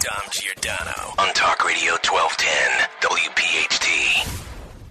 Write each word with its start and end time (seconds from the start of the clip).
Dom 0.00 0.30
Giordano 0.30 1.12
on 1.18 1.34
Talk 1.34 1.64
Radio 1.64 1.94
1210 1.94 2.88
WPHT. 3.00 4.44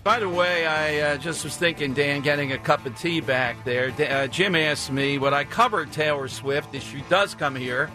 By 0.04 0.20
the 0.20 0.28
way, 0.28 0.66
I 0.68 1.00
uh, 1.00 1.18
just 1.18 1.45
was 1.45 1.56
thinking, 1.56 1.94
Dan, 1.94 2.20
getting 2.20 2.52
a 2.52 2.58
cup 2.58 2.86
of 2.86 3.00
tea 3.00 3.22
back 3.22 3.64
there. 3.64 3.94
Uh, 3.98 4.28
Jim 4.28 4.54
asked 4.54 4.92
me 4.92 5.17
would 5.17 5.32
I 5.32 5.45
cover 5.45 5.86
Taylor 5.86 6.28
Swift 6.28 6.76
if 6.76 6.84
she 6.84 7.06
does 7.09 7.36
come 7.36 7.56
here. 7.56 7.90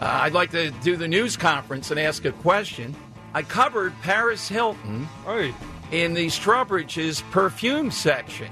Uh, 0.00 0.06
I'd 0.06 0.32
like 0.32 0.50
to 0.52 0.70
do 0.82 0.96
the 0.96 1.06
news 1.06 1.36
conference 1.36 1.90
and 1.90 2.00
ask 2.00 2.24
a 2.24 2.32
question. 2.32 2.96
I 3.34 3.42
covered 3.42 3.92
Paris 4.00 4.48
Hilton 4.48 5.06
in 5.90 6.14
the 6.14 6.28
Strawbridge's 6.28 7.20
perfume 7.32 7.90
section. 7.90 8.48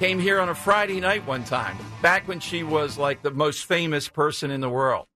Came 0.00 0.18
here 0.18 0.40
on 0.40 0.48
a 0.48 0.54
Friday 0.56 0.98
night 0.98 1.24
one 1.24 1.44
time, 1.44 1.78
back 2.02 2.26
when 2.26 2.40
she 2.40 2.64
was 2.64 2.98
like 2.98 3.22
the 3.22 3.30
most 3.30 3.64
famous 3.64 4.08
person 4.08 4.50
in 4.50 4.60
the 4.60 4.68
world. 4.68 5.06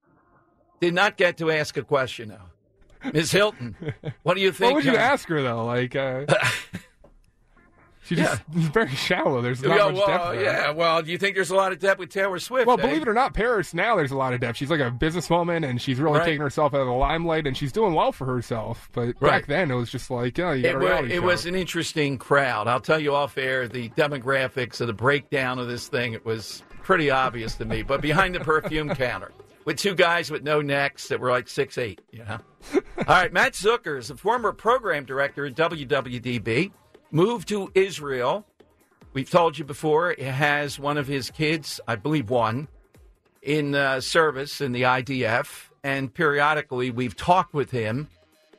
Did 0.81 0.93
not 0.93 1.17
get 1.17 1.37
to 1.37 1.51
ask 1.51 1.75
a 1.77 1.83
question 1.83 2.29
though. 2.29 3.11
Ms. 3.13 3.31
Hilton, 3.31 3.75
what 4.23 4.33
do 4.35 4.41
you 4.41 4.51
think? 4.51 4.71
What 4.73 4.83
would 4.83 4.85
you 4.85 4.97
uh, 4.99 5.01
ask 5.01 5.27
her 5.29 5.41
though? 5.41 5.63
Like, 5.65 5.95
uh, 5.95 6.25
she 8.03 8.15
just 8.15 8.41
is 8.57 8.67
very 8.73 8.89
shallow. 8.89 9.41
There's 9.41 9.61
not 9.61 9.77
Yeah, 9.77 9.85
much 9.85 9.95
well, 9.95 10.07
depth. 10.07 10.31
There. 10.35 10.43
yeah, 10.43 10.71
well, 10.71 11.01
do 11.01 11.11
you 11.11 11.17
think 11.17 11.35
there's 11.35 11.49
a 11.51 11.55
lot 11.55 11.71
of 11.71 11.79
depth 11.79 11.99
with 11.99 12.09
Taylor 12.09 12.39
Swift? 12.39 12.67
Well, 12.67 12.79
eh? 12.79 12.85
believe 12.87 13.01
it 13.03 13.07
or 13.07 13.13
not, 13.13 13.33
Paris 13.33 13.73
now 13.73 13.95
there's 13.95 14.11
a 14.11 14.17
lot 14.17 14.33
of 14.33 14.39
depth. 14.41 14.57
She's 14.57 14.69
like 14.69 14.79
a 14.81 14.91
businesswoman, 14.91 15.65
and 15.67 15.81
she's 15.81 15.99
really 15.99 16.17
Right. 16.19 16.25
taking 16.25 16.41
herself 16.41 16.73
out 16.73 16.81
of 16.81 16.87
the 16.87 16.93
limelight, 16.93 17.45
and 17.47 17.55
she's 17.55 17.71
doing 17.71 17.93
well 17.93 18.11
for 18.11 18.25
herself. 18.25 18.89
But 18.93 19.15
Right. 19.19 19.21
back 19.21 19.45
then, 19.47 19.69
it 19.71 19.75
was 19.75 19.89
just 19.91 20.09
like, 20.09 20.37
oh, 20.39 20.51
you 20.51 20.63
got 20.63 20.69
It, 20.69 20.75
a 20.75 20.79
reality 20.79 21.13
it 21.13 21.19
show. 21.19 21.21
was 21.21 21.45
an 21.45 21.55
interesting 21.55 22.17
crowd. 22.17 22.67
I'll 22.67 22.79
tell 22.81 22.99
you 22.99 23.13
off 23.15 23.37
air 23.37 23.67
the 23.67 23.89
demographics 23.89 24.81
of 24.81 24.87
the 24.87 24.93
breakdown 24.93 25.57
of 25.59 25.67
this 25.67 25.87
thing. 25.87 26.13
It 26.13 26.25
was 26.25 26.63
pretty 26.83 27.11
obvious 27.11 27.55
to 27.55 27.65
me. 27.65 27.81
But 27.83 28.01
behind 28.01 28.33
the 28.35 28.39
perfume 28.41 28.89
counter, 28.89 29.31
with 29.69 29.77
two 29.77 29.93
guys 29.93 30.31
with 30.31 30.41
no 30.41 30.61
necks 30.63 31.09
that 31.09 31.19
were 31.19 31.29
like 31.29 31.47
six 31.47 31.77
eight, 31.77 32.01
you 32.09 32.25
know. 32.25 32.39
All 32.97 33.05
right, 33.05 33.31
Matt 33.31 33.53
Zucker 33.53 33.99
is 33.99 34.09
a 34.09 34.17
former 34.17 34.51
program 34.51 35.05
director 35.05 35.45
at 35.45 35.53
WWDB, 35.53 36.71
moved 37.11 37.47
to 37.49 37.71
Israel. 37.75 38.47
We've 39.13 39.29
told 39.29 39.59
you 39.59 39.65
before, 39.65 40.15
he 40.17 40.23
has 40.23 40.79
one 40.79 40.97
of 40.97 41.05
his 41.05 41.29
kids, 41.29 41.79
I 41.87 41.97
believe 41.97 42.31
one, 42.31 42.67
in 43.43 43.75
uh, 43.75 44.01
service 44.01 44.59
in 44.59 44.71
the 44.71 44.81
IDF, 44.81 45.69
and 45.83 46.11
periodically 46.11 46.89
we've 46.89 47.15
talked 47.15 47.53
with 47.53 47.69
him 47.69 48.07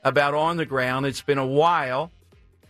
about 0.04 0.34
on 0.34 0.59
the 0.59 0.66
ground. 0.66 1.06
It's 1.06 1.22
been 1.22 1.38
a 1.38 1.47
while. 1.47 2.12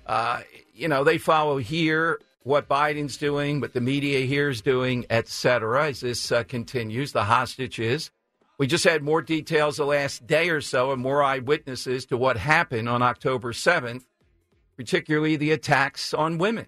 Uh, 0.07 0.41
you 0.73 0.89
know, 0.89 1.05
they 1.05 1.19
follow 1.19 1.59
here 1.59 2.19
what 2.45 2.71
Biden's 2.71 3.19
doing, 3.19 3.61
what 3.61 3.75
the 3.75 3.83
media 3.83 4.21
here 4.21 4.49
is 4.49 4.63
doing, 4.63 5.05
et 5.11 5.29
cetera, 5.29 5.89
as 5.89 6.01
this 6.01 6.33
uh, 6.33 6.43
continues, 6.45 7.13
the 7.13 7.25
hostages. 7.25 8.11
We 8.61 8.67
just 8.67 8.85
had 8.85 9.03
more 9.03 9.23
details 9.23 9.79
the 9.79 9.87
last 9.87 10.27
day 10.27 10.51
or 10.51 10.61
so 10.61 10.93
and 10.93 11.01
more 11.01 11.23
eyewitnesses 11.23 12.05
to 12.05 12.19
what 12.19 12.37
happened 12.37 12.91
on 12.91 13.01
October 13.01 13.55
7th, 13.55 14.05
particularly 14.77 15.37
the 15.37 15.51
attacks 15.53 16.13
on 16.13 16.37
women. 16.37 16.67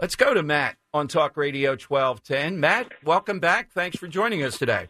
Let's 0.00 0.16
go 0.16 0.32
to 0.32 0.42
Matt 0.42 0.76
on 0.94 1.06
Talk 1.06 1.36
Radio 1.36 1.72
1210. 1.72 2.58
Matt, 2.58 2.92
welcome 3.04 3.40
back. 3.40 3.72
Thanks 3.72 3.98
for 3.98 4.08
joining 4.08 4.42
us 4.42 4.56
today. 4.56 4.88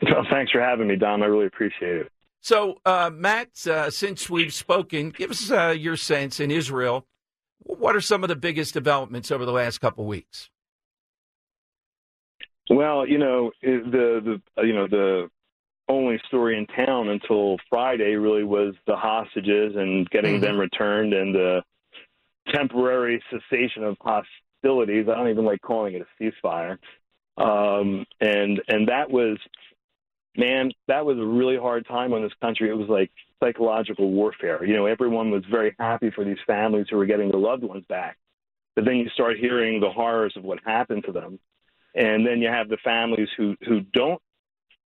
Well, 0.00 0.24
thanks 0.30 0.52
for 0.52 0.60
having 0.62 0.88
me, 0.88 0.96
Dom. 0.96 1.22
I 1.22 1.26
really 1.26 1.44
appreciate 1.44 1.96
it. 1.96 2.12
So, 2.40 2.80
uh, 2.86 3.10
Matt, 3.12 3.66
uh, 3.66 3.90
since 3.90 4.30
we've 4.30 4.54
spoken, 4.54 5.10
give 5.10 5.32
us 5.32 5.50
uh, 5.50 5.74
your 5.78 5.98
sense 5.98 6.40
in 6.40 6.50
Israel. 6.50 7.06
What 7.58 7.94
are 7.94 8.00
some 8.00 8.24
of 8.24 8.28
the 8.28 8.36
biggest 8.36 8.72
developments 8.72 9.30
over 9.30 9.44
the 9.44 9.52
last 9.52 9.82
couple 9.82 10.06
weeks? 10.06 10.48
Well, 12.70 13.06
you 13.06 13.18
know 13.18 13.50
the 13.62 14.40
the 14.56 14.66
you 14.66 14.74
know 14.74 14.86
the 14.88 15.30
only 15.88 16.18
story 16.28 16.56
in 16.56 16.66
town 16.66 17.08
until 17.08 17.58
Friday 17.68 18.14
really 18.14 18.44
was 18.44 18.74
the 18.86 18.96
hostages 18.96 19.76
and 19.76 20.08
getting 20.08 20.40
them 20.40 20.58
returned 20.58 21.12
and 21.12 21.34
the 21.34 21.62
temporary 22.52 23.22
cessation 23.30 23.84
of 23.84 23.96
hostilities. 24.00 25.06
I 25.08 25.14
don't 25.14 25.28
even 25.28 25.44
like 25.44 25.60
calling 25.60 25.94
it 25.94 26.02
a 26.02 26.22
ceasefire. 26.22 26.78
Um, 27.36 28.06
and 28.20 28.62
and 28.68 28.88
that 28.88 29.10
was 29.10 29.38
man, 30.36 30.72
that 30.88 31.04
was 31.04 31.18
a 31.18 31.24
really 31.24 31.56
hard 31.56 31.86
time 31.86 32.12
on 32.12 32.22
this 32.22 32.32
country. 32.40 32.68
It 32.70 32.74
was 32.76 32.88
like 32.88 33.10
psychological 33.42 34.10
warfare. 34.10 34.64
You 34.64 34.74
know, 34.74 34.86
everyone 34.86 35.30
was 35.30 35.44
very 35.50 35.74
happy 35.78 36.10
for 36.10 36.24
these 36.24 36.38
families 36.46 36.86
who 36.90 36.96
were 36.96 37.06
getting 37.06 37.30
their 37.30 37.40
loved 37.40 37.62
ones 37.62 37.84
back. 37.88 38.16
But 38.74 38.84
then 38.84 38.96
you 38.96 39.08
start 39.10 39.36
hearing 39.38 39.80
the 39.80 39.90
horrors 39.90 40.34
of 40.36 40.42
what 40.42 40.58
happened 40.64 41.04
to 41.06 41.12
them. 41.12 41.38
And 41.94 42.26
then 42.26 42.40
you 42.40 42.48
have 42.48 42.68
the 42.68 42.78
families 42.82 43.28
who, 43.36 43.54
who 43.66 43.80
don't 43.92 44.20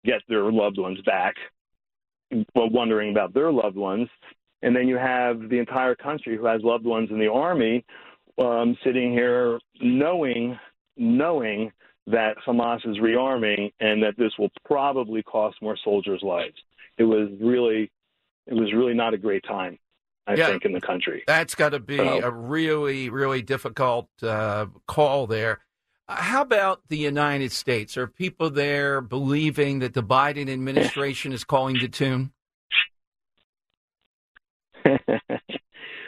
get 0.04 0.20
their 0.28 0.50
loved 0.52 0.78
ones 0.78 1.00
back, 1.06 1.34
well, 2.54 2.68
wondering 2.70 3.10
about 3.10 3.32
their 3.34 3.50
loved 3.50 3.76
ones. 3.76 4.08
And 4.62 4.74
then 4.74 4.88
you 4.88 4.96
have 4.96 5.48
the 5.48 5.58
entire 5.58 5.94
country 5.94 6.36
who 6.36 6.44
has 6.46 6.62
loved 6.62 6.84
ones 6.84 7.08
in 7.10 7.18
the 7.18 7.30
army 7.30 7.84
um, 8.38 8.76
sitting 8.84 9.12
here 9.12 9.58
knowing, 9.80 10.58
knowing 10.96 11.72
that 12.06 12.36
Hamas 12.46 12.86
is 12.88 12.98
rearming 12.98 13.72
and 13.80 14.02
that 14.02 14.14
this 14.16 14.32
will 14.38 14.50
probably 14.64 15.22
cost 15.22 15.60
more 15.62 15.76
soldiers' 15.82 16.22
lives. 16.22 16.56
It 16.98 17.04
was 17.04 17.28
really, 17.40 17.90
it 18.46 18.54
was 18.54 18.72
really 18.72 18.94
not 18.94 19.14
a 19.14 19.18
great 19.18 19.44
time, 19.46 19.78
I 20.26 20.34
Yeah. 20.34 20.48
think, 20.48 20.64
in 20.64 20.72
the 20.72 20.80
country. 20.80 21.22
That's 21.26 21.54
got 21.54 21.70
to 21.70 21.80
be 21.80 21.96
So- 21.96 22.20
a 22.22 22.30
really, 22.30 23.08
really 23.10 23.42
difficult 23.42 24.08
uh, 24.22 24.66
call 24.86 25.26
there. 25.26 25.60
How 26.08 26.40
about 26.40 26.80
the 26.88 26.96
United 26.96 27.52
States? 27.52 27.98
Are 27.98 28.06
people 28.06 28.48
there 28.48 29.02
believing 29.02 29.80
that 29.80 29.92
the 29.92 30.02
Biden 30.02 30.50
administration 30.50 31.34
is 31.34 31.44
calling 31.44 31.78
the 31.78 31.88
tune? 31.88 32.32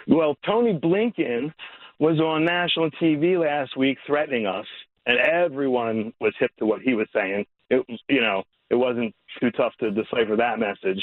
well, 0.09 0.37
Tony 0.47 0.73
Blinken 0.73 1.53
was 1.99 2.19
on 2.19 2.47
national 2.47 2.91
TV 2.93 3.39
last 3.39 3.77
week 3.77 3.99
threatening 4.07 4.47
us, 4.47 4.67
and 5.05 5.19
everyone 5.19 6.15
was 6.19 6.33
hip 6.39 6.51
to 6.59 6.65
what 6.65 6.81
he 6.81 6.95
was 6.95 7.07
saying. 7.15 7.45
It, 7.69 7.85
you 8.09 8.23
know, 8.23 8.45
it 8.71 8.77
wasn't 8.77 9.15
too 9.39 9.51
tough 9.51 9.75
to 9.81 9.91
decipher 9.91 10.37
that 10.37 10.59
message. 10.59 11.03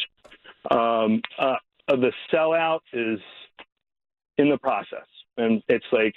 Um, 0.71 1.21
uh, 1.37 1.57
the 1.87 2.11
sellout 2.33 2.79
is 2.93 3.19
in 4.39 4.49
the 4.49 4.57
process, 4.57 5.05
and 5.37 5.61
it's 5.67 5.85
like 5.91 6.15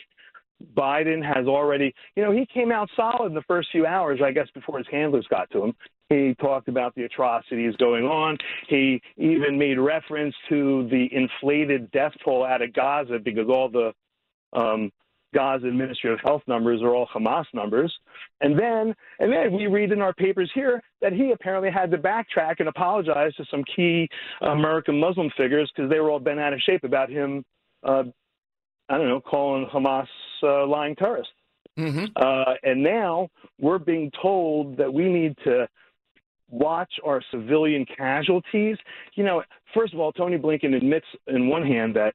Biden 0.74 1.24
has 1.24 1.46
already, 1.46 1.94
you 2.16 2.22
know, 2.22 2.32
he 2.32 2.46
came 2.46 2.70
out 2.70 2.88
solid 2.96 3.26
in 3.26 3.34
the 3.34 3.42
first 3.42 3.68
few 3.72 3.86
hours, 3.86 4.20
I 4.22 4.32
guess, 4.32 4.48
before 4.54 4.78
his 4.78 4.86
handlers 4.90 5.26
got 5.28 5.50
to 5.52 5.64
him. 5.64 5.74
He 6.08 6.34
talked 6.40 6.68
about 6.68 6.94
the 6.94 7.04
atrocities 7.04 7.76
going 7.76 8.04
on. 8.04 8.36
He 8.68 9.00
even 9.16 9.58
made 9.58 9.78
reference 9.78 10.34
to 10.48 10.88
the 10.90 11.08
inflated 11.12 11.90
death 11.92 12.12
toll 12.24 12.44
out 12.44 12.62
of 12.62 12.72
Gaza 12.72 13.18
because 13.22 13.48
all 13.48 13.68
the 13.68 13.92
um, 14.52 14.90
Gaza 15.32 15.66
Ministry 15.66 16.12
of 16.12 16.18
Health 16.20 16.42
numbers 16.46 16.82
are 16.82 16.94
all 16.94 17.06
Hamas 17.06 17.46
numbers. 17.54 17.94
And 18.40 18.58
then, 18.58 18.94
and 19.20 19.32
then 19.32 19.52
we 19.52 19.66
read 19.68 19.92
in 19.92 20.02
our 20.02 20.12
papers 20.12 20.50
here 20.54 20.82
that 21.00 21.12
he 21.12 21.30
apparently 21.32 21.70
had 21.70 21.90
to 21.92 21.98
backtrack 21.98 22.56
and 22.58 22.68
apologize 22.68 23.34
to 23.36 23.44
some 23.50 23.62
key 23.64 24.08
American 24.40 24.98
Muslim 24.98 25.30
figures 25.36 25.70
because 25.74 25.90
they 25.90 26.00
were 26.00 26.10
all 26.10 26.18
bent 26.18 26.40
out 26.40 26.52
of 26.52 26.60
shape 26.60 26.84
about 26.84 27.08
him. 27.08 27.44
Uh, 27.82 28.04
I 28.90 28.98
don't 28.98 29.08
know, 29.08 29.20
calling 29.20 29.66
Hamas 29.72 30.08
uh, 30.42 30.66
lying 30.66 30.96
terrorists. 30.96 31.32
Mm-hmm. 31.78 32.06
Uh, 32.16 32.54
and 32.62 32.82
now 32.82 33.28
we're 33.60 33.78
being 33.78 34.10
told 34.20 34.76
that 34.76 34.92
we 34.92 35.08
need 35.08 35.37
to 35.44 35.69
watch 36.50 36.92
our 37.04 37.22
civilian 37.31 37.87
casualties. 37.96 38.76
You 39.14 39.25
know, 39.25 39.42
first 39.72 39.94
of 39.94 40.00
all, 40.00 40.12
Tony 40.12 40.37
Blinken 40.37 40.75
admits 40.75 41.06
in 41.28 41.48
one 41.48 41.64
hand 41.64 41.94
that 41.94 42.14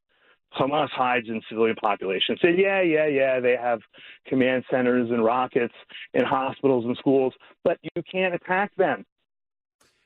Hamas 0.59 0.89
hides 0.89 1.27
in 1.29 1.41
civilian 1.49 1.77
population. 1.77 2.37
Said, 2.41 2.57
yeah, 2.57 2.81
yeah, 2.81 3.07
yeah, 3.07 3.39
they 3.39 3.55
have 3.55 3.79
command 4.27 4.65
centers 4.69 5.09
and 5.09 5.23
rockets 5.23 5.73
in 6.13 6.23
hospitals 6.25 6.85
and 6.85 6.97
schools, 6.97 7.33
but 7.63 7.77
you 7.81 8.03
can't 8.11 8.35
attack 8.35 8.75
them. 8.75 9.05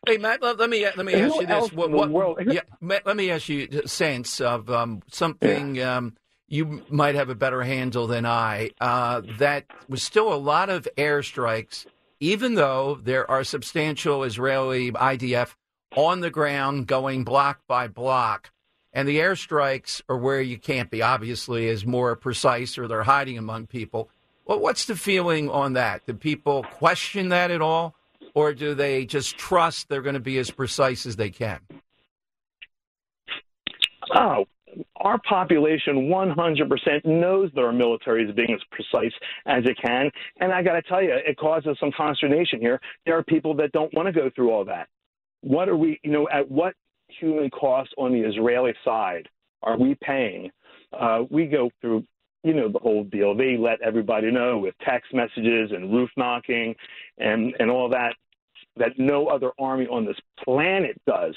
Hey 0.08 0.18
Matt, 0.18 0.42
let, 0.42 0.58
let 0.58 0.70
me 0.70 0.86
let 0.96 1.06
me 1.06 1.14
ask 1.14 1.36
you 1.36 1.46
this: 1.46 1.74
what, 1.74 1.92
what- 1.92 2.48
yeah, 2.48 2.62
Matt, 2.80 3.06
let 3.06 3.18
me 3.18 3.30
ask 3.32 3.50
you 3.50 3.68
a 3.84 3.88
sense 3.88 4.40
of 4.40 4.70
um, 4.70 5.02
something 5.12 5.82
um, 5.84 6.16
you 6.50 6.84
might 6.90 7.16
have 7.16 7.30
a 7.30 7.36
better 7.36 7.64
handle 7.64 8.08
than 8.08 8.26
I. 8.26 8.72
Uh, 8.82 9.22
that 9.38 9.66
was 9.88 10.04
still 10.04 10.34
a 10.34 10.36
lot 10.36 10.70
of 10.70 10.88
airstrikes, 10.98 11.86
even 12.20 12.56
though 12.56 13.00
there 13.02 13.30
are 13.30 13.44
substantial 13.44 14.24
Israeli 14.24 14.92
IDF 14.92 15.56
on 15.96 16.20
the 16.20 16.32
ground 16.32 16.88
going 16.88 17.24
block 17.24 17.62
by 17.68 17.88
block. 17.88 18.52
And 18.92 19.08
the 19.08 19.20
airstrikes 19.20 20.02
are 20.10 20.18
where 20.18 20.42
you 20.42 20.58
can't 20.58 20.90
be, 20.90 21.04
obviously, 21.04 21.68
is 21.68 21.86
more 21.86 22.16
precise 22.16 22.78
or 22.78 22.88
they're 22.88 23.04
hiding 23.04 23.38
among 23.38 23.68
people. 23.68 24.10
Well, 24.46 24.60
what's 24.60 24.86
the 24.86 24.96
feeling 24.96 25.50
on 25.50 25.74
that? 25.74 26.06
Do 26.08 26.14
people 26.14 26.64
question 26.64 27.30
that 27.30 27.52
at 27.52 27.62
all? 27.62 27.96
Or 28.34 28.54
do 28.54 28.74
they 28.74 29.06
just 29.06 29.38
trust 29.38 29.90
they're 29.90 30.02
going 30.02 30.16
to 30.16 30.20
be 30.20 30.40
as 30.40 30.50
precise 30.50 31.06
as 31.06 31.16
they 31.16 31.30
can? 31.30 31.60
Oh, 34.16 34.46
our 34.98 35.20
population 35.28 36.10
100% 36.10 37.06
knows 37.06 37.50
that 37.56 37.62
our 37.62 37.72
military 37.72 38.26
is 38.26 38.36
being 38.36 38.54
as 38.54 38.62
precise 38.72 39.14
as 39.46 39.64
it 39.66 39.78
can. 39.82 40.10
And 40.40 40.52
I 40.52 40.62
got 40.62 40.74
to 40.74 40.82
tell 40.84 41.02
you, 41.02 41.14
it 41.14 41.38
causes 41.38 41.78
some 41.80 41.92
consternation 41.96 42.60
here. 42.60 42.80
There 43.06 43.18
are 43.18 43.24
people 43.24 43.54
that 43.56 43.72
don't 43.72 43.94
want 43.94 44.08
to 44.08 44.12
go 44.12 44.30
through 44.36 44.52
all 44.52 44.66
that. 44.66 44.88
What 45.42 45.70
are 45.70 45.78
we, 45.78 46.00
you 46.04 46.12
know, 46.12 46.28
at 46.32 46.50
what 46.50 46.74
human 47.08 47.50
cost 47.50 47.94
on 47.98 48.12
the 48.12 48.20
Israeli 48.20 48.74
side 48.86 49.28
are 49.64 49.78
we 49.78 49.96
paying? 50.04 50.52
Uh, 50.94 51.24
we 51.30 51.46
go 51.46 51.70
through, 51.82 52.04
you 52.44 52.54
know, 52.54 52.70
the 52.70 52.80
whole 52.80 53.04
deal. 53.04 53.36
They 53.36 53.58
let 53.58 53.82
everybody 53.82 54.32
know 54.32 54.58
with 54.58 54.76
text 54.84 55.14
messages 55.14 55.72
and 55.72 55.94
roof 55.94 56.10
knocking 56.18 56.76
and, 57.18 57.56
and 57.60 57.72
all 57.72 57.90
that 57.90 58.14
that 58.78 58.98
no 58.98 59.28
other 59.28 59.52
army 59.60 59.86
on 59.88 60.06
this 60.06 60.16
planet 60.44 61.00
does 61.06 61.36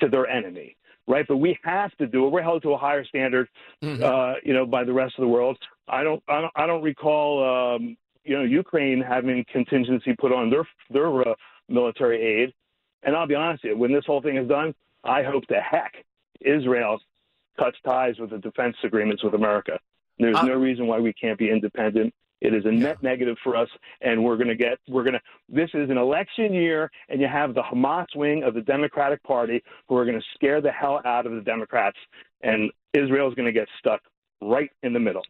to 0.00 0.08
their 0.08 0.26
enemy 0.26 0.76
right? 1.06 1.26
But 1.26 1.36
we 1.38 1.58
have 1.64 1.94
to 1.96 2.06
do 2.06 2.26
it. 2.26 2.30
We're 2.30 2.42
held 2.42 2.62
to 2.62 2.72
a 2.72 2.78
higher 2.78 3.04
standard, 3.04 3.48
uh, 3.82 4.34
you 4.44 4.54
know, 4.54 4.66
by 4.66 4.84
the 4.84 4.92
rest 4.92 5.14
of 5.18 5.22
the 5.22 5.28
world. 5.28 5.58
I 5.88 6.02
don't, 6.02 6.22
I 6.28 6.40
don't, 6.40 6.52
I 6.56 6.66
don't 6.66 6.82
recall, 6.82 7.74
um, 7.76 7.96
you 8.24 8.36
know, 8.36 8.42
Ukraine 8.44 9.00
having 9.02 9.44
contingency 9.52 10.14
put 10.18 10.32
on 10.32 10.50
their 10.50 10.66
their 10.90 11.28
uh, 11.28 11.34
military 11.68 12.20
aid. 12.22 12.54
And 13.02 13.14
I'll 13.14 13.26
be 13.26 13.34
honest 13.34 13.64
with 13.64 13.72
you, 13.72 13.78
when 13.78 13.92
this 13.92 14.06
whole 14.06 14.22
thing 14.22 14.36
is 14.38 14.48
done, 14.48 14.74
I 15.04 15.22
hope 15.22 15.46
the 15.48 15.60
heck 15.60 15.92
Israel 16.40 16.98
cuts 17.58 17.76
ties 17.84 18.18
with 18.18 18.30
the 18.30 18.38
defense 18.38 18.76
agreements 18.82 19.22
with 19.22 19.34
America. 19.34 19.78
There's 20.18 20.36
Uh, 20.36 20.46
no 20.46 20.54
reason 20.54 20.86
why 20.86 21.00
we 21.00 21.12
can't 21.12 21.38
be 21.38 21.50
independent. 21.50 22.14
It 22.44 22.52
is 22.52 22.66
a 22.66 22.70
net 22.70 23.02
negative 23.02 23.38
for 23.42 23.56
us, 23.56 23.70
and 24.02 24.22
we're 24.22 24.36
going 24.36 24.48
to 24.48 24.54
get, 24.54 24.78
we're 24.86 25.02
going 25.02 25.14
to, 25.14 25.20
this 25.48 25.70
is 25.72 25.88
an 25.88 25.96
election 25.96 26.52
year, 26.52 26.90
and 27.08 27.18
you 27.18 27.26
have 27.26 27.54
the 27.54 27.62
Hamas 27.62 28.06
wing 28.14 28.42
of 28.42 28.52
the 28.52 28.60
Democratic 28.60 29.22
Party 29.22 29.62
who 29.88 29.96
are 29.96 30.04
going 30.04 30.18
to 30.18 30.24
scare 30.34 30.60
the 30.60 30.70
hell 30.70 31.00
out 31.06 31.24
of 31.24 31.32
the 31.32 31.40
Democrats, 31.40 31.96
and 32.42 32.70
Israel 32.92 33.28
is 33.30 33.34
going 33.34 33.46
to 33.46 33.52
get 33.52 33.66
stuck 33.78 34.02
right 34.42 34.70
in 34.82 34.92
the 34.92 35.00
middle. 35.00 35.22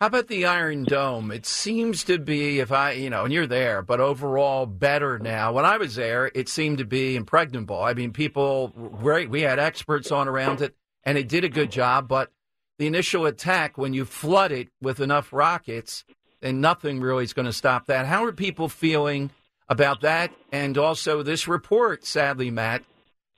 How 0.00 0.08
about 0.08 0.26
the 0.26 0.44
Iron 0.44 0.82
Dome? 0.82 1.30
It 1.30 1.46
seems 1.46 2.02
to 2.04 2.18
be, 2.18 2.58
if 2.58 2.72
I, 2.72 2.90
you 2.92 3.10
know, 3.10 3.22
and 3.22 3.32
you're 3.32 3.46
there, 3.46 3.80
but 3.80 4.00
overall 4.00 4.66
better 4.66 5.20
now. 5.20 5.52
When 5.52 5.64
I 5.64 5.76
was 5.76 5.94
there, 5.94 6.32
it 6.34 6.48
seemed 6.48 6.78
to 6.78 6.84
be 6.84 7.14
impregnable. 7.14 7.80
I 7.80 7.94
mean, 7.94 8.12
people, 8.12 8.72
right, 8.74 9.30
we 9.30 9.42
had 9.42 9.60
experts 9.60 10.10
on 10.10 10.26
around 10.26 10.62
it, 10.62 10.74
and 11.04 11.16
it 11.16 11.28
did 11.28 11.44
a 11.44 11.48
good 11.48 11.70
job, 11.70 12.08
but 12.08 12.32
the 12.76 12.88
initial 12.88 13.24
attack, 13.24 13.78
when 13.78 13.94
you 13.94 14.04
flood 14.04 14.50
it 14.50 14.68
with 14.82 14.98
enough 14.98 15.32
rockets, 15.32 16.04
then 16.44 16.60
nothing 16.60 17.00
really 17.00 17.24
is 17.24 17.32
going 17.32 17.46
to 17.46 17.54
stop 17.54 17.86
that. 17.86 18.04
How 18.04 18.22
are 18.26 18.32
people 18.32 18.68
feeling 18.68 19.30
about 19.66 20.02
that? 20.02 20.30
And 20.52 20.76
also 20.76 21.22
this 21.22 21.48
report, 21.48 22.04
sadly, 22.04 22.50
Matt, 22.50 22.84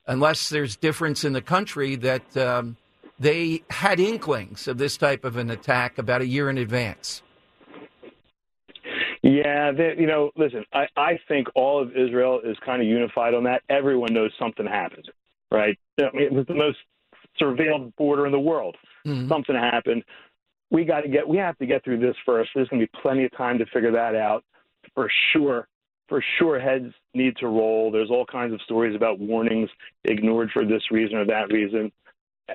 unless 0.05 0.49
there's 0.49 0.75
difference 0.75 1.23
in 1.23 1.31
the 1.31 1.41
country, 1.41 1.95
that 1.95 2.35
um, 2.35 2.75
they 3.17 3.63
had 3.69 4.01
inklings 4.01 4.67
of 4.67 4.77
this 4.77 4.97
type 4.97 5.23
of 5.23 5.37
an 5.37 5.49
attack 5.49 5.97
about 5.97 6.19
a 6.19 6.27
year 6.27 6.49
in 6.49 6.57
advance. 6.57 7.21
Yeah, 9.23 9.71
they, 9.71 9.95
you 9.97 10.05
know, 10.05 10.31
listen, 10.35 10.65
I, 10.73 10.87
I 10.97 11.19
think 11.29 11.47
all 11.55 11.81
of 11.81 11.95
Israel 11.95 12.41
is 12.43 12.57
kind 12.65 12.81
of 12.81 12.89
unified 12.89 13.33
on 13.33 13.45
that. 13.45 13.61
Everyone 13.69 14.13
knows 14.13 14.31
something 14.37 14.65
happened, 14.65 15.09
right? 15.49 15.79
It 15.97 16.33
was 16.33 16.45
the 16.47 16.55
most 16.55 16.77
surveilled 17.41 17.95
border 17.95 18.25
in 18.25 18.33
the 18.33 18.39
world. 18.39 18.75
Something 19.29 19.55
happened. 19.55 20.03
We 20.69 20.83
got 20.85 21.01
to 21.01 21.07
get, 21.09 21.27
we 21.27 21.37
have 21.37 21.57
to 21.59 21.65
get 21.65 21.83
through 21.83 21.99
this 21.99 22.15
first. 22.25 22.49
There's 22.53 22.67
going 22.69 22.81
to 22.81 22.87
be 22.87 22.99
plenty 23.01 23.23
of 23.25 23.35
time 23.37 23.57
to 23.59 23.65
figure 23.67 23.91
that 23.91 24.15
out 24.15 24.43
for 24.93 25.09
sure. 25.33 25.67
For 26.09 26.23
sure, 26.39 26.57
heads 26.59 26.93
need 27.13 27.35
to 27.37 27.47
roll. 27.47 27.91
There's 27.91 28.09
all 28.09 28.25
kinds 28.25 28.53
of 28.53 28.61
stories 28.61 28.95
about 28.95 29.19
warnings 29.19 29.69
ignored 30.05 30.51
for 30.53 30.65
this 30.65 30.81
reason 30.89 31.17
or 31.17 31.25
that 31.25 31.51
reason. 31.51 31.91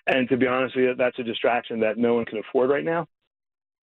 And 0.07 0.27
to 0.31 0.39
be 0.39 0.47
honest 0.47 0.75
with 0.75 0.85
you, 0.85 0.95
that's 0.95 1.19
a 1.19 1.23
distraction 1.23 1.81
that 1.81 1.99
no 1.99 2.15
one 2.15 2.25
can 2.25 2.39
afford 2.39 2.71
right 2.71 2.85
now. 2.85 3.07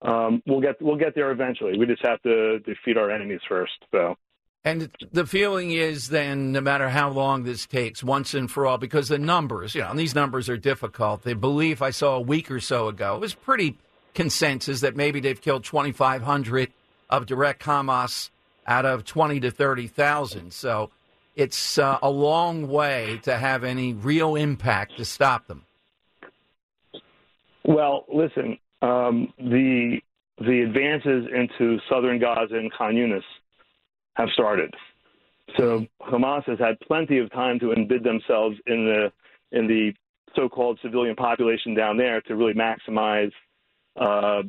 Um, 0.01 0.41
we'll 0.45 0.61
get 0.61 0.81
we'll 0.81 0.95
get 0.95 1.15
there 1.15 1.31
eventually. 1.31 1.77
We 1.77 1.85
just 1.85 2.05
have 2.05 2.21
to 2.21 2.59
defeat 2.59 2.97
our 2.97 3.11
enemies 3.11 3.41
first. 3.49 3.73
So 3.91 4.15
And 4.63 4.91
the 5.11 5.25
feeling 5.25 5.71
is 5.71 6.09
then, 6.09 6.51
no 6.51 6.61
matter 6.61 6.89
how 6.89 7.09
long 7.09 7.43
this 7.43 7.65
takes, 7.65 8.03
once 8.03 8.33
and 8.33 8.49
for 8.49 8.65
all, 8.67 8.77
because 8.77 9.07
the 9.07 9.17
numbers, 9.17 9.73
you 9.73 9.81
know, 9.81 9.89
and 9.89 9.99
these 9.99 10.13
numbers 10.13 10.49
are 10.49 10.57
difficult. 10.57 11.23
The 11.23 11.35
belief 11.35 11.81
I 11.81 11.89
saw 11.89 12.15
a 12.15 12.21
week 12.21 12.51
or 12.51 12.59
so 12.59 12.87
ago 12.87 13.17
was 13.17 13.33
pretty 13.33 13.77
consensus 14.17 14.81
that 14.81 14.95
maybe 14.95 15.19
they've 15.19 15.39
killed 15.39 15.63
2,500 15.63 16.73
of 17.07 17.27
direct 17.27 17.61
Hamas 17.61 18.31
out 18.65 18.83
of 18.83 19.05
20 19.05 19.39
to 19.41 19.51
30,000. 19.51 20.51
So 20.51 20.89
it's 21.35 21.77
uh, 21.77 21.99
a 22.01 22.09
long 22.09 22.67
way 22.67 23.19
to 23.21 23.37
have 23.37 23.63
any 23.63 23.93
real 23.93 24.35
impact 24.35 24.97
to 24.97 25.05
stop 25.05 25.45
them. 25.45 25.65
Well, 27.63 28.05
listen, 28.11 28.57
um, 28.81 29.31
the 29.37 29.99
the 30.39 30.61
advances 30.61 31.27
into 31.35 31.77
southern 31.89 32.19
Gaza 32.19 32.55
and 32.55 32.71
Khan 32.71 32.93
Yunis 32.93 33.23
have 34.15 34.29
started. 34.33 34.73
So 35.57 35.85
Hamas 36.01 36.43
has 36.45 36.57
had 36.59 36.79
plenty 36.79 37.19
of 37.19 37.31
time 37.31 37.59
to 37.59 37.67
embed 37.67 38.03
themselves 38.03 38.57
in 38.65 38.85
the 38.85 39.11
in 39.57 39.67
the 39.67 39.93
so-called 40.35 40.79
civilian 40.81 41.15
population 41.15 41.75
down 41.75 41.97
there 41.97 42.21
to 42.21 42.35
really 42.35 42.53
maximize 42.53 43.31
uh, 43.97 44.43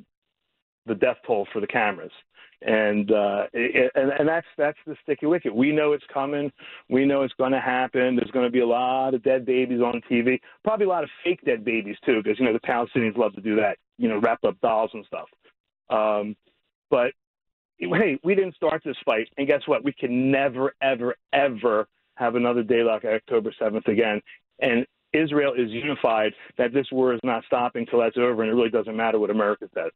the 0.86 0.94
death 0.94 1.16
toll 1.26 1.46
for 1.52 1.60
the 1.60 1.66
cameras. 1.66 2.12
And, 2.60 3.12
uh, 3.12 3.44
and 3.54 4.10
and 4.18 4.28
that's 4.28 4.46
that's 4.56 4.78
the 4.84 4.96
sticky 5.04 5.26
wicket. 5.26 5.54
We 5.54 5.70
know 5.70 5.92
it's 5.92 6.04
coming. 6.12 6.50
We 6.88 7.04
know 7.04 7.22
it's 7.22 7.34
going 7.34 7.52
to 7.52 7.60
happen. 7.60 8.16
There's 8.16 8.32
going 8.32 8.46
to 8.46 8.50
be 8.50 8.58
a 8.60 8.66
lot 8.66 9.14
of 9.14 9.22
dead 9.22 9.46
babies 9.46 9.80
on 9.80 10.02
TV. 10.10 10.40
Probably 10.64 10.86
a 10.86 10.88
lot 10.88 11.04
of 11.04 11.10
fake 11.22 11.38
dead 11.44 11.64
babies 11.64 11.94
too, 12.04 12.20
because 12.20 12.36
you 12.40 12.44
know 12.44 12.52
the 12.52 12.58
Palestinians 12.58 13.16
love 13.16 13.32
to 13.34 13.40
do 13.40 13.54
that. 13.56 13.78
You 13.96 14.08
know, 14.08 14.18
wrap 14.18 14.42
up 14.42 14.60
dolls 14.60 14.90
and 14.92 15.04
stuff. 15.06 15.28
Um, 15.88 16.34
but 16.90 17.12
hey, 17.78 18.18
we 18.24 18.34
didn't 18.34 18.56
start 18.56 18.82
this 18.84 18.96
fight, 19.04 19.28
and 19.38 19.46
guess 19.46 19.62
what? 19.66 19.84
We 19.84 19.92
can 19.92 20.30
never, 20.30 20.74
ever, 20.82 21.14
ever 21.32 21.86
have 22.16 22.34
another 22.34 22.62
day 22.62 22.82
like 22.82 23.04
October 23.04 23.54
7th 23.60 23.86
again. 23.86 24.20
And 24.60 24.84
Israel 25.12 25.54
is 25.56 25.70
unified 25.70 26.32
that 26.58 26.72
this 26.72 26.86
war 26.92 27.14
is 27.14 27.20
not 27.22 27.44
stopping 27.46 27.86
till 27.86 28.00
that's 28.00 28.16
over, 28.16 28.42
and 28.42 28.50
it 28.50 28.54
really 28.54 28.70
doesn't 28.70 28.96
matter 28.96 29.18
what 29.18 29.30
America 29.30 29.68
says. 29.74 29.90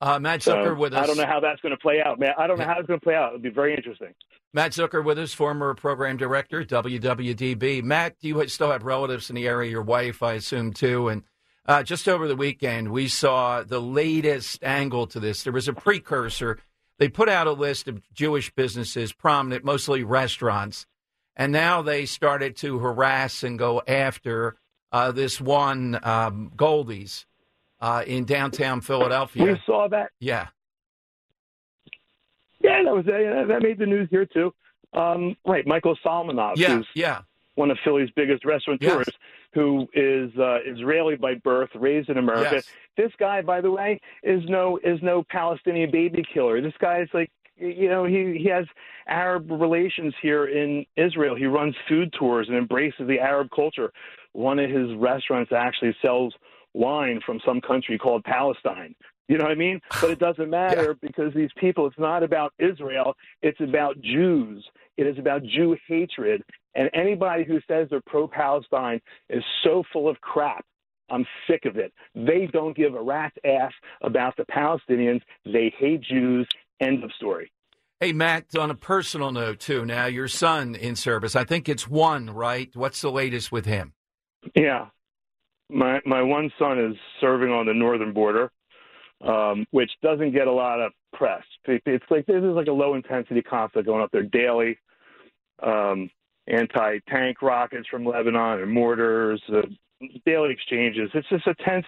Uh, 0.00 0.18
Matt 0.18 0.42
So, 0.42 0.54
Zucker 0.54 0.76
with 0.76 0.92
us. 0.92 1.02
I 1.02 1.06
don't 1.06 1.16
know 1.16 1.26
how 1.26 1.40
that's 1.40 1.60
going 1.60 1.72
to 1.72 1.78
play 1.78 2.02
out, 2.04 2.18
man. 2.18 2.32
I 2.36 2.46
don't 2.46 2.58
know 2.58 2.64
how 2.64 2.78
it's 2.78 2.86
going 2.86 3.00
to 3.00 3.04
play 3.04 3.14
out. 3.14 3.28
It'll 3.28 3.40
be 3.40 3.48
very 3.50 3.74
interesting. 3.74 4.14
Matt 4.52 4.72
Zucker 4.72 5.04
with 5.04 5.18
us, 5.18 5.32
former 5.32 5.74
program 5.74 6.16
director, 6.16 6.64
WWDB. 6.64 7.82
Matt, 7.82 8.16
you 8.20 8.46
still 8.48 8.70
have 8.70 8.82
relatives 8.82 9.30
in 9.30 9.36
the 9.36 9.46
area, 9.46 9.70
your 9.70 9.82
wife, 9.82 10.22
I 10.22 10.34
assume, 10.34 10.72
too. 10.72 11.08
And 11.08 11.22
uh, 11.66 11.82
just 11.82 12.08
over 12.08 12.28
the 12.28 12.36
weekend, 12.36 12.90
we 12.90 13.08
saw 13.08 13.62
the 13.62 13.80
latest 13.80 14.62
angle 14.62 15.06
to 15.08 15.20
this. 15.20 15.42
There 15.42 15.52
was 15.52 15.68
a 15.68 15.72
precursor. 15.72 16.58
They 16.98 17.08
put 17.08 17.28
out 17.28 17.46
a 17.46 17.52
list 17.52 17.88
of 17.88 18.02
Jewish 18.12 18.52
businesses, 18.52 19.12
prominent, 19.12 19.64
mostly 19.64 20.04
restaurants. 20.04 20.86
And 21.36 21.52
now 21.52 21.82
they 21.82 22.06
started 22.06 22.56
to 22.58 22.78
harass 22.78 23.42
and 23.42 23.58
go 23.58 23.82
after 23.86 24.56
uh, 24.92 25.10
this 25.12 25.40
one, 25.40 25.98
um, 26.04 26.52
Goldie's, 26.54 27.26
uh, 27.80 28.04
in 28.06 28.24
downtown 28.24 28.80
Philadelphia. 28.80 29.44
We 29.44 29.60
saw 29.66 29.88
that. 29.88 30.10
Yeah. 30.20 30.48
Yeah, 32.60 32.82
that 32.84 32.94
was 32.94 33.04
that 33.04 33.58
made 33.62 33.78
the 33.78 33.86
news 33.86 34.08
here 34.10 34.26
too. 34.26 34.54
Um, 34.92 35.36
right, 35.44 35.66
Michael 35.66 35.96
Solomonov, 36.04 36.54
Yeah. 36.56 36.76
who's 36.76 36.86
Yeah. 36.94 37.22
one 37.56 37.70
of 37.70 37.78
Philly's 37.84 38.10
biggest 38.14 38.44
restaurateurs, 38.44 39.06
Yes. 39.06 39.16
who 39.52 39.88
is 39.92 40.30
uh, 40.38 40.60
Israeli 40.64 41.16
by 41.16 41.34
birth, 41.34 41.70
raised 41.74 42.08
in 42.08 42.16
America. 42.16 42.54
Yes. 42.54 42.72
This 42.96 43.12
guy, 43.18 43.42
by 43.42 43.60
the 43.60 43.70
way, 43.70 44.00
is 44.22 44.42
no 44.48 44.78
is 44.78 45.02
no 45.02 45.24
Palestinian 45.24 45.90
baby 45.90 46.24
killer. 46.32 46.60
This 46.60 46.76
guy 46.78 47.00
is 47.00 47.08
like 47.12 47.30
You 47.56 47.88
know, 47.88 48.04
he 48.04 48.38
he 48.38 48.48
has 48.48 48.66
Arab 49.06 49.50
relations 49.50 50.14
here 50.20 50.46
in 50.46 50.84
Israel. 50.96 51.36
He 51.36 51.46
runs 51.46 51.74
food 51.88 52.12
tours 52.18 52.48
and 52.48 52.56
embraces 52.56 53.06
the 53.06 53.20
Arab 53.20 53.48
culture. 53.54 53.92
One 54.32 54.58
of 54.58 54.70
his 54.70 54.94
restaurants 54.96 55.52
actually 55.52 55.94
sells 56.02 56.34
wine 56.72 57.20
from 57.24 57.40
some 57.46 57.60
country 57.60 57.98
called 57.98 58.24
Palestine. 58.24 58.94
You 59.28 59.38
know 59.38 59.44
what 59.44 59.52
I 59.52 59.56
mean? 59.56 59.80
But 60.00 60.10
it 60.10 60.18
doesn't 60.18 60.50
matter 60.62 60.96
yeah. 61.00 61.08
because 61.08 61.32
these 61.34 61.50
people, 61.56 61.86
it's 61.86 61.98
not 61.98 62.22
about 62.22 62.52
Israel, 62.58 63.14
it's 63.42 63.60
about 63.60 64.00
Jews. 64.00 64.64
It 64.96 65.06
is 65.06 65.18
about 65.18 65.42
Jew 65.44 65.76
hatred. 65.88 66.42
And 66.74 66.90
anybody 66.92 67.44
who 67.44 67.60
says 67.68 67.88
they're 67.90 68.02
pro 68.06 68.28
Palestine 68.28 69.00
is 69.28 69.42
so 69.62 69.82
full 69.92 70.08
of 70.08 70.20
crap. 70.20 70.64
I'm 71.10 71.26
sick 71.48 71.64
of 71.66 71.76
it. 71.76 71.92
They 72.14 72.48
don't 72.52 72.76
give 72.76 72.94
a 72.94 73.02
rat's 73.02 73.36
ass 73.44 73.72
about 74.02 74.36
the 74.36 74.44
Palestinians. 74.44 75.20
They 75.44 75.72
hate 75.78 76.00
Jews. 76.00 76.48
End 76.80 77.02
of 77.04 77.10
story. 77.16 77.50
Hey, 78.00 78.12
Matt, 78.12 78.56
on 78.58 78.70
a 78.70 78.74
personal 78.74 79.32
note, 79.32 79.60
too, 79.60 79.86
now 79.86 80.06
your 80.06 80.28
son 80.28 80.74
in 80.74 80.96
service, 80.96 81.36
I 81.36 81.44
think 81.44 81.68
it's 81.68 81.88
one, 81.88 82.28
right? 82.28 82.68
What's 82.74 83.00
the 83.00 83.10
latest 83.10 83.52
with 83.52 83.64
him? 83.64 83.94
Yeah. 84.54 84.86
My, 85.70 86.00
my 86.04 86.20
one 86.20 86.50
son 86.58 86.78
is 86.78 86.96
serving 87.20 87.50
on 87.50 87.66
the 87.66 87.72
northern 87.72 88.12
border, 88.12 88.50
um, 89.22 89.64
which 89.70 89.90
doesn't 90.02 90.32
get 90.32 90.48
a 90.48 90.52
lot 90.52 90.80
of 90.80 90.92
press. 91.14 91.42
It's 91.66 92.04
like 92.10 92.26
this 92.26 92.42
is 92.42 92.54
like 92.54 92.66
a 92.66 92.72
low 92.72 92.94
intensity 92.94 93.40
conflict 93.40 93.86
going 93.86 94.02
up 94.02 94.10
there 94.12 94.24
daily. 94.24 94.78
Um, 95.62 96.10
anti 96.46 96.98
tank 97.08 97.40
rockets 97.42 97.88
from 97.88 98.04
Lebanon 98.04 98.60
and 98.60 98.70
mortars, 98.70 99.42
uh, 99.50 99.62
daily 100.26 100.52
exchanges. 100.52 101.10
It's 101.14 101.28
just 101.28 101.46
a 101.46 101.54
tense 101.64 101.86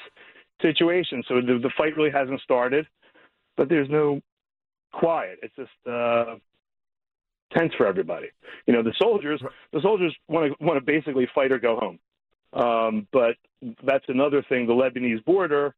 situation. 0.62 1.22
So 1.28 1.36
the, 1.36 1.58
the 1.62 1.70
fight 1.76 1.96
really 1.96 2.10
hasn't 2.10 2.40
started, 2.40 2.86
but 3.56 3.68
there's 3.68 3.90
no 3.90 4.20
quiet. 4.98 5.38
It's 5.42 5.54
just 5.56 5.70
uh, 5.90 6.36
tense 7.56 7.72
for 7.76 7.86
everybody. 7.86 8.28
You 8.66 8.74
know, 8.74 8.82
the 8.82 8.94
soldiers, 8.98 9.42
the 9.72 9.80
soldiers 9.80 10.14
want 10.28 10.52
to 10.52 10.64
want 10.64 10.78
to 10.78 10.84
basically 10.84 11.28
fight 11.34 11.52
or 11.52 11.58
go 11.58 11.76
home. 11.76 11.98
Um, 12.52 13.06
but 13.12 13.36
that's 13.84 14.04
another 14.08 14.44
thing. 14.48 14.66
The 14.66 14.72
Lebanese 14.72 15.24
border, 15.24 15.74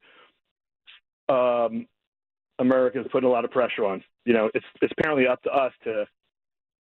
um, 1.29 1.87
America 2.59 3.01
is 3.01 3.07
putting 3.11 3.29
a 3.29 3.33
lot 3.33 3.45
of 3.45 3.51
pressure 3.51 3.85
on. 3.85 4.03
You 4.25 4.35
know, 4.35 4.51
it's 4.55 4.67
it's 4.81 4.93
apparently 4.99 5.27
up 5.27 5.43
to 5.43 5.51
us 5.51 5.73
to 5.85 6.07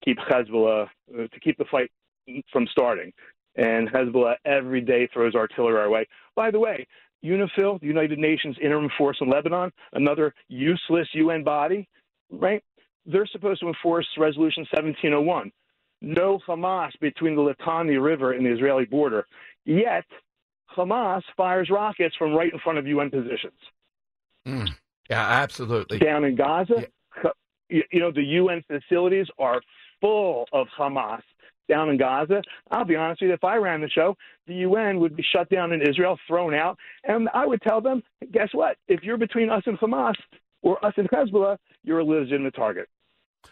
keep 0.03 0.17
Hezbollah 0.17 0.87
uh, 1.13 1.27
to 1.27 1.39
keep 1.41 1.57
the 1.57 1.65
fight 1.71 1.91
from 2.51 2.67
starting. 2.71 3.11
And 3.55 3.89
Hezbollah 3.89 4.35
every 4.43 4.81
day 4.81 5.07
throws 5.13 5.33
artillery 5.33 5.79
our 5.79 5.89
way. 5.89 6.07
By 6.35 6.51
the 6.51 6.59
way, 6.59 6.85
UNIFIL, 7.23 7.79
the 7.79 7.87
United 7.87 8.19
Nations 8.19 8.57
Interim 8.61 8.89
Force 8.97 9.17
in 9.21 9.29
Lebanon, 9.29 9.71
another 9.93 10.33
useless 10.49 11.07
UN 11.13 11.43
body, 11.43 11.87
right? 12.31 12.63
They're 13.05 13.27
supposed 13.27 13.61
to 13.61 13.67
enforce 13.67 14.07
Resolution 14.17 14.61
1701. 14.71 15.51
No 16.01 16.39
Hamas 16.47 16.91
between 16.99 17.35
the 17.35 17.41
Litani 17.41 18.01
River 18.01 18.33
and 18.33 18.45
the 18.45 18.51
Israeli 18.51 18.85
border. 18.85 19.25
Yet, 19.65 20.05
Hamas 20.75 21.21
fires 21.37 21.69
rockets 21.69 22.15
from 22.17 22.33
right 22.33 22.51
in 22.51 22.59
front 22.59 22.77
of 22.77 22.87
UN 22.87 23.09
positions. 23.09 23.59
Mm. 24.47 24.69
Yeah, 25.09 25.21
absolutely. 25.21 25.99
Down 25.99 26.23
in 26.23 26.35
Gaza, 26.35 26.85
yeah. 27.21 27.81
you 27.91 27.99
know, 27.99 28.11
the 28.11 28.23
UN 28.23 28.63
facilities 28.67 29.27
are 29.39 29.61
full 30.01 30.45
of 30.51 30.67
Hamas 30.77 31.21
down 31.67 31.89
in 31.89 31.97
Gaza. 31.97 32.41
I'll 32.71 32.85
be 32.85 32.95
honest 32.95 33.21
with 33.21 33.29
you, 33.29 33.33
if 33.33 33.43
I 33.43 33.55
ran 33.55 33.81
the 33.81 33.89
show, 33.89 34.15
the 34.47 34.55
UN 34.55 34.99
would 34.99 35.15
be 35.15 35.23
shut 35.23 35.49
down 35.49 35.71
in 35.71 35.81
Israel, 35.81 36.17
thrown 36.27 36.53
out, 36.53 36.77
and 37.03 37.29
I 37.33 37.45
would 37.45 37.61
tell 37.61 37.81
them, 37.81 38.03
guess 38.31 38.49
what? 38.51 38.77
If 38.87 39.03
you're 39.03 39.17
between 39.17 39.49
us 39.49 39.63
and 39.65 39.77
Hamas 39.79 40.15
or 40.65 40.83
uh, 40.83 40.89
us 40.89 40.93
in 40.97 41.07
Hezbollah, 41.07 41.57
you're 41.83 41.99
a 41.99 42.03
legitimate 42.03 42.55
target. 42.55 42.89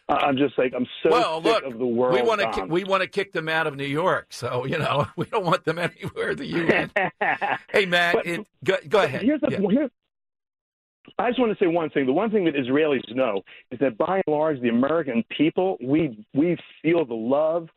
I'm 0.10 0.36
just 0.36 0.58
like 0.58 0.74
I'm 0.76 0.88
so 1.04 1.12
well, 1.12 1.36
sick 1.38 1.46
look, 1.46 1.64
of 1.64 1.78
the 1.78 1.86
world. 1.86 2.16
We 2.16 2.24
want 2.24 2.42
to 2.42 2.66
we 2.66 2.84
want 2.84 3.04
to 3.04 3.08
kick 3.08 3.32
them 3.32 3.48
out 3.48 3.68
of 3.68 3.76
New 3.76 3.86
York, 3.86 4.28
so 4.32 4.66
you 4.66 4.80
know 4.80 5.08
we 5.16 5.26
don't 5.26 5.46
want 5.46 5.64
them 5.64 5.78
anywhere. 5.80 6.36
The 6.36 6.46
UN. 6.46 6.92
hey 7.72 7.86
Matt, 7.86 8.16
but, 8.16 8.26
it, 8.26 8.48
go, 8.64 8.76
go 8.90 9.04
ahead. 9.04 9.22
Here's 9.22 9.40
the, 9.40 9.50
yeah. 9.52 9.60
here's, 9.70 9.92
I 11.20 11.30
just 11.30 11.40
want 11.40 11.58
to 11.58 11.64
say 11.64 11.68
one 11.68 11.92
thing. 11.92 12.08
The 12.08 12.14
one 12.14 12.32
thing 12.32 12.46
that 12.46 12.56
Israelis 12.56 13.16
know 13.16 13.44
is 13.72 13.80
that 13.80 13.98
by 13.98 14.16
and 14.16 14.24
large, 14.28 14.60
the 14.62 14.70
American 14.70 15.24
people, 15.38 15.78
we 15.82 16.26
we 16.34 16.58
feel 16.82 17.06
the 17.06 17.14
love, 17.14 17.70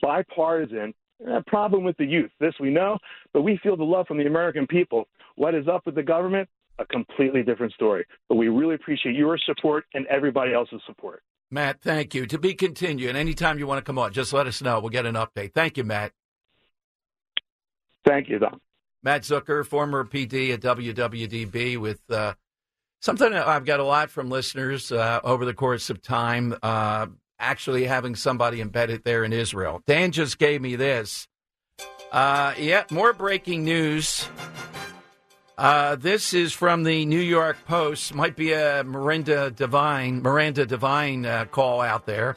bipartisan. 0.00 0.94
A 1.26 1.42
problem 1.48 1.82
with 1.82 1.96
the 1.96 2.04
youth. 2.04 2.30
This 2.38 2.54
we 2.60 2.70
know, 2.70 2.96
but 3.32 3.42
we 3.42 3.58
feel 3.60 3.76
the 3.76 3.82
love 3.82 4.06
from 4.06 4.18
the 4.18 4.26
American 4.26 4.68
people. 4.68 5.08
What 5.34 5.52
is 5.52 5.66
up 5.66 5.84
with 5.84 5.96
the 5.96 6.02
government? 6.04 6.48
A 6.78 6.86
completely 6.86 7.42
different 7.42 7.72
story. 7.72 8.04
But 8.28 8.36
we 8.36 8.48
really 8.48 8.74
appreciate 8.74 9.14
your 9.14 9.38
support 9.38 9.84
and 9.94 10.06
everybody 10.06 10.52
else's 10.52 10.80
support. 10.86 11.22
Matt, 11.50 11.80
thank 11.80 12.14
you. 12.14 12.26
To 12.26 12.38
be 12.38 12.54
continued. 12.54 13.16
Anytime 13.16 13.58
you 13.58 13.66
want 13.66 13.78
to 13.78 13.82
come 13.84 13.98
on, 13.98 14.12
just 14.12 14.32
let 14.32 14.46
us 14.46 14.62
know. 14.62 14.80
We'll 14.80 14.90
get 14.90 15.06
an 15.06 15.14
update. 15.14 15.54
Thank 15.54 15.76
you, 15.76 15.84
Matt. 15.84 16.12
Thank 18.06 18.28
you, 18.28 18.38
Don. 18.38 18.60
Matt 19.02 19.22
Zucker, 19.22 19.64
former 19.64 20.04
PD 20.04 20.52
at 20.52 20.60
WWDB, 20.60 21.78
with 21.78 22.00
uh, 22.10 22.34
Something 23.00 23.32
I've 23.32 23.64
got 23.64 23.78
a 23.78 23.84
lot 23.84 24.10
from 24.10 24.28
listeners 24.28 24.90
uh, 24.90 25.20
over 25.22 25.44
the 25.44 25.54
course 25.54 25.88
of 25.88 26.02
time, 26.02 26.56
uh, 26.64 27.06
actually 27.38 27.84
having 27.84 28.16
somebody 28.16 28.60
embedded 28.60 29.04
there 29.04 29.22
in 29.22 29.32
Israel. 29.32 29.82
Dan 29.86 30.10
just 30.10 30.38
gave 30.38 30.60
me 30.60 30.74
this. 30.74 31.28
Uh, 32.10 32.54
yeah, 32.58 32.84
more 32.90 33.12
breaking 33.12 33.64
news. 33.64 34.26
Uh, 35.58 35.96
this 35.96 36.34
is 36.34 36.52
from 36.52 36.84
the 36.84 37.04
New 37.04 37.18
York 37.18 37.56
Post. 37.66 38.14
Might 38.14 38.36
be 38.36 38.52
a 38.52 38.84
Miranda 38.84 39.50
Devine, 39.50 40.22
Miranda 40.22 40.64
Devine 40.64 41.26
uh, 41.26 41.46
call 41.46 41.80
out 41.80 42.06
there. 42.06 42.36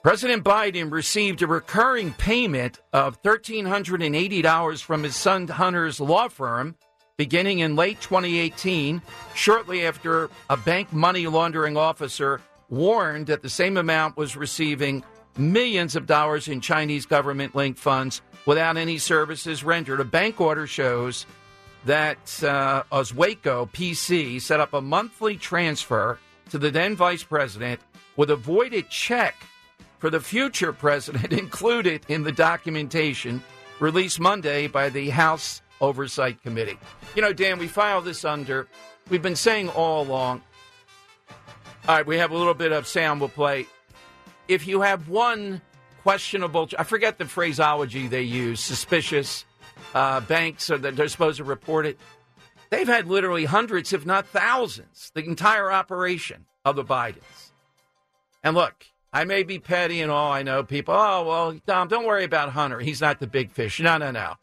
President 0.00 0.44
Biden 0.44 0.92
received 0.92 1.42
a 1.42 1.48
recurring 1.48 2.12
payment 2.12 2.78
of 2.92 3.20
$1,380 3.24 4.80
from 4.80 5.02
his 5.02 5.16
son 5.16 5.48
Hunter's 5.48 5.98
law 5.98 6.28
firm 6.28 6.76
beginning 7.16 7.60
in 7.60 7.74
late 7.74 8.00
2018, 8.00 9.02
shortly 9.34 9.84
after 9.84 10.30
a 10.48 10.56
bank 10.56 10.92
money 10.92 11.26
laundering 11.26 11.76
officer 11.76 12.40
warned 12.68 13.26
that 13.26 13.42
the 13.42 13.48
same 13.48 13.76
amount 13.76 14.16
was 14.16 14.36
receiving 14.36 15.02
millions 15.36 15.96
of 15.96 16.06
dollars 16.06 16.46
in 16.46 16.60
Chinese 16.60 17.06
government 17.06 17.56
linked 17.56 17.80
funds 17.80 18.20
without 18.44 18.76
any 18.76 18.98
services 18.98 19.64
rendered. 19.64 19.98
A 19.98 20.04
bank 20.04 20.40
order 20.40 20.68
shows 20.68 21.26
that 21.86 22.42
uh, 22.42 22.82
Owasco 22.90 23.70
PC 23.70 24.40
set 24.40 24.58
up 24.58 24.74
a 24.74 24.80
monthly 24.80 25.36
transfer 25.36 26.18
to 26.50 26.58
the 26.58 26.70
then 26.70 26.96
vice 26.96 27.22
president 27.22 27.80
with 28.16 28.30
a 28.30 28.36
voided 28.36 28.90
check 28.90 29.36
for 29.98 30.10
the 30.10 30.20
future 30.20 30.72
president 30.72 31.32
included 31.32 32.04
in 32.08 32.24
the 32.24 32.32
documentation 32.32 33.42
released 33.78 34.18
Monday 34.18 34.66
by 34.66 34.88
the 34.88 35.10
House 35.10 35.62
Oversight 35.80 36.42
Committee. 36.42 36.78
You 37.14 37.22
know, 37.22 37.32
Dan, 37.32 37.58
we 37.58 37.68
file 37.68 38.00
this 38.00 38.24
under, 38.24 38.66
we've 39.08 39.22
been 39.22 39.36
saying 39.36 39.68
all 39.68 40.02
along. 40.02 40.42
All 41.88 41.96
right, 41.96 42.06
we 42.06 42.18
have 42.18 42.32
a 42.32 42.36
little 42.36 42.54
bit 42.54 42.72
of 42.72 42.86
sound 42.86 43.20
we'll 43.20 43.28
play. 43.28 43.66
If 44.48 44.66
you 44.66 44.80
have 44.80 45.08
one 45.08 45.60
questionable, 46.02 46.68
I 46.78 46.82
forget 46.82 47.18
the 47.18 47.26
phraseology 47.26 48.08
they 48.08 48.22
use, 48.22 48.58
suspicious 48.58 49.44
uh, 49.94 50.20
banks 50.20 50.70
or 50.70 50.78
that 50.78 50.96
they're 50.96 51.08
supposed 51.08 51.38
to 51.38 51.44
report 51.44 51.86
it. 51.86 51.98
They've 52.70 52.86
had 52.86 53.06
literally 53.06 53.44
hundreds, 53.44 53.92
if 53.92 54.04
not 54.04 54.26
thousands, 54.26 55.10
the 55.14 55.24
entire 55.24 55.70
operation 55.70 56.46
of 56.64 56.76
the 56.76 56.84
Bidens. 56.84 57.52
And 58.42 58.56
look, 58.56 58.86
I 59.12 59.24
may 59.24 59.44
be 59.44 59.58
petty 59.58 60.02
and 60.02 60.10
all. 60.10 60.32
I 60.32 60.42
know 60.42 60.62
people, 60.62 60.94
oh, 60.94 61.24
well, 61.24 61.60
Dom, 61.66 61.88
don't 61.88 62.06
worry 62.06 62.24
about 62.24 62.50
Hunter. 62.50 62.80
He's 62.80 63.00
not 63.00 63.20
the 63.20 63.26
big 63.26 63.52
fish. 63.52 63.80
No, 63.80 63.96
no, 63.98 64.10
no. 64.10 64.34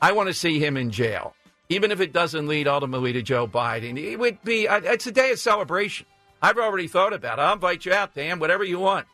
I 0.00 0.12
want 0.12 0.28
to 0.28 0.34
see 0.34 0.58
him 0.58 0.76
in 0.76 0.90
jail, 0.90 1.34
even 1.68 1.90
if 1.90 2.00
it 2.00 2.12
doesn't 2.12 2.46
lead 2.46 2.68
ultimately 2.68 3.12
to 3.14 3.22
Joe 3.22 3.46
Biden. 3.46 3.98
It 3.98 4.16
would 4.16 4.42
be, 4.42 4.66
it's 4.70 5.06
a 5.06 5.12
day 5.12 5.30
of 5.30 5.38
celebration. 5.38 6.06
I've 6.42 6.58
already 6.58 6.88
thought 6.88 7.14
about 7.14 7.38
it. 7.38 7.42
I'll 7.42 7.54
invite 7.54 7.86
you 7.86 7.92
out, 7.92 8.14
Dan, 8.14 8.38
whatever 8.38 8.64
you 8.64 8.78
want. 8.78 9.06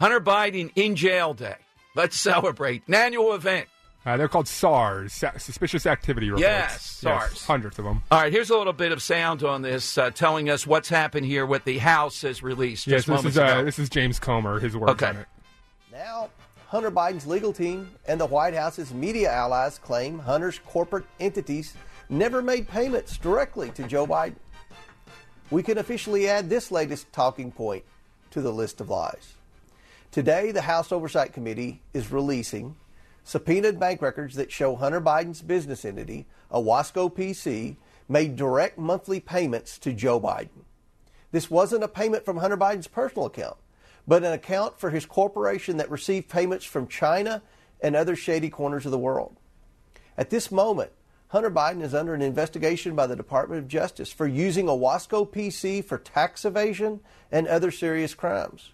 Hunter 0.00 0.20
Biden 0.20 0.72
in 0.74 0.96
jail 0.96 1.34
day. 1.34 1.56
Let's 1.94 2.18
celebrate. 2.20 2.88
An 2.88 2.94
annual 2.94 3.34
event. 3.34 3.68
Uh, 4.04 4.16
they're 4.16 4.28
called 4.28 4.48
SARS, 4.48 5.12
Suspicious 5.12 5.86
Activity 5.86 6.30
Reports. 6.30 6.42
Yes, 6.42 6.82
SARS. 6.82 7.30
Yes, 7.32 7.46
hundreds 7.46 7.78
of 7.78 7.84
them. 7.84 8.02
All 8.10 8.20
right, 8.20 8.32
here's 8.32 8.50
a 8.50 8.56
little 8.56 8.72
bit 8.72 8.90
of 8.90 9.00
sound 9.00 9.44
on 9.44 9.62
this, 9.62 9.96
uh, 9.96 10.10
telling 10.10 10.50
us 10.50 10.66
what's 10.66 10.88
happened 10.88 11.24
here, 11.26 11.46
what 11.46 11.64
the 11.64 11.78
House 11.78 12.22
has 12.22 12.42
released. 12.42 12.88
Yes, 12.88 13.06
this 13.06 13.24
is, 13.24 13.38
uh, 13.38 13.62
this 13.62 13.78
is 13.78 13.88
James 13.88 14.18
Comer, 14.18 14.58
his 14.58 14.76
work 14.76 14.90
okay. 14.90 15.06
on 15.06 15.16
it. 15.18 15.26
Now, 15.92 16.30
Hunter 16.66 16.90
Biden's 16.90 17.26
legal 17.26 17.52
team 17.52 17.90
and 18.08 18.20
the 18.20 18.26
White 18.26 18.54
House's 18.54 18.92
media 18.92 19.30
allies 19.30 19.78
claim 19.78 20.18
Hunter's 20.18 20.58
corporate 20.58 21.04
entities 21.20 21.74
never 22.08 22.42
made 22.42 22.68
payments 22.68 23.18
directly 23.18 23.70
to 23.70 23.84
Joe 23.84 24.06
Biden. 24.06 24.36
We 25.50 25.62
can 25.62 25.78
officially 25.78 26.28
add 26.28 26.48
this 26.48 26.72
latest 26.72 27.12
talking 27.12 27.52
point 27.52 27.84
to 28.30 28.40
the 28.40 28.50
list 28.50 28.80
of 28.80 28.88
lies. 28.88 29.34
Today, 30.10 30.50
the 30.50 30.62
House 30.62 30.90
Oversight 30.90 31.32
Committee 31.32 31.82
is 31.94 32.10
releasing 32.10 32.74
subpoenaed 33.24 33.78
bank 33.78 34.02
records 34.02 34.34
that 34.36 34.52
show 34.52 34.76
Hunter 34.76 35.00
Biden's 35.00 35.42
business 35.42 35.84
entity, 35.84 36.26
Owasco 36.50 37.12
PC, 37.12 37.76
made 38.08 38.36
direct 38.36 38.78
monthly 38.78 39.20
payments 39.20 39.78
to 39.78 39.92
Joe 39.92 40.20
Biden. 40.20 40.64
This 41.30 41.50
wasn't 41.50 41.84
a 41.84 41.88
payment 41.88 42.24
from 42.24 42.38
Hunter 42.38 42.56
Biden's 42.56 42.88
personal 42.88 43.26
account, 43.26 43.56
but 44.06 44.24
an 44.24 44.32
account 44.32 44.78
for 44.78 44.90
his 44.90 45.06
corporation 45.06 45.78
that 45.78 45.90
received 45.90 46.28
payments 46.28 46.64
from 46.64 46.88
China 46.88 47.42
and 47.80 47.96
other 47.96 48.16
shady 48.16 48.50
corners 48.50 48.84
of 48.84 48.92
the 48.92 48.98
world. 48.98 49.36
At 50.18 50.30
this 50.30 50.52
moment, 50.52 50.92
Hunter 51.28 51.50
Biden 51.50 51.82
is 51.82 51.94
under 51.94 52.12
an 52.12 52.20
investigation 52.20 52.94
by 52.94 53.06
the 53.06 53.16
Department 53.16 53.62
of 53.62 53.68
Justice 53.68 54.12
for 54.12 54.26
using 54.26 54.66
Owasco 54.66 55.26
PC 55.26 55.82
for 55.82 55.96
tax 55.96 56.44
evasion 56.44 57.00
and 57.30 57.48
other 57.48 57.70
serious 57.70 58.12
crimes. 58.12 58.72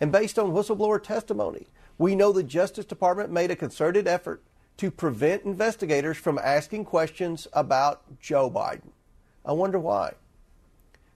And 0.00 0.10
based 0.10 0.36
on 0.36 0.50
whistleblower 0.50 1.00
testimony, 1.00 1.68
we 1.98 2.14
know 2.14 2.32
the 2.32 2.42
Justice 2.42 2.84
Department 2.84 3.30
made 3.30 3.50
a 3.50 3.56
concerted 3.56 4.08
effort 4.08 4.42
to 4.76 4.90
prevent 4.90 5.44
investigators 5.44 6.16
from 6.16 6.38
asking 6.38 6.84
questions 6.84 7.46
about 7.52 8.18
Joe 8.20 8.50
Biden. 8.50 8.90
I 9.44 9.52
wonder 9.52 9.78
why. 9.78 10.14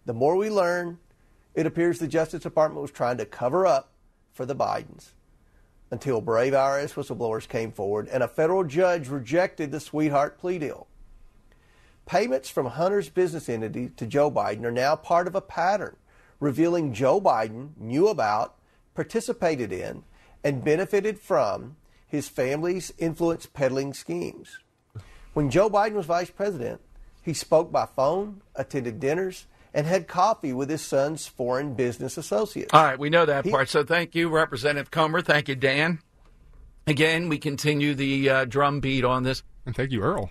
The 0.07 0.15
more 0.15 0.37
we 0.37 0.51
learn, 0.51 0.99
it 1.55 1.67
appears 1.67 1.99
the 1.99 2.07
Justice 2.07 2.43
Department 2.43 2.83
was 2.83 2.93
trying 2.93 3.17
to 3.19 3.27
cover 3.27 3.67
up 3.67 3.93
for 4.33 4.47
the 4.47 4.55
Bidens 4.55 5.11
until 5.91 6.21
brave 6.21 6.53
IRS 6.53 6.95
whistleblowers 6.95 7.49
came 7.49 7.73
forward 7.73 8.09
and 8.09 8.23
a 8.23 8.29
federal 8.29 8.63
judge 8.63 9.09
rejected 9.09 9.73
the 9.73 9.81
sweetheart 9.81 10.39
plea 10.39 10.59
deal. 10.59 10.87
Payments 12.07 12.49
from 12.49 12.67
Hunter's 12.67 13.09
business 13.09 13.49
entity 13.49 13.91
to 13.97 14.07
Joe 14.07 14.31
Biden 14.31 14.65
are 14.65 14.71
now 14.71 14.97
part 14.97 15.27
of 15.27 15.35
a 15.35 15.41
pattern 15.41 15.97
revealing 16.41 16.93
Joe 16.93 17.21
Biden 17.21 17.71
knew 17.77 18.09
about, 18.09 18.55
participated 18.95 19.73
in, 19.73 20.05
and 20.45 20.65
benefited 20.65 21.19
from 21.19 21.77
his 22.07 22.29
family's 22.29 22.93
influence 22.99 23.47
peddling 23.47 23.93
schemes. 23.95 24.59
When 25.35 25.51
Joe 25.51 25.69
Biden 25.69 25.93
was 25.93 26.07
vice 26.07 26.31
president, 26.31 26.81
he 27.23 27.35
spoke 27.35 27.71
by 27.71 27.87
phone, 27.87 28.41
attended 28.55 28.99
dinners, 29.01 29.47
and 29.75 29.87
had 29.87 30.09
coffee 30.09 30.53
with 30.53 30.71
his 30.71 30.81
son's 30.81 31.27
foreign 31.27 31.75
business 31.75 32.17
associates. 32.17 32.73
All 32.73 32.83
right, 32.83 32.99
we 32.99 33.11
know 33.11 33.27
that 33.27 33.45
part. 33.49 33.69
So 33.69 33.85
thank 33.85 34.15
you, 34.15 34.31
Representative 34.31 34.91
Comer. 34.91 35.21
Thank 35.21 35.49
you, 35.49 35.55
Dan. 35.55 36.01
Again, 36.87 37.29
we 37.29 37.39
continue 37.39 37.95
the 37.95 38.31
uh, 38.31 38.45
drum 38.47 38.81
beat 38.81 39.05
on 39.05 39.23
this. 39.23 39.43
And 39.67 39.77
thank 39.77 39.93
you, 39.93 40.03
Earl. 40.03 40.31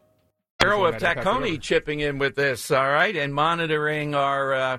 Arrow 0.63 0.85
of 0.85 0.95
Tacony 0.97 1.59
chipping 1.59 1.99
in 1.99 2.17
with 2.17 2.35
this, 2.35 2.71
all 2.71 2.89
right, 2.89 3.15
and 3.15 3.33
monitoring 3.33 4.15
our, 4.15 4.53
uh, 4.53 4.77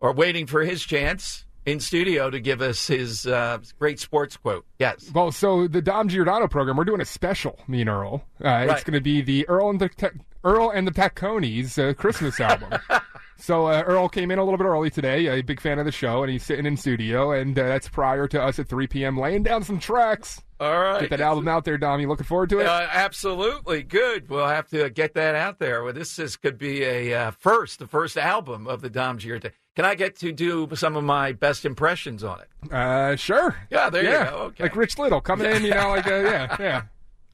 or 0.00 0.12
waiting 0.12 0.46
for 0.46 0.62
his 0.62 0.82
chance 0.84 1.44
in 1.64 1.80
studio 1.80 2.30
to 2.30 2.38
give 2.38 2.60
us 2.62 2.86
his 2.86 3.26
uh, 3.26 3.58
great 3.78 3.98
sports 3.98 4.36
quote. 4.36 4.64
Yes. 4.78 5.10
Well, 5.12 5.32
so 5.32 5.66
the 5.66 5.82
Dom 5.82 6.08
Giordano 6.08 6.46
program, 6.48 6.76
we're 6.76 6.84
doing 6.84 7.00
a 7.00 7.04
special, 7.06 7.58
me 7.66 7.80
and 7.80 7.90
Earl. 7.90 8.24
Uh, 8.40 8.48
Right. 8.48 8.70
It's 8.70 8.84
going 8.84 8.94
to 8.94 9.00
be 9.00 9.20
the 9.22 9.48
Earl 9.48 9.70
and 9.70 9.80
the 9.80 9.88
Ta- 9.88 10.10
Earl 10.44 10.70
and 10.70 10.86
the 10.86 10.92
Taconis 10.92 11.76
uh, 11.78 11.92
Christmas 11.94 12.38
album. 12.38 12.78
so 13.36 13.66
uh, 13.66 13.82
Earl 13.86 14.08
came 14.08 14.30
in 14.30 14.38
a 14.38 14.44
little 14.44 14.58
bit 14.58 14.64
early 14.64 14.90
today, 14.90 15.26
a 15.26 15.42
big 15.42 15.60
fan 15.60 15.78
of 15.78 15.84
the 15.84 15.92
show, 15.92 16.22
and 16.22 16.32
he's 16.32 16.44
sitting 16.44 16.66
in 16.66 16.76
studio, 16.76 17.32
and 17.32 17.58
uh, 17.58 17.64
that's 17.64 17.88
prior 17.88 18.26
to 18.28 18.42
us 18.42 18.58
at 18.58 18.68
3 18.68 18.86
p.m. 18.86 19.18
laying 19.18 19.42
down 19.42 19.62
some 19.62 19.78
tracks. 19.78 20.42
All 20.58 20.78
right. 20.78 21.00
Get 21.00 21.10
that 21.10 21.20
album 21.20 21.48
out 21.48 21.64
there, 21.66 21.76
Dom. 21.76 22.00
You 22.00 22.08
looking 22.08 22.24
forward 22.24 22.48
to 22.50 22.60
it? 22.60 22.66
Uh, 22.66 22.88
absolutely 22.90 23.82
good. 23.82 24.30
We'll 24.30 24.46
have 24.46 24.68
to 24.68 24.88
get 24.88 25.12
that 25.14 25.34
out 25.34 25.58
there. 25.58 25.84
Well, 25.84 25.92
this 25.92 26.18
is 26.18 26.36
could 26.36 26.56
be 26.56 26.82
a 26.82 27.14
uh, 27.14 27.30
first, 27.32 27.78
the 27.78 27.86
first 27.86 28.16
album 28.16 28.66
of 28.66 28.80
the 28.80 28.88
Dom 28.88 29.18
Giordano. 29.18 29.54
Can 29.74 29.84
I 29.84 29.94
get 29.94 30.16
to 30.20 30.32
do 30.32 30.66
some 30.74 30.96
of 30.96 31.04
my 31.04 31.32
best 31.32 31.66
impressions 31.66 32.24
on 32.24 32.40
it? 32.40 32.72
Uh, 32.72 33.16
sure. 33.16 33.54
Yeah, 33.70 33.90
there 33.90 34.02
you 34.02 34.08
yeah. 34.08 34.30
go. 34.30 34.36
Okay. 34.36 34.62
Like 34.64 34.76
Rich 34.76 34.98
Little 34.98 35.20
coming 35.20 35.50
in, 35.50 35.62
you 35.62 35.74
know, 35.74 35.90
like 35.90 36.06
a, 36.06 36.22
yeah, 36.22 36.56
yeah, 36.58 36.82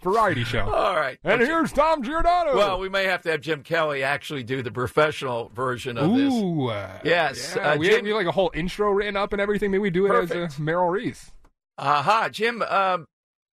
variety 0.02 0.44
show. 0.44 0.70
All 0.72 0.94
right. 0.96 1.18
And 1.24 1.40
here's 1.40 1.72
Dom 1.72 2.02
Giordano. 2.02 2.56
Well, 2.56 2.78
we 2.78 2.88
may 2.88 3.04
have 3.04 3.22
to 3.22 3.30
have 3.30 3.40
Jim 3.40 3.62
Kelly 3.62 4.02
actually 4.02 4.42
do 4.44 4.62
the 4.62 4.70
professional 4.70 5.50
version 5.54 5.96
of 5.98 6.14
this. 6.14 6.32
Ooh. 6.32 6.68
uh, 6.68 6.98
Yes, 7.04 7.54
yeah, 7.56 7.72
uh, 7.72 7.76
we 7.76 7.88
Jim- 7.88 8.04
had 8.06 8.14
like 8.14 8.26
a 8.26 8.32
whole 8.32 8.50
intro 8.54 8.90
written 8.90 9.16
up 9.16 9.32
and 9.32 9.40
everything. 9.40 9.70
Maybe 9.70 9.80
we 9.82 9.90
do 9.90 10.06
it 10.06 10.10
as 10.22 10.28
Perfect. 10.30 10.58
a 10.58 10.62
Merrill 10.62 10.88
Reese. 10.88 11.30
Aha, 11.78 12.28
Jim. 12.30 12.62
Um, 12.62 13.06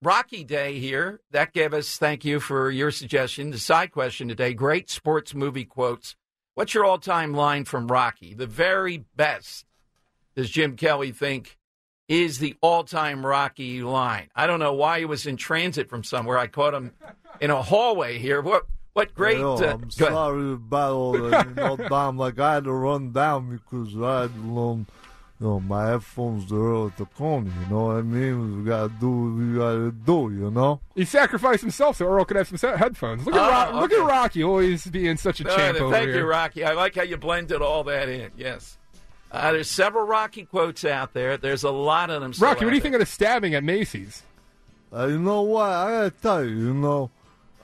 Rocky 0.02 0.44
Day 0.44 0.78
here. 0.78 1.20
That 1.30 1.52
gave 1.52 1.72
us. 1.74 1.96
Thank 1.98 2.24
you 2.24 2.38
for 2.40 2.70
your 2.70 2.90
suggestion. 2.90 3.50
The 3.50 3.58
side 3.58 3.92
question 3.92 4.28
today: 4.28 4.54
Great 4.54 4.88
sports 4.90 5.34
movie 5.34 5.64
quotes. 5.64 6.16
What's 6.54 6.72
your 6.74 6.84
all-time 6.86 7.34
line 7.34 7.64
from 7.66 7.86
Rocky? 7.88 8.32
The 8.34 8.46
very 8.46 9.04
best. 9.16 9.66
Does 10.34 10.48
Jim 10.50 10.76
Kelly 10.76 11.12
think 11.12 11.58
is 12.08 12.38
the 12.38 12.54
all-time 12.60 13.24
Rocky 13.24 13.82
line? 13.82 14.28
I 14.34 14.46
don't 14.46 14.60
know 14.60 14.72
why 14.74 15.00
he 15.00 15.04
was 15.04 15.26
in 15.26 15.36
transit 15.36 15.88
from 15.88 16.04
somewhere. 16.04 16.38
I 16.38 16.46
caught 16.46 16.74
him 16.74 16.92
in 17.40 17.50
a 17.50 17.62
hallway 17.62 18.18
here. 18.18 18.40
What? 18.40 18.66
What 18.92 19.14
great? 19.14 19.36
Yo, 19.38 19.56
uh, 19.56 19.72
I'm 19.74 19.80
go 19.82 19.88
sorry 19.90 20.52
about 20.54 20.92
all 20.92 21.12
that. 21.12 21.46
You 21.48 21.54
know, 21.54 21.76
Dom, 21.88 22.16
like 22.16 22.38
I 22.38 22.54
had 22.54 22.64
to 22.64 22.72
run 22.72 23.12
down 23.12 23.50
because 23.50 23.94
I 24.00 24.22
had 24.22 24.34
to 24.34 24.86
you 25.38 25.46
know, 25.46 25.60
my 25.60 25.88
headphones 25.90 26.46
to 26.48 26.54
Earl 26.56 26.86
at 26.86 26.96
the 26.96 27.04
corner. 27.04 27.50
You 27.62 27.74
know 27.74 27.84
what 27.88 27.96
I 27.96 28.02
mean? 28.02 28.58
We 28.58 28.64
gotta 28.70 28.88
do 28.98 29.10
what 29.10 29.38
we 29.38 29.58
gotta 29.58 29.90
do. 29.92 30.34
You 30.34 30.50
know? 30.50 30.80
He 30.94 31.04
sacrificed 31.04 31.60
himself 31.60 31.96
so 31.96 32.06
Earl 32.06 32.24
could 32.24 32.38
have 32.38 32.48
some 32.48 32.78
headphones. 32.78 33.26
Look 33.26 33.34
at 33.34 33.40
Oh, 33.42 33.50
Rock, 33.50 33.74
look 33.82 33.92
at 33.92 34.02
Rocky 34.06 34.42
always 34.42 34.86
being 34.86 35.18
such 35.18 35.42
a 35.42 35.48
Uh, 35.50 35.54
champ 35.54 35.78
over 35.80 35.92
thank 35.94 36.08
here. 36.08 36.20
you, 36.20 36.24
Rocky. 36.24 36.64
I 36.64 36.72
like 36.72 36.94
how 36.94 37.02
you 37.02 37.18
blended 37.18 37.60
all 37.60 37.84
that 37.84 38.08
in. 38.08 38.30
Yes. 38.38 38.78
Uh, 39.36 39.52
there's 39.52 39.70
several 39.70 40.06
Rocky 40.06 40.44
quotes 40.44 40.84
out 40.84 41.12
there. 41.14 41.36
There's 41.36 41.62
a 41.64 41.70
lot 41.70 42.10
of 42.10 42.22
them. 42.22 42.32
Rocky, 42.38 42.64
what 42.64 42.70
do 42.70 42.76
you 42.76 42.80
there. 42.80 42.80
think 42.80 42.94
of 42.94 43.00
the 43.00 43.06
stabbing 43.06 43.54
at 43.54 43.64
Macy's? 43.64 44.22
Uh, 44.92 45.06
you 45.06 45.18
know 45.18 45.42
what? 45.42 45.70
I 45.70 45.90
gotta 45.90 46.10
tell 46.10 46.44
you. 46.44 46.50
You 46.56 46.74
know, 46.74 47.10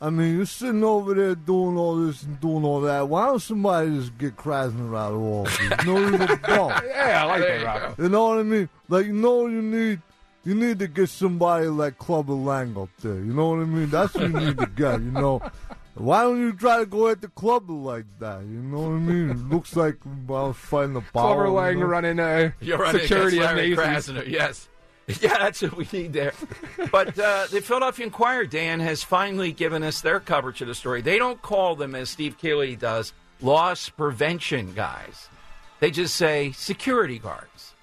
I 0.01 0.11
mean, 0.11 0.37
you're 0.37 0.47
sitting 0.47 0.83
over 0.85 1.15
there 1.15 1.35
doing 1.35 1.77
all 1.77 1.95
this 1.97 2.23
and 2.25 2.41
doing 2.41 2.65
all 2.65 2.81
that. 2.83 3.09
Why 3.09 3.27
don't 3.27 3.41
somebody 3.41 3.97
just 3.97 4.19
get 4.19 4.37
Krasner 4.37 4.97
out 4.99 5.13
of 5.15 5.21
office? 5.23 5.87
No, 5.87 5.99
you 5.99 6.19
don't. 6.43 6.85
Yeah, 6.87 7.23
I 7.23 7.25
like 7.25 7.41
There 7.41 7.59
that, 7.59 7.61
you 7.61 7.67
Rocky. 7.67 8.03
You 8.03 8.09
know 8.09 8.29
what 8.29 8.39
I 8.39 8.43
mean? 8.43 8.69
Like, 8.89 9.07
you 9.07 9.13
know 9.13 9.47
you 9.47 9.63
need? 9.63 10.01
You 10.45 10.57
need 10.57 10.81
to 10.81 10.89
get 10.89 11.09
somebody 11.09 11.69
like 11.69 11.99
Clubber 11.99 12.33
Lang 12.33 12.77
up 12.77 12.89
there. 13.01 13.15
You 13.15 13.33
know 13.33 13.51
what 13.51 13.61
I 13.61 13.65
mean? 13.65 13.89
That's 13.91 14.13
what 14.13 14.25
you 14.25 14.29
need 14.41 14.59
to 14.59 14.67
get, 14.67 15.01
you 15.01 15.13
know? 15.13 15.41
Why 15.95 16.23
don't 16.23 16.41
you 16.41 16.53
try 16.53 16.79
to 16.79 16.87
go 16.87 17.09
at 17.09 17.21
the 17.21 17.29
club 17.29 17.69
like 17.69 18.07
that? 18.19 18.41
You 18.41 18.63
know 18.63 18.79
what 18.79 18.89
I 18.89 18.99
mean? 18.99 19.31
It 19.31 19.37
looks 19.37 19.77
like 19.77 19.97
I 20.07 20.31
was 20.31 20.57
fighting 20.57 20.95
the 20.95 21.01
power. 21.13 21.47
Clover 21.47 21.73
you 21.73 21.81
know? 21.81 21.87
running 21.87 22.19
uh, 22.19 22.53
You're 22.61 22.79
running 22.79 23.03
security 23.03 23.39
against 23.39 23.51
at 23.51 23.57
Larry 23.57 23.77
Macy's. 23.77 24.15
Krasner. 24.15 24.29
Yes. 24.29 24.69
Yeah, 25.21 25.37
that's 25.37 25.61
what 25.61 25.77
we 25.77 25.87
need 25.93 26.13
there. 26.13 26.33
But 26.93 27.19
uh, 27.19 27.47
the 27.51 27.61
Philadelphia 27.61 28.07
Inquirer, 28.07 28.47
Dan, 28.47 28.79
has 28.79 29.03
finally 29.03 29.51
given 29.51 29.83
us 29.83 30.01
their 30.01 30.21
coverage 30.21 30.63
of 30.63 30.69
the 30.69 30.77
story. 30.77 31.03
They 31.03 31.19
don't 31.19 31.43
call 31.43 31.75
them, 31.75 31.97
as 31.97 32.09
Steve 32.09 32.39
Keeley 32.39 32.77
does, 32.77 33.13
loss 33.41 33.89
prevention 33.89 34.73
guys. 34.75 35.29
They 35.81 35.91
just 35.91 36.15
say 36.15 36.53
security 36.53 37.19
guards. 37.19 37.75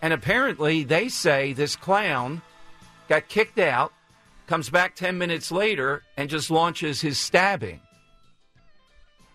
And 0.00 0.12
apparently, 0.12 0.84
they 0.84 1.08
say 1.08 1.52
this 1.52 1.74
clown 1.74 2.42
got 3.08 3.28
kicked 3.28 3.58
out, 3.58 3.92
comes 4.48 4.70
back 4.70 4.96
10 4.96 5.18
minutes 5.18 5.52
later, 5.52 6.02
and 6.16 6.28
just 6.28 6.50
launches 6.50 7.00
his 7.00 7.18
stabbing. 7.18 7.80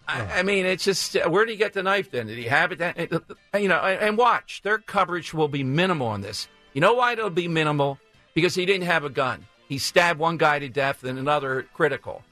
I, 0.08 0.40
I 0.40 0.44
mean, 0.44 0.66
it's 0.66 0.84
just 0.84 1.16
uh, 1.16 1.30
where 1.30 1.46
did 1.46 1.54
he 1.54 1.58
get 1.58 1.72
the 1.74 1.84
knife? 1.84 2.12
Then 2.12 2.28
did 2.28 2.38
he 2.38 2.46
have 2.46 2.74
it? 2.74 2.80
Then? 2.80 3.08
Uh, 3.54 3.58
you 3.58 3.70
know, 3.70 3.80
and, 3.80 4.02
and 4.02 4.18
watch 4.18 4.62
their 4.64 4.80
coverage 4.80 5.34
will 5.34 5.48
be 5.48 5.64
minimal 5.64 6.08
on 6.08 6.20
this. 6.20 6.50
You 6.74 6.82
know 6.82 6.94
why 6.94 7.14
it'll 7.14 7.30
be 7.30 7.48
minimal? 7.48 8.00
Because 8.34 8.56
he 8.56 8.66
didn't 8.66 8.88
have 8.88 9.06
a 9.06 9.10
gun. 9.10 9.46
He 9.70 9.78
stabbed 9.78 10.20
one 10.20 10.38
guy 10.38 10.60
to 10.60 10.68
death 10.68 11.04
and 11.04 11.18
another 11.18 11.68
critical. 11.74 12.24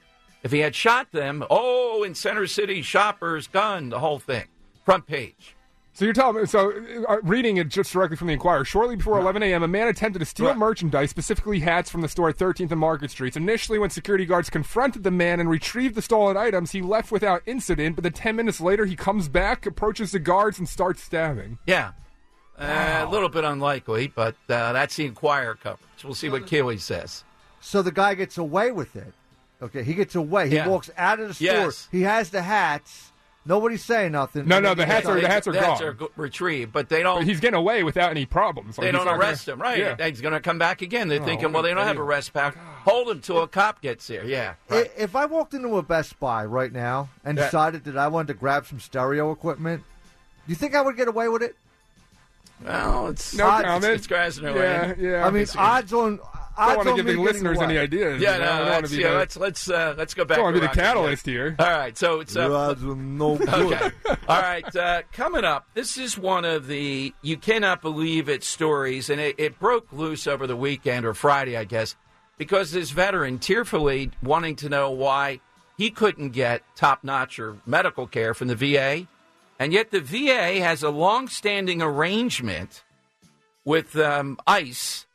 If 0.44 0.52
he 0.52 0.60
had 0.60 0.76
shot 0.76 1.12
them, 1.12 1.46
oh, 1.50 2.04
in 2.04 2.16
Center 2.16 2.48
City, 2.48 2.82
shoppers, 2.82 3.48
gun, 3.48 3.90
the 3.90 4.00
whole 4.00 4.20
thing, 4.20 4.46
front 4.84 5.06
page. 5.06 5.56
So 5.94 6.06
you're 6.06 6.14
telling 6.14 6.38
me, 6.38 6.46
so 6.46 6.72
uh, 7.10 7.18
reading 7.22 7.58
it 7.58 7.68
just 7.68 7.92
directly 7.92 8.16
from 8.16 8.28
the 8.28 8.34
Inquirer. 8.34 8.64
Shortly 8.64 8.96
before 8.96 9.20
11 9.20 9.44
a.m., 9.44 9.62
a 9.62 9.68
man 9.68 9.88
attempted 9.90 10.20
to 10.20 10.26
steal 10.26 10.54
merchandise, 10.56 11.10
specifically 11.10 11.60
hats, 11.60 11.90
from 11.90 12.00
the 12.02 12.08
store 12.08 12.30
at 12.30 12.38
13th 12.38 12.72
and 12.72 12.80
Market 12.80 13.12
Streets. 13.12 13.36
Initially, 13.36 13.78
when 13.78 13.90
security 13.90 14.26
guards 14.26 14.50
confronted 14.50 15.04
the 15.04 15.12
man 15.12 15.42
and 15.42 15.50
retrieved 15.50 15.96
the 15.96 16.02
stolen 16.02 16.38
items, 16.38 16.72
he 16.72 16.82
left 16.82 17.12
without 17.12 17.42
incident. 17.46 17.96
But 17.98 18.04
then 18.04 18.14
10 18.14 18.38
minutes 18.38 18.62
later, 18.62 18.86
he 18.86 18.96
comes 18.96 19.28
back, 19.28 19.66
approaches 19.66 20.14
the 20.14 20.20
guards, 20.20 20.60
and 20.60 20.68
starts 20.68 21.04
stabbing. 21.04 21.58
Yeah. 21.68 21.92
Uh, 22.58 23.06
a 23.06 23.10
little 23.10 23.30
bit 23.30 23.44
unlikely, 23.44 24.08
but 24.08 24.36
uh, 24.50 24.72
that's 24.72 24.96
the 24.96 25.06
Inquirer 25.06 25.56
coverage. 25.56 26.04
We'll 26.06 26.14
see 26.14 26.30
what 26.30 26.48
Keeley 26.48 26.78
says. 26.78 27.24
So 27.60 27.82
the 27.82 27.92
guy 27.92 28.14
gets 28.16 28.38
away 28.38 28.72
with 28.72 28.96
it. 28.96 29.14
Okay, 29.62 29.84
he 29.84 29.94
gets 29.94 30.16
away. 30.16 30.50
He 30.50 30.56
Yeah. 30.56 30.68
walks 30.68 30.90
out 30.98 31.20
of 31.20 31.28
the 31.28 31.34
store. 31.34 31.46
Yes. 31.48 31.88
He 31.92 32.02
has 32.04 32.30
the 32.30 32.42
hats. 32.42 33.11
Nobody's 33.44 33.84
saying 33.84 34.12
nothing. 34.12 34.46
No, 34.48 34.60
no, 34.60 34.76
the 34.76 34.86
hats 34.86 35.08
are- 35.08 35.20
the 35.20 35.28
hats 35.28 35.48
are 35.48 35.52
The 35.52 35.62
hats 35.62 35.80
gone. 35.80 35.90
are 35.90 35.94
go- 35.94 36.12
retrieved, 36.16 36.72
but 36.72 36.90
they 36.90 37.02
don't. 37.02 37.22
But 37.22 37.28
he's 37.28 37.40
getting 37.40 37.58
away 37.58 37.82
without 37.82 38.12
any 38.12 38.28
problems. 38.28 38.78
Like, 38.78 38.86
they 38.86 38.92
don't 38.92 39.04
not 39.06 39.14
gonna- 39.14 39.24
arrest 39.24 39.48
him, 39.48 39.60
right? 39.60 39.80
Yeah. 39.80 40.08
He's 40.08 40.22
going 40.22 40.36
to 40.36 40.40
come 40.40 40.60
back 40.60 40.84
again. 40.84 41.08
They're 41.08 41.20
Oh, 41.22 41.26
thinking, 41.26 41.52
well, 41.52 41.66
a 41.66 41.68
they 41.68 41.74
don't 41.74 41.84
have 41.88 41.96
fail. 41.96 42.06
arrest 42.06 42.34
power. 42.34 42.54
Hold 42.86 43.10
him 43.10 43.20
till 43.20 43.42
a 43.42 43.48
cop 43.48 43.82
gets 43.82 44.08
here. 44.08 44.24
Yeah. 44.24 44.54
I- 44.70 44.92
If 44.96 45.16
I 45.16 45.26
walked 45.26 45.56
into 45.56 45.76
a 45.78 45.82
Best 45.82 46.20
Buy 46.20 46.46
right 46.46 46.72
now 46.72 47.10
and 47.26 47.36
Yeah. 47.38 47.46
decided 47.46 47.84
that 47.86 47.98
I 47.98 48.08
wanted 48.10 48.28
to 48.28 48.34
grab 48.36 48.68
some 48.68 48.80
stereo 48.80 49.32
equipment, 49.32 49.82
do 50.46 50.52
you 50.52 50.56
think 50.56 50.76
I 50.76 50.82
would 50.82 50.96
get 50.96 51.08
away 51.08 51.28
with 51.28 51.42
it? 51.42 51.56
Well, 52.64 53.08
it's 53.08 53.34
No 53.34 53.48
odds- 53.48 53.66
comment. 53.66 53.94
It's 53.94 54.06
Krasner 54.08 54.54
Yeah, 54.54 54.62
land. 54.82 54.96
yeah. 55.00 55.26
I 55.26 55.32
mean, 55.32 55.48
odds 55.58 55.94
on. 55.94 56.20
Odds 56.62 56.78
wanna 56.78 56.96
give 56.96 57.06
the 57.06 57.16
listeners 57.18 57.58
away. 57.58 57.66
any 57.66 57.78
ideas. 57.78 58.22
Yeah, 58.22 58.34
you 58.36 58.40
know? 58.40 58.46
No, 58.46 58.52
don't 58.52 58.60
wanna 58.60 58.82
that's, 58.82 58.92
be 58.92 58.98
yeah, 59.02 59.10
the- 59.12 59.18
let's 59.18 59.38
let's 59.38 59.70
uh, 59.70 59.96
let's 59.98 60.14
go 60.14 60.26
back. 60.26 60.38
don't 60.38 60.46
wanna 60.46 60.60
be 60.62 60.68
the 60.68 60.74
catalyst 60.74 61.28
again. 61.28 61.36
here. 61.36 61.56
All 61.60 61.70
right, 61.72 61.98
so 61.98 62.20
it's 62.20 62.36
uh, 62.36 62.54
odds 62.54 62.84
are 62.84 62.96
no 62.96 63.38
good. 63.38 63.50
Okay. 63.50 63.92
All 64.28 64.42
right. 64.42 64.76
Uh, 64.76 65.02
coming 65.12 65.44
up, 65.44 65.68
this 65.74 65.98
is 65.98 66.18
one 66.18 66.46
of 66.46 66.68
the 66.68 67.14
you 67.22 67.38
cannot 67.38 67.82
believe 67.82 68.30
it 68.30 68.44
stories, 68.44 69.10
and 69.10 69.20
it, 69.20 69.36
it 69.38 69.60
broke 69.60 69.92
loose 69.92 70.28
over 70.28 70.48
the 70.48 70.56
weekend 70.56 71.06
or 71.06 71.14
Friday, 71.14 71.58
I 71.58 71.64
guess, 71.64 71.96
because 72.38 72.72
this 72.72 72.92
veteran 72.92 73.40
tearfully 73.40 74.12
wanting 74.24 74.56
to 74.58 74.70
know 74.70 74.92
why 74.92 75.40
he 75.78 75.90
couldn't 75.90 76.30
get 76.30 76.62
top 76.76 77.04
notch 77.04 77.40
or 77.40 77.58
medical 77.66 78.06
care 78.06 78.34
from 78.34 78.48
the 78.50 78.56
VA, 78.56 79.08
and 79.58 79.74
yet 79.74 79.90
the 79.92 80.00
VA 80.02 80.60
has 80.62 80.84
a 80.84 80.90
long 80.90 81.28
standing 81.28 81.82
arrangement 81.82 82.84
with 83.66 83.96
um, 83.96 84.38
ICE 84.48 85.06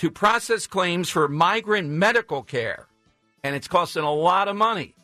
to 0.00 0.10
process 0.10 0.66
claims 0.66 1.10
for 1.10 1.28
migrant 1.28 1.86
medical 1.86 2.42
care, 2.42 2.86
and 3.44 3.54
it's 3.54 3.68
costing 3.68 4.02
a 4.02 4.10
lot 4.10 4.48
of 4.48 4.56
money. 4.56 4.94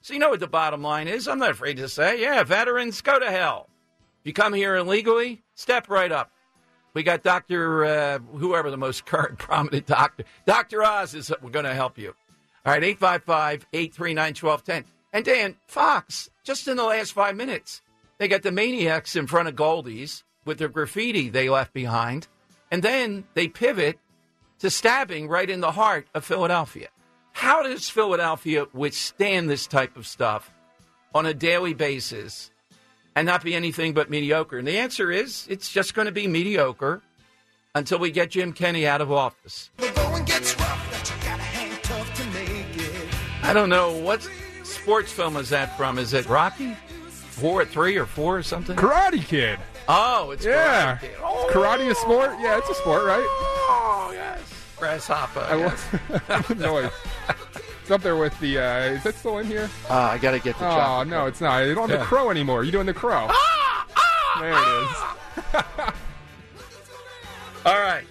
So 0.00 0.14
you 0.14 0.18
know 0.18 0.30
what 0.30 0.40
the 0.40 0.46
bottom 0.46 0.80
line 0.80 1.08
is? 1.08 1.28
I'm 1.28 1.38
not 1.38 1.50
afraid 1.50 1.76
to 1.76 1.90
say, 1.90 2.22
yeah, 2.22 2.42
veterans, 2.42 3.02
go 3.02 3.18
to 3.18 3.30
hell. 3.30 3.68
If 4.20 4.28
you 4.28 4.32
come 4.32 4.54
here 4.54 4.76
illegally, 4.76 5.42
step 5.56 5.90
right 5.90 6.10
up. 6.10 6.30
We 6.94 7.02
got 7.02 7.22
Dr. 7.22 7.84
Uh, 7.84 8.18
whoever 8.38 8.70
the 8.70 8.78
most 8.78 9.04
current 9.04 9.38
prominent 9.38 9.84
doctor. 9.84 10.24
Dr. 10.46 10.82
Oz 10.82 11.14
is 11.14 11.30
going 11.52 11.66
to 11.66 11.74
help 11.74 11.98
you. 11.98 12.14
All 12.64 12.72
right, 12.72 12.82
855 12.82 13.66
839 13.74 14.34
1210. 14.40 14.84
And 15.12 15.22
Dan, 15.22 15.56
Fox, 15.66 16.30
just 16.44 16.66
in 16.66 16.78
the 16.78 16.84
last 16.84 17.12
five 17.12 17.36
minutes, 17.36 17.82
they 18.16 18.26
got 18.26 18.40
the 18.40 18.52
maniacs 18.52 19.16
in 19.16 19.26
front 19.26 19.48
of 19.48 19.54
Goldie's 19.54 20.24
with 20.46 20.56
their 20.56 20.70
graffiti 20.70 21.28
they 21.28 21.50
left 21.50 21.74
behind. 21.74 22.26
And 22.70 22.82
then 22.82 23.24
they 23.34 23.48
pivot 23.48 23.98
to 24.60 24.70
stabbing 24.70 25.28
right 25.28 25.48
in 25.48 25.60
the 25.60 25.72
heart 25.72 26.06
of 26.14 26.24
Philadelphia. 26.24 26.88
How 27.32 27.62
does 27.62 27.88
Philadelphia 27.90 28.66
withstand 28.72 29.50
this 29.50 29.66
type 29.66 29.96
of 29.96 30.06
stuff 30.06 30.50
on 31.14 31.26
a 31.26 31.34
daily 31.34 31.74
basis 31.74 32.50
and 33.14 33.26
not 33.26 33.44
be 33.44 33.54
anything 33.54 33.92
but 33.92 34.08
mediocre? 34.08 34.58
And 34.58 34.66
the 34.66 34.78
answer 34.78 35.10
is 35.10 35.46
it's 35.50 35.70
just 35.70 35.94
going 35.94 36.06
to 36.06 36.12
be 36.12 36.26
mediocre 36.26 37.02
until 37.74 37.98
we 37.98 38.10
get 38.10 38.30
Jim 38.30 38.52
Kenney 38.54 38.86
out 38.86 39.02
of 39.02 39.12
office. 39.12 39.70
I 43.42 43.52
don't 43.52 43.68
know 43.68 43.92
what 43.98 44.28
sports 44.64 45.12
film 45.12 45.36
is 45.36 45.50
that 45.50 45.76
from. 45.76 45.98
Is 45.98 46.14
it 46.14 46.26
Rocky? 46.28 46.74
Four, 47.08 47.66
three, 47.66 47.96
or 47.96 48.06
four, 48.06 48.38
or 48.38 48.42
something? 48.42 48.76
Karate 48.76 49.22
Kid. 49.22 49.58
Oh, 49.88 50.30
it's 50.32 50.44
Yeah. 50.44 50.98
Karate. 50.98 51.04
Is 51.04 51.52
Karate 51.54 51.90
a 51.90 51.94
sport? 51.94 52.30
Yeah, 52.40 52.58
it's 52.58 52.68
a 52.68 52.74
sport, 52.74 53.04
right? 53.04 53.24
Oh, 53.24 54.10
yes. 54.12 54.40
Grasshopper. 54.78 55.40
I 55.40 55.54
love 55.54 56.44
the 56.48 56.54
noise. 56.56 56.90
It's 57.82 57.90
up 57.90 58.02
there 58.02 58.16
with 58.16 58.38
the. 58.40 58.58
Uh, 58.58 58.78
is 58.94 59.02
that 59.04 59.14
still 59.14 59.38
in 59.38 59.46
here? 59.46 59.70
Uh, 59.88 59.94
I 59.94 60.18
got 60.18 60.32
to 60.32 60.40
get 60.40 60.58
the 60.58 60.66
Oh 60.66 61.04
no, 61.04 61.26
it's 61.26 61.40
not. 61.40 61.60
You 61.64 61.74
don't 61.74 61.88
have 61.88 61.98
Yeah. 62.00 62.04
the 62.04 62.08
crow 62.08 62.30
anymore. 62.30 62.64
You're 62.64 62.72
doing 62.72 62.86
the 62.86 62.92
crow. 62.94 63.28
Ah, 63.30 63.86
ah, 63.96 64.38
there 64.40 64.52
it 64.52 65.84
is. 65.86 65.94
All 67.66 67.78
right. 67.80 68.04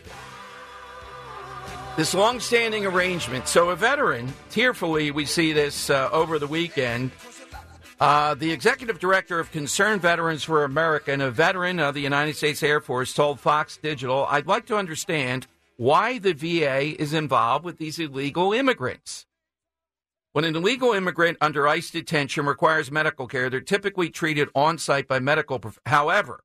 This 1.98 2.14
long-standing 2.14 2.86
arrangement. 2.86 3.48
So 3.48 3.70
a 3.70 3.76
veteran, 3.76 4.34
tearfully, 4.50 5.12
we 5.12 5.26
see 5.26 5.54
this 5.54 5.90
uh, 5.90 6.10
over 6.12 6.40
the 6.40 6.48
weekend. 6.48 7.12
Uh, 8.00 8.36
the 8.36 8.52
executive 8.52 9.00
director 9.00 9.40
of 9.40 9.52
Concerned 9.52 10.02
Veterans 10.02 10.44
for 10.44 10.66
America 10.66 11.14
and 11.14 11.22
a 11.22 11.32
veteran 11.32 11.80
of 11.80 11.94
the 11.94 12.02
United 12.02 12.36
States 12.36 12.62
Air 12.62 12.82
Force 12.82 13.14
told 13.14 13.40
Fox 13.40 13.78
Digital, 13.78 14.26
"I'd 14.30 14.48
like 14.48 14.66
to 14.66 14.78
understand 14.78 15.48
why 15.78 16.18
the 16.18 16.34
VA 16.34 16.96
is 17.00 17.14
involved 17.14 17.64
with 17.64 17.78
these 17.78 17.98
illegal 17.98 18.52
immigrants." 18.52 19.26
When 20.34 20.44
an 20.44 20.58
illegal 20.58 20.92
immigrant 20.92 21.38
under 21.40 21.66
ICE 21.66 21.90
detention 21.90 22.46
requires 22.46 22.92
medical 22.92 23.28
care, 23.28 23.50
they're 23.50 23.62
typically 23.62 24.10
treated 24.10 24.50
on 24.54 24.78
site 24.78 25.08
by 25.08 25.20
medical. 25.20 25.60
Prof- 25.60 25.80
However, 25.86 26.44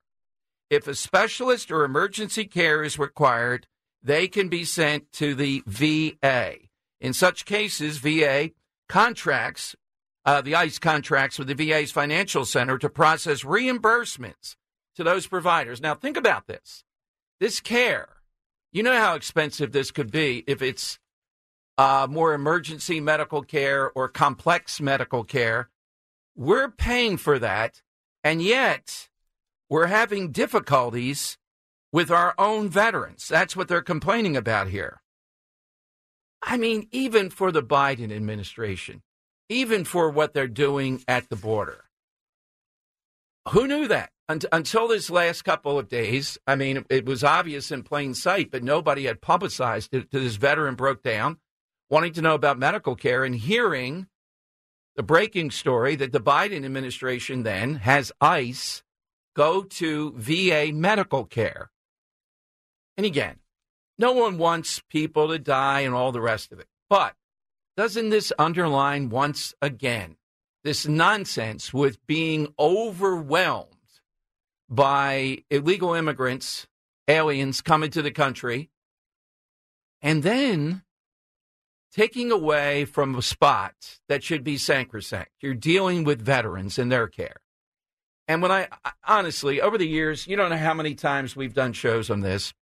if 0.70 0.86
a 0.86 0.94
specialist 0.94 1.72
or 1.72 1.82
emergency 1.82 2.44
care 2.44 2.84
is 2.84 3.00
required, 3.00 3.66
they 4.00 4.28
can 4.28 4.48
be 4.48 4.64
sent 4.64 5.10
to 5.14 5.34
the 5.34 5.64
VA. 5.66 6.68
In 7.00 7.12
such 7.12 7.44
cases, 7.44 7.98
VA 7.98 8.52
contracts, 8.88 9.74
uh, 10.24 10.40
the 10.40 10.54
ICE 10.54 10.78
contracts 10.78 11.38
with 11.38 11.48
the 11.48 11.54
VA's 11.54 11.90
financial 11.90 12.44
center 12.44 12.78
to 12.78 12.88
process 12.88 13.42
reimbursements 13.42 14.56
to 14.96 15.04
those 15.04 15.26
providers. 15.26 15.80
Now, 15.80 15.94
think 15.94 16.16
about 16.16 16.46
this. 16.46 16.84
This 17.38 17.60
care, 17.60 18.08
you 18.72 18.82
know 18.82 18.98
how 18.98 19.14
expensive 19.14 19.72
this 19.72 19.90
could 19.90 20.10
be 20.10 20.44
if 20.46 20.60
it's 20.60 20.98
uh, 21.78 22.06
more 22.10 22.34
emergency 22.34 23.00
medical 23.00 23.42
care 23.42 23.90
or 23.92 24.08
complex 24.08 24.80
medical 24.80 25.24
care. 25.24 25.70
We're 26.36 26.70
paying 26.70 27.16
for 27.16 27.38
that, 27.38 27.80
and 28.22 28.42
yet 28.42 29.08
we're 29.70 29.86
having 29.86 30.32
difficulties 30.32 31.38
with 31.92 32.10
our 32.10 32.34
own 32.38 32.68
veterans. 32.68 33.26
That's 33.26 33.56
what 33.56 33.68
they're 33.68 33.82
complaining 33.82 34.36
about 34.36 34.68
here. 34.68 35.00
I 36.42 36.56
mean, 36.56 36.88
even 36.92 37.30
for 37.30 37.50
the 37.50 37.62
Biden 37.62 38.14
administration, 38.14 39.02
even 39.50 39.84
for 39.84 40.08
what 40.08 40.32
they're 40.32 40.48
doing 40.48 41.04
at 41.06 41.28
the 41.28 41.36
border. 41.36 41.84
Who 43.50 43.66
knew 43.66 43.88
that? 43.88 44.12
Until 44.28 44.86
this 44.86 45.10
last 45.10 45.42
couple 45.42 45.76
of 45.76 45.88
days, 45.88 46.38
I 46.46 46.54
mean, 46.54 46.84
it 46.88 47.04
was 47.04 47.24
obvious 47.24 47.72
in 47.72 47.82
plain 47.82 48.14
sight, 48.14 48.52
but 48.52 48.62
nobody 48.62 49.06
had 49.06 49.20
publicized 49.20 49.92
it. 49.92 50.12
This 50.12 50.36
veteran 50.36 50.76
broke 50.76 51.02
down, 51.02 51.38
wanting 51.90 52.12
to 52.12 52.22
know 52.22 52.34
about 52.34 52.56
medical 52.56 52.94
care 52.94 53.24
and 53.24 53.34
hearing 53.34 54.06
the 54.94 55.02
breaking 55.02 55.50
story 55.50 55.96
that 55.96 56.12
the 56.12 56.20
Biden 56.20 56.64
administration 56.64 57.42
then 57.42 57.76
has 57.76 58.12
ICE 58.20 58.84
go 59.34 59.64
to 59.64 60.12
VA 60.16 60.70
medical 60.72 61.24
care. 61.24 61.70
And 62.96 63.04
again, 63.04 63.40
no 63.98 64.12
one 64.12 64.38
wants 64.38 64.80
people 64.90 65.28
to 65.28 65.40
die 65.40 65.80
and 65.80 65.94
all 65.94 66.12
the 66.12 66.20
rest 66.20 66.52
of 66.52 66.60
it. 66.60 66.68
But 66.88 67.14
doesn't 67.76 68.10
this 68.10 68.32
underline 68.38 69.08
once 69.08 69.54
again 69.62 70.16
this 70.62 70.86
nonsense 70.86 71.72
with 71.72 72.04
being 72.06 72.52
overwhelmed 72.58 73.68
by 74.68 75.38
illegal 75.50 75.94
immigrants, 75.94 76.66
aliens 77.08 77.60
coming 77.60 77.90
to 77.90 78.02
the 78.02 78.10
country, 78.10 78.70
and 80.02 80.22
then 80.22 80.82
taking 81.92 82.30
away 82.30 82.84
from 82.84 83.14
a 83.14 83.22
spot 83.22 83.98
that 84.08 84.22
should 84.22 84.44
be 84.44 84.56
sacrosanct? 84.56 85.32
You're 85.40 85.54
dealing 85.54 86.04
with 86.04 86.20
veterans 86.20 86.78
and 86.78 86.92
their 86.92 87.08
care. 87.08 87.36
And 88.28 88.42
when 88.42 88.52
I 88.52 88.68
honestly, 89.04 89.60
over 89.60 89.76
the 89.76 89.88
years, 89.88 90.26
you 90.26 90.36
don't 90.36 90.50
know 90.50 90.56
how 90.56 90.74
many 90.74 90.94
times 90.94 91.34
we've 91.34 91.54
done 91.54 91.72
shows 91.72 92.10
on 92.10 92.20
this. 92.20 92.54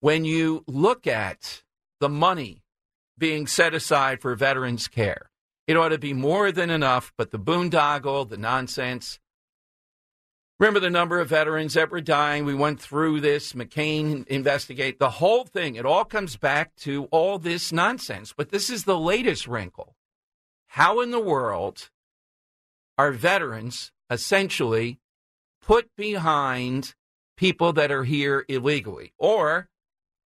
When 0.00 0.24
you 0.24 0.64
look 0.66 1.06
at 1.06 1.62
the 2.00 2.08
money 2.08 2.63
being 3.16 3.46
set 3.46 3.74
aside 3.74 4.20
for 4.20 4.34
veterans' 4.34 4.88
care, 4.88 5.30
it 5.66 5.76
ought 5.76 5.90
to 5.90 5.98
be 5.98 6.12
more 6.12 6.52
than 6.52 6.70
enough, 6.70 7.12
but 7.16 7.30
the 7.30 7.38
boondoggle, 7.38 8.28
the 8.28 8.36
nonsense. 8.36 9.18
Remember 10.60 10.78
the 10.78 10.90
number 10.90 11.18
of 11.18 11.30
veterans 11.30 11.74
that 11.74 11.90
were 11.90 12.00
dying? 12.00 12.44
We 12.44 12.54
went 12.54 12.80
through 12.80 13.20
this, 13.20 13.54
McCain 13.54 14.26
investigate 14.28 14.98
the 14.98 15.10
whole 15.10 15.44
thing. 15.44 15.74
It 15.74 15.86
all 15.86 16.04
comes 16.04 16.36
back 16.36 16.76
to 16.76 17.04
all 17.10 17.38
this 17.38 17.72
nonsense. 17.72 18.32
But 18.36 18.50
this 18.50 18.70
is 18.70 18.84
the 18.84 18.98
latest 18.98 19.48
wrinkle. 19.48 19.96
How 20.68 21.00
in 21.00 21.10
the 21.10 21.20
world 21.20 21.90
are 22.96 23.10
veterans 23.10 23.90
essentially 24.10 25.00
put 25.60 25.88
behind 25.96 26.94
people 27.36 27.72
that 27.72 27.90
are 27.90 28.04
here 28.04 28.44
illegally? 28.48 29.12
Or 29.18 29.68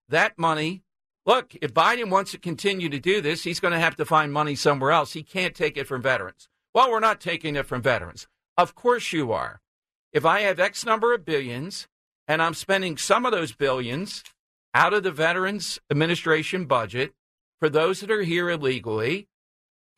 that 0.09 0.39
money, 0.39 0.83
look, 1.29 1.55
if 1.61 1.75
Biden 1.75 2.11
wants 2.11 2.33
to 2.33 2.39
continue 2.39 2.89
to 2.89 2.99
do 2.99 3.21
this, 3.21 3.45
he's 3.45 3.61
going 3.61 3.75
to 3.75 3.79
have 3.79 3.95
to 3.97 4.07
find 4.07 4.33
money 4.33 4.57
somewhere 4.57 4.91
else. 4.91 5.13
He 5.13 5.23
can't 5.23 5.55
take 5.55 5.77
it 5.77 5.87
from 5.87 6.03
veterans. 6.03 6.49
Well, 6.75 6.91
we're 6.91 7.01
not 7.01 7.21
taking 7.21 7.55
it 7.55 7.67
from 7.67 7.83
veterans. 7.83 8.27
Of 8.57 8.75
course 8.75 9.13
you 9.13 9.31
are. 9.31 9.61
If 10.13 10.25
I 10.25 10.41
have 10.41 10.59
X 10.59 10.87
number 10.87 11.15
of 11.15 11.27
billions 11.27 11.87
and 12.27 12.43
I'm 12.43 12.55
spending 12.55 12.97
some 12.97 13.27
of 13.27 13.33
those 13.33 13.53
billions 13.53 14.25
out 14.75 14.95
of 14.95 15.03
the 15.03 15.13
Veterans 15.13 15.79
Administration 15.91 16.65
budget 16.65 17.13
for 17.61 17.69
those 17.69 18.01
that 18.01 18.11
are 18.11 18.23
here 18.23 18.49
illegally, 18.49 19.29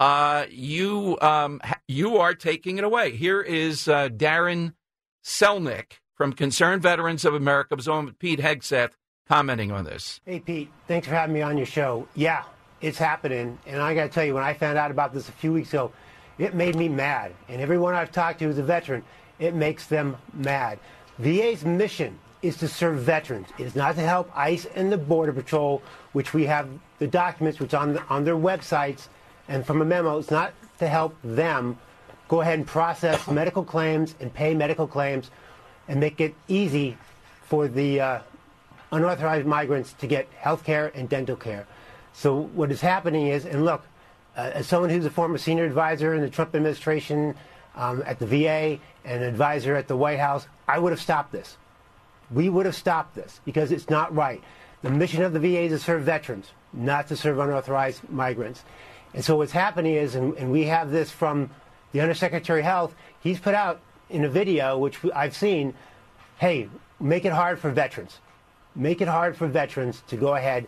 uh, 0.01 0.47
you 0.51 1.19
um, 1.21 1.61
you 1.87 2.17
are 2.17 2.35
taking 2.35 2.79
it 2.79 2.85
away. 2.85 3.15
Here 3.15 3.41
is 3.41 3.87
uh, 3.87 4.09
Darin 4.09 4.75
Selnick 5.25 6.01
from 6.15 6.33
Concerned 6.33 6.83
Veterans 6.83 7.25
of 7.25 7.35
America, 7.35 7.77
was 7.77 7.89
on 7.89 8.07
with 8.07 8.19
Pete 8.19 8.41
Hegseth 8.41 8.93
commenting 9.31 9.71
on 9.71 9.85
this. 9.85 10.21
Hey, 10.27 10.41
Pete, 10.41 10.69
thanks 10.89 11.07
for 11.07 11.15
having 11.15 11.33
me 11.33 11.41
on 11.41 11.57
your 11.57 11.65
show. 11.65 12.09
Yeah, 12.17 12.43
it's 12.81 12.99
happening. 12.99 13.61
And 13.65 13.81
I 13.81 13.95
got 13.95 14.03
to 14.03 14.09
tell 14.09 14.25
you, 14.25 14.35
when 14.35 14.43
I 14.43 14.55
found 14.55 14.77
out 14.77 14.91
about 14.91 15.15
this 15.15 15.29
a 15.29 15.33
few 15.33 15.53
weeks 15.53 15.69
ago, 15.69 15.93
it 16.37 16.53
made 16.53 16.75
me 16.75 16.89
mad. 16.89 17.33
And 17.49 17.61
everyone 17.61 17.95
I've 17.95 18.11
talked 18.11 18.41
to 18.41 18.47
who's 18.47 18.59
a 18.59 18.65
veteran, 18.65 19.05
it 19.39 19.55
makes 19.55 19.87
them 19.87 20.17
mad. 20.35 20.81
VA's 21.21 21.65
mission 21.65 22.19
is 22.43 22.57
to 22.57 22.67
serve 22.67 22.99
veterans. 23.03 23.47
It 23.57 23.67
is 23.67 23.77
not 23.77 23.95
to 23.95 24.01
help 24.01 24.37
ICE 24.37 24.67
and 24.75 24.91
the 24.91 24.99
Border 24.99 25.33
Patrol, 25.33 25.81
which 26.11 26.35
we 26.35 26.47
have 26.47 26.69
the 26.99 27.07
documents 27.07 27.61
which 27.61 27.73
on 27.73 27.93
the, 27.93 28.03
on 28.09 28.25
their 28.25 28.35
websites 28.35 29.07
and 29.47 29.65
from 29.65 29.81
a 29.81 29.85
memo. 29.85 30.19
It's 30.19 30.33
not 30.33 30.55
to 30.81 30.89
help 30.89 31.15
them 31.23 31.79
go 32.27 32.41
ahead 32.41 32.59
and 32.59 32.67
process 32.67 33.29
medical 33.29 33.63
claims 33.63 34.17
and 34.19 34.35
pay 34.35 34.55
medical 34.55 34.89
claims 34.89 35.31
and 35.87 36.01
make 36.01 36.21
it 36.21 36.35
easy 36.49 36.99
for 37.43 37.69
the 37.69 38.01
uh, 38.01 38.21
unauthorized 38.93 39.47
migrants 39.47 39.93
to 39.95 40.07
get 40.07 40.29
health 40.39 40.65
care 40.65 40.91
and 40.95 41.09
dental 41.09 41.37
care. 41.37 41.67
So 42.13 42.43
what 42.55 42.71
is 42.71 42.81
happening 42.81 43.29
is, 43.29 43.45
and 43.45 43.65
look, 43.65 43.83
uh, 44.37 44.51
as 44.55 44.67
someone 44.67 44.91
who's 44.91 45.05
a 45.05 45.11
former 45.11 45.39
senior 45.39 45.65
advisor 45.65 46.15
in 46.15 46.23
the 46.23 46.31
Trump 46.31 46.55
administration 46.55 47.35
um, 47.77 48.03
at 48.07 48.19
the 48.19 48.27
VA 48.27 48.79
and 49.05 49.23
an 49.23 49.23
advisor 49.23 49.77
at 49.77 49.89
the 49.89 49.97
White 49.97 50.19
House, 50.19 50.47
I 50.69 50.79
would 50.79 50.93
have 50.93 51.01
stopped 51.01 51.33
this. 51.33 51.57
We 52.31 52.49
would 52.49 52.67
have 52.67 52.77
stopped 52.77 53.15
this 53.15 53.41
because 53.45 53.73
it's 53.73 53.91
not 53.91 54.15
right. 54.15 54.43
The 54.83 54.91
mission 54.91 55.23
of 55.23 55.33
the 55.33 55.41
VA 55.41 55.63
is 55.63 55.73
to 55.73 55.79
serve 55.79 56.03
veterans, 56.03 56.53
not 56.73 57.09
to 57.09 57.17
serve 57.17 57.39
unauthorized 57.39 58.09
migrants. 58.09 58.63
And 59.13 59.25
so 59.25 59.37
what's 59.37 59.53
happening 59.53 59.95
is, 59.95 60.15
and, 60.15 60.35
and 60.35 60.51
we 60.51 60.65
have 60.65 60.91
this 60.91 61.11
from 61.11 61.51
the 61.93 62.01
Undersecretary 62.01 62.61
of 62.61 62.67
Health, 62.67 62.95
he's 63.21 63.41
put 63.41 63.55
out 63.55 63.81
in 64.09 64.25
a 64.25 64.29
video, 64.29 64.79
which 64.79 64.99
I've 65.15 65.37
seen, 65.37 65.75
hey, 66.39 66.69
make 66.99 67.25
it 67.25 67.33
hard 67.33 67.59
for 67.59 67.71
veterans. 67.71 68.19
Make 68.75 69.01
it 69.01 69.09
hard 69.09 69.37
for 69.37 69.47
veterans 69.47 70.03
to 70.09 70.17
go 70.17 70.35
ahead 70.35 70.67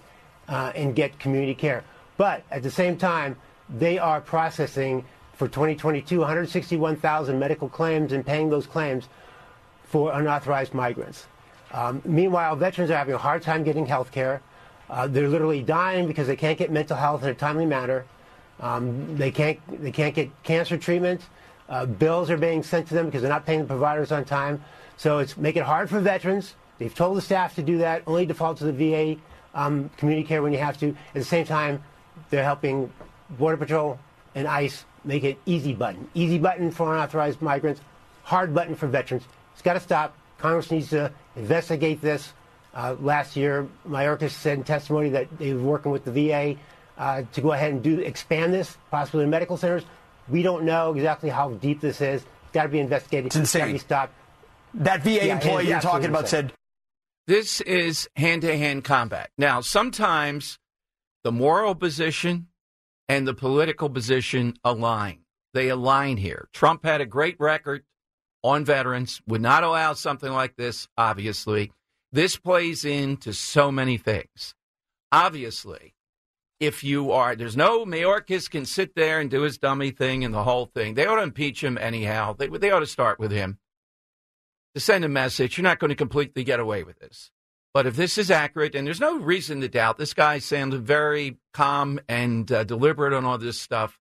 uh, 0.48 0.72
and 0.74 0.94
get 0.94 1.18
community 1.18 1.54
care. 1.54 1.84
But 2.16 2.42
at 2.50 2.62
the 2.62 2.70
same 2.70 2.96
time, 2.96 3.36
they 3.68 3.98
are 3.98 4.20
processing 4.20 5.04
for 5.34 5.48
2022 5.48 6.18
161,000 6.18 7.38
medical 7.38 7.68
claims 7.68 8.12
and 8.12 8.24
paying 8.24 8.50
those 8.50 8.66
claims 8.66 9.08
for 9.84 10.12
unauthorized 10.12 10.74
migrants. 10.74 11.26
Um, 11.72 12.02
meanwhile, 12.04 12.54
veterans 12.56 12.90
are 12.90 12.96
having 12.96 13.14
a 13.14 13.18
hard 13.18 13.42
time 13.42 13.64
getting 13.64 13.86
health 13.86 14.12
care. 14.12 14.42
Uh, 14.90 15.06
they're 15.06 15.28
literally 15.28 15.62
dying 15.62 16.06
because 16.06 16.26
they 16.26 16.36
can't 16.36 16.58
get 16.58 16.70
mental 16.70 16.96
health 16.96 17.22
in 17.22 17.30
a 17.30 17.34
timely 17.34 17.66
manner. 17.66 18.04
Um, 18.60 19.16
they 19.16 19.30
can't 19.30 19.58
they 19.82 19.90
can't 19.90 20.14
get 20.14 20.30
cancer 20.42 20.76
treatment. 20.76 21.22
Uh, 21.68 21.86
bills 21.86 22.30
are 22.30 22.36
being 22.36 22.62
sent 22.62 22.88
to 22.88 22.94
them 22.94 23.06
because 23.06 23.22
they're 23.22 23.30
not 23.30 23.46
paying 23.46 23.60
the 23.60 23.66
providers 23.66 24.12
on 24.12 24.24
time. 24.24 24.62
So 24.96 25.18
it's 25.18 25.36
make 25.36 25.56
it 25.56 25.62
hard 25.62 25.88
for 25.88 26.00
veterans. 26.00 26.54
They've 26.82 26.92
told 26.92 27.16
the 27.16 27.20
staff 27.22 27.54
to 27.54 27.62
do 27.62 27.78
that. 27.78 28.02
Only 28.08 28.26
default 28.26 28.58
to 28.58 28.64
the 28.64 28.72
VA 28.72 29.20
um, 29.54 29.88
community 29.98 30.26
care 30.26 30.42
when 30.42 30.52
you 30.52 30.58
have 30.58 30.76
to. 30.78 30.88
At 30.88 31.14
the 31.14 31.24
same 31.24 31.46
time, 31.46 31.80
they're 32.28 32.42
helping 32.42 32.92
Border 33.30 33.56
Patrol 33.56 34.00
and 34.34 34.48
ICE 34.48 34.84
make 35.04 35.22
it 35.22 35.38
easy 35.46 35.74
button. 35.74 36.08
Easy 36.14 36.38
button 36.38 36.72
for 36.72 36.92
unauthorized 36.92 37.40
migrants. 37.40 37.80
Hard 38.24 38.52
button 38.52 38.74
for 38.74 38.88
veterans. 38.88 39.22
It's 39.52 39.62
got 39.62 39.74
to 39.74 39.80
stop. 39.80 40.16
Congress 40.38 40.72
needs 40.72 40.90
to 40.90 41.12
investigate 41.36 42.00
this. 42.00 42.32
Uh, 42.74 42.96
last 43.00 43.36
year, 43.36 43.68
Mayorkas 43.88 44.30
said 44.30 44.58
in 44.58 44.64
testimony 44.64 45.10
that 45.10 45.28
they 45.38 45.54
were 45.54 45.62
working 45.62 45.92
with 45.92 46.04
the 46.04 46.10
VA 46.10 46.56
uh, 46.98 47.22
to 47.32 47.40
go 47.40 47.52
ahead 47.52 47.72
and 47.72 47.80
do 47.80 48.00
expand 48.00 48.52
this, 48.52 48.76
possibly 48.90 49.22
in 49.22 49.30
medical 49.30 49.56
centers. 49.56 49.84
We 50.28 50.42
don't 50.42 50.64
know 50.64 50.94
exactly 50.94 51.30
how 51.30 51.50
deep 51.50 51.80
this 51.80 52.00
is. 52.00 52.22
It's 52.22 52.52
got 52.52 52.64
to 52.64 52.68
be 52.70 52.80
investigated. 52.80 53.26
It's 53.26 53.36
insane. 53.36 53.60
got 53.60 53.66
to 53.66 53.72
be 53.72 53.78
stopped. 53.78 54.14
That 54.74 55.02
VA 55.04 55.26
Yeah, 55.26 55.34
employee 55.34 55.68
you're 55.68 55.80
talking 55.80 56.08
about 56.08 56.22
insane. 56.22 56.48
said, 56.48 56.52
This 57.26 57.60
is 57.60 58.08
hand 58.16 58.42
to 58.42 58.56
hand 58.56 58.82
combat. 58.84 59.30
Now, 59.38 59.60
sometimes 59.60 60.58
the 61.22 61.30
moral 61.32 61.74
position 61.74 62.48
and 63.08 63.28
the 63.28 63.34
political 63.34 63.88
position 63.88 64.54
align. 64.64 65.20
They 65.54 65.68
align 65.68 66.16
here. 66.16 66.48
Trump 66.52 66.84
had 66.84 67.00
a 67.00 67.06
great 67.06 67.36
record 67.38 67.84
on 68.42 68.64
veterans, 68.64 69.22
would 69.26 69.40
not 69.40 69.62
allow 69.62 69.92
something 69.92 70.32
like 70.32 70.56
this, 70.56 70.88
obviously. 70.98 71.72
This 72.10 72.36
plays 72.36 72.84
into 72.84 73.32
so 73.32 73.70
many 73.70 73.98
things. 73.98 74.56
Obviously, 75.12 75.94
if 76.58 76.82
you 76.82 77.12
are, 77.12 77.36
there's 77.36 77.56
no, 77.56 77.84
Mayorkas 77.84 78.50
can 78.50 78.64
sit 78.64 78.96
there 78.96 79.20
and 79.20 79.30
do 79.30 79.42
his 79.42 79.58
dummy 79.58 79.92
thing 79.92 80.24
and 80.24 80.34
the 80.34 80.42
whole 80.42 80.66
thing. 80.66 80.94
They 80.94 81.06
ought 81.06 81.16
to 81.16 81.22
impeach 81.22 81.62
him 81.62 81.78
anyhow. 81.78 82.34
They, 82.36 82.48
they 82.48 82.70
ought 82.70 82.80
to 82.80 82.86
start 82.86 83.20
with 83.20 83.30
him 83.30 83.58
to 84.74 84.80
send 84.80 85.04
a 85.04 85.08
message. 85.08 85.56
You're 85.56 85.62
not 85.62 85.78
going 85.78 85.90
to 85.90 85.94
completely 85.94 86.44
get 86.44 86.60
away 86.60 86.82
with 86.82 86.98
this. 86.98 87.30
But 87.74 87.86
if 87.86 87.96
this 87.96 88.18
is 88.18 88.30
accurate, 88.30 88.74
and 88.74 88.86
there's 88.86 89.00
no 89.00 89.18
reason 89.18 89.60
to 89.62 89.68
doubt, 89.68 89.96
this 89.96 90.12
guy 90.12 90.38
sounds 90.38 90.74
very 90.74 91.38
calm 91.54 92.00
and 92.08 92.50
uh, 92.52 92.64
deliberate 92.64 93.14
on 93.14 93.24
all 93.24 93.38
this 93.38 93.60
stuff. 93.60 93.98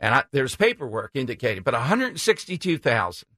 And 0.00 0.14
I, 0.14 0.24
there's 0.32 0.56
paperwork 0.56 1.10
indicating, 1.14 1.62
but 1.62 1.74
162,000. 1.74 3.28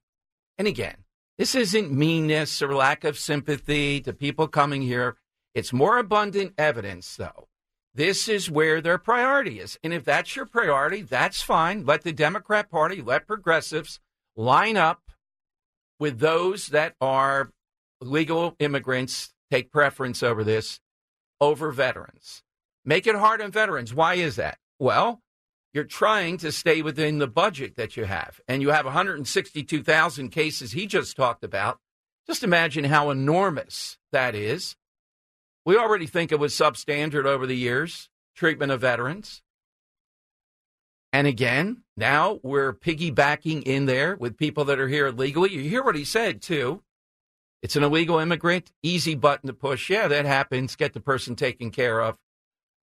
And 0.57 0.67
again, 0.67 0.97
this 1.37 1.55
isn't 1.55 1.91
meanness 1.91 2.61
or 2.61 2.73
lack 2.73 3.03
of 3.03 3.17
sympathy 3.17 3.99
to 4.01 4.13
people 4.13 4.47
coming 4.47 4.81
here. 4.81 5.17
It's 5.53 5.73
more 5.73 5.97
abundant 5.97 6.53
evidence, 6.57 7.15
though. 7.15 7.49
This 7.93 8.29
is 8.29 8.49
where 8.49 8.79
their 8.79 8.97
priority 8.97 9.59
is. 9.59 9.77
And 9.83 9.93
if 9.93 10.05
that's 10.05 10.35
your 10.35 10.45
priority, 10.45 11.01
that's 11.01 11.41
fine. 11.41 11.85
Let 11.85 12.03
the 12.03 12.13
Democrat 12.13 12.69
Party, 12.69 13.01
let 13.01 13.27
progressives 13.27 13.99
line 14.37 14.77
up 14.77 15.10
with 16.01 16.17
those 16.17 16.69
that 16.69 16.95
are 16.99 17.51
legal 18.01 18.55
immigrants, 18.57 19.35
take 19.51 19.71
preference 19.71 20.23
over 20.23 20.43
this, 20.43 20.79
over 21.39 21.71
veterans. 21.71 22.41
Make 22.83 23.05
it 23.05 23.13
hard 23.13 23.39
on 23.39 23.51
veterans. 23.51 23.93
Why 23.93 24.15
is 24.15 24.37
that? 24.37 24.57
Well, 24.79 25.21
you're 25.75 25.83
trying 25.83 26.37
to 26.39 26.51
stay 26.51 26.81
within 26.81 27.19
the 27.19 27.27
budget 27.27 27.75
that 27.75 27.95
you 27.95 28.05
have, 28.05 28.41
and 28.47 28.63
you 28.63 28.71
have 28.71 28.85
162,000 28.85 30.29
cases 30.29 30.71
he 30.71 30.87
just 30.87 31.15
talked 31.15 31.43
about. 31.43 31.77
Just 32.25 32.43
imagine 32.43 32.85
how 32.85 33.11
enormous 33.11 33.99
that 34.11 34.33
is. 34.33 34.75
We 35.67 35.77
already 35.77 36.07
think 36.07 36.31
it 36.31 36.39
was 36.39 36.55
substandard 36.55 37.25
over 37.25 37.45
the 37.45 37.55
years, 37.55 38.09
treatment 38.35 38.71
of 38.71 38.81
veterans. 38.81 39.43
And 41.13 41.27
again, 41.27 41.83
now 42.01 42.39
we're 42.41 42.73
piggybacking 42.73 43.63
in 43.63 43.85
there 43.85 44.15
with 44.17 44.35
people 44.35 44.65
that 44.65 44.79
are 44.79 44.87
here 44.87 45.07
illegally. 45.07 45.51
You 45.51 45.61
hear 45.61 45.83
what 45.83 45.95
he 45.95 46.03
said, 46.03 46.41
too. 46.41 46.81
It's 47.61 47.75
an 47.75 47.83
illegal 47.83 48.17
immigrant, 48.17 48.71
easy 48.81 49.13
button 49.13 49.47
to 49.47 49.53
push. 49.53 49.89
Yeah, 49.89 50.07
that 50.07 50.25
happens. 50.25 50.75
Get 50.75 50.93
the 50.93 50.99
person 50.99 51.35
taken 51.35 51.69
care 51.69 52.01
of. 52.01 52.17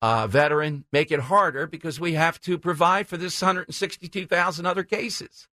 Uh, 0.00 0.28
veteran, 0.28 0.84
make 0.92 1.10
it 1.10 1.18
harder 1.18 1.66
because 1.66 1.98
we 1.98 2.12
have 2.12 2.40
to 2.42 2.56
provide 2.56 3.08
for 3.08 3.16
this 3.16 3.42
162,000 3.42 4.64
other 4.64 4.84
cases. 4.84 5.48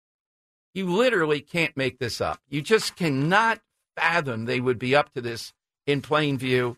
You 0.75 0.93
literally 0.93 1.41
can't 1.41 1.75
make 1.75 1.99
this 1.99 2.21
up. 2.21 2.41
You 2.51 2.61
just 2.61 2.95
cannot 2.97 3.61
fathom 3.97 4.45
they 4.45 4.61
would 4.61 4.79
be 4.79 4.95
up 4.95 5.15
to 5.15 5.23
this 5.23 5.55
in 5.87 6.03
plain 6.03 6.37
view. 6.37 6.77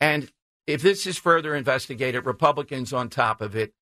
And 0.00 0.30
if 0.66 0.80
this 0.80 1.06
is 1.06 1.18
further 1.18 1.54
investigated, 1.54 2.24
Republicans 2.24 2.94
on 2.94 3.10
top 3.10 3.42
of 3.42 3.54
it, 3.54 3.74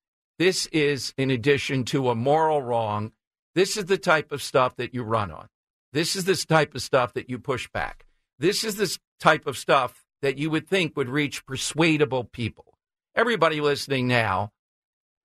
this 0.43 0.67
is 0.73 1.15
in 1.17 1.31
addition 1.31 1.85
to 1.85 2.11
a 2.11 2.17
moral 2.17 2.61
wrong. 2.61 3.13
This 3.55 3.77
is 3.77 3.85
the 3.85 3.97
type 3.97 4.33
of 4.33 4.43
stuff 4.43 4.75
that 4.75 4.93
you 4.93 5.05
run 5.05 5.31
on. 5.31 5.47
This 5.93 6.17
is 6.17 6.25
this 6.25 6.45
type 6.45 6.75
of 6.75 6.83
stuff 6.83 7.13
that 7.13 7.31
you 7.31 7.39
push 7.39 7.69
back. 7.73 8.07
This 8.41 8.65
is 8.65 8.75
this 8.75 8.99
type 9.21 9.47
of 9.47 9.57
stuff 9.57 10.05
that 10.21 10.39
you 10.39 10.51
would 10.51 10.67
think 10.67 10.97
would 10.97 11.09
reach 11.09 11.47
persuadable 11.47 12.25
people. 12.25 12.75
Everybody 13.15 13.61
listening 13.61 14.09
now 14.09 14.51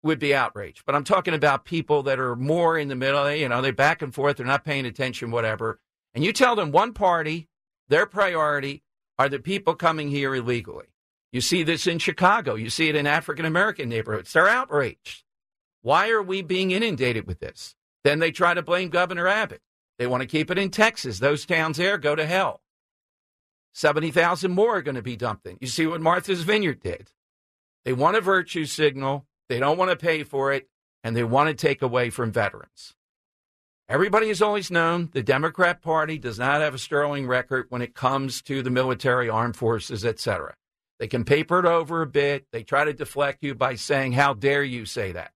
would 0.04 0.20
be 0.20 0.32
outraged, 0.32 0.84
but 0.86 0.94
I'm 0.94 1.02
talking 1.02 1.34
about 1.34 1.64
people 1.64 2.04
that 2.04 2.20
are 2.20 2.36
more 2.36 2.78
in 2.78 2.86
the 2.86 2.94
middle. 2.94 3.32
You 3.32 3.48
know, 3.48 3.60
they're 3.60 3.72
back 3.72 4.02
and 4.02 4.14
forth, 4.14 4.36
they're 4.36 4.46
not 4.46 4.64
paying 4.64 4.86
attention, 4.86 5.32
whatever. 5.32 5.80
And 6.14 6.22
you 6.22 6.32
tell 6.32 6.54
them 6.54 6.70
one 6.70 6.92
party, 6.92 7.48
their 7.88 8.06
priority 8.06 8.84
are 9.18 9.28
the 9.28 9.40
people 9.40 9.74
coming 9.74 10.08
here 10.08 10.36
illegally. 10.36 10.86
You 11.32 11.40
see 11.40 11.62
this 11.62 11.86
in 11.86 11.98
Chicago. 11.98 12.54
You 12.54 12.70
see 12.70 12.88
it 12.88 12.96
in 12.96 13.06
African 13.06 13.44
American 13.44 13.88
neighborhoods. 13.88 14.32
They're 14.32 14.48
outraged. 14.48 15.24
Why 15.82 16.10
are 16.10 16.22
we 16.22 16.42
being 16.42 16.72
inundated 16.72 17.26
with 17.26 17.38
this? 17.40 17.74
Then 18.04 18.18
they 18.18 18.30
try 18.30 18.54
to 18.54 18.62
blame 18.62 18.88
Governor 18.88 19.28
Abbott. 19.28 19.62
They 19.98 20.06
want 20.06 20.22
to 20.22 20.26
keep 20.26 20.50
it 20.50 20.58
in 20.58 20.70
Texas. 20.70 21.18
Those 21.18 21.46
towns 21.46 21.76
there 21.76 21.98
go 21.98 22.14
to 22.14 22.26
hell. 22.26 22.62
70,000 23.74 24.50
more 24.50 24.78
are 24.78 24.82
going 24.82 24.96
to 24.96 25.02
be 25.02 25.16
dumped 25.16 25.46
in. 25.46 25.58
You 25.60 25.68
see 25.68 25.86
what 25.86 26.00
Martha's 26.00 26.42
Vineyard 26.42 26.80
did. 26.80 27.10
They 27.84 27.92
want 27.92 28.16
a 28.16 28.20
virtue 28.20 28.64
signal. 28.64 29.26
They 29.48 29.60
don't 29.60 29.78
want 29.78 29.90
to 29.90 29.96
pay 29.96 30.22
for 30.22 30.52
it. 30.52 30.68
And 31.04 31.16
they 31.16 31.24
want 31.24 31.48
to 31.48 31.54
take 31.54 31.80
away 31.80 32.10
from 32.10 32.32
veterans. 32.32 32.94
Everybody 33.88 34.28
has 34.28 34.42
always 34.42 34.70
known 34.70 35.10
the 35.12 35.22
Democrat 35.22 35.82
Party 35.82 36.18
does 36.18 36.38
not 36.38 36.60
have 36.60 36.74
a 36.74 36.78
sterling 36.78 37.26
record 37.26 37.66
when 37.70 37.82
it 37.82 37.94
comes 37.94 38.42
to 38.42 38.62
the 38.62 38.70
military, 38.70 39.28
armed 39.28 39.56
forces, 39.56 40.04
etc. 40.04 40.54
They 41.00 41.08
can 41.08 41.24
paper 41.24 41.58
it 41.58 41.64
over 41.64 42.02
a 42.02 42.06
bit. 42.06 42.46
They 42.52 42.62
try 42.62 42.84
to 42.84 42.92
deflect 42.92 43.42
you 43.42 43.54
by 43.54 43.74
saying, 43.74 44.12
How 44.12 44.34
dare 44.34 44.62
you 44.62 44.84
say 44.84 45.12
that? 45.12 45.32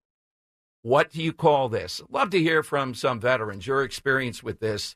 What 0.83 1.11
do 1.11 1.23
you 1.23 1.33
call 1.33 1.71
this? 1.71 2.03
Love 2.11 2.29
to 2.31 2.39
hear 2.39 2.63
from 2.63 2.95
some 2.95 3.19
veterans, 3.19 3.67
your 3.67 3.83
experience 3.83 4.43
with 4.43 4.61
this 4.61 4.95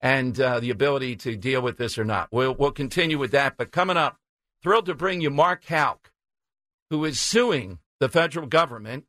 and 0.00 0.38
uh, 0.40 0.58
the 0.58 0.70
ability 0.70 1.14
to 1.14 1.36
deal 1.36 1.62
with 1.62 1.78
this 1.78 1.96
or 1.96 2.04
not. 2.04 2.28
We'll, 2.32 2.56
we'll 2.56 2.72
continue 2.72 3.16
with 3.18 3.30
that. 3.30 3.56
But 3.56 3.70
coming 3.70 3.96
up, 3.96 4.18
thrilled 4.60 4.86
to 4.86 4.94
bring 4.94 5.20
you 5.20 5.30
Mark 5.30 5.64
Houck, 5.66 6.10
who 6.90 7.04
is 7.04 7.20
suing 7.20 7.78
the 8.00 8.08
federal 8.08 8.48
government 8.48 9.04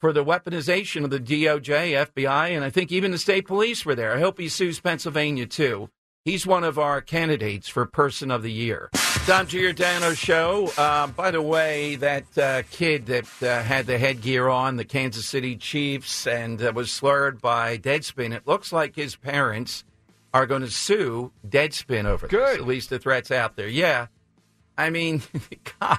for 0.00 0.14
the 0.14 0.24
weaponization 0.24 1.04
of 1.04 1.10
the 1.10 1.20
DOJ, 1.20 2.06
FBI, 2.06 2.56
and 2.56 2.64
I 2.64 2.70
think 2.70 2.90
even 2.90 3.10
the 3.10 3.18
state 3.18 3.46
police 3.46 3.84
were 3.84 3.94
there. 3.94 4.14
I 4.14 4.20
hope 4.20 4.38
he 4.38 4.48
sues 4.48 4.80
Pennsylvania 4.80 5.44
too. 5.44 5.90
He's 6.28 6.46
one 6.46 6.62
of 6.62 6.78
our 6.78 7.00
candidates 7.00 7.70
for 7.70 7.86
Person 7.86 8.30
of 8.30 8.42
the 8.42 8.52
Year. 8.52 8.90
Dom 9.26 9.46
Giordano 9.46 10.12
Show. 10.12 10.70
Uh, 10.76 11.06
by 11.06 11.30
the 11.30 11.40
way, 11.40 11.96
that 11.96 12.36
uh, 12.36 12.64
kid 12.70 13.06
that 13.06 13.24
uh, 13.42 13.62
had 13.62 13.86
the 13.86 13.96
headgear 13.96 14.46
on, 14.46 14.76
the 14.76 14.84
Kansas 14.84 15.24
City 15.24 15.56
Chiefs, 15.56 16.26
and 16.26 16.60
uh, 16.62 16.70
was 16.74 16.92
slurred 16.92 17.40
by 17.40 17.78
Deadspin, 17.78 18.34
it 18.34 18.46
looks 18.46 18.74
like 18.74 18.94
his 18.94 19.16
parents 19.16 19.84
are 20.34 20.44
going 20.44 20.60
to 20.60 20.70
sue 20.70 21.32
Deadspin 21.48 22.04
over 22.04 22.26
this. 22.26 22.38
Good. 22.38 22.60
At 22.60 22.66
least 22.66 22.90
the 22.90 22.98
threat's 22.98 23.30
out 23.30 23.56
there. 23.56 23.66
Yeah. 23.66 24.08
I 24.76 24.90
mean, 24.90 25.22
God. 25.80 25.98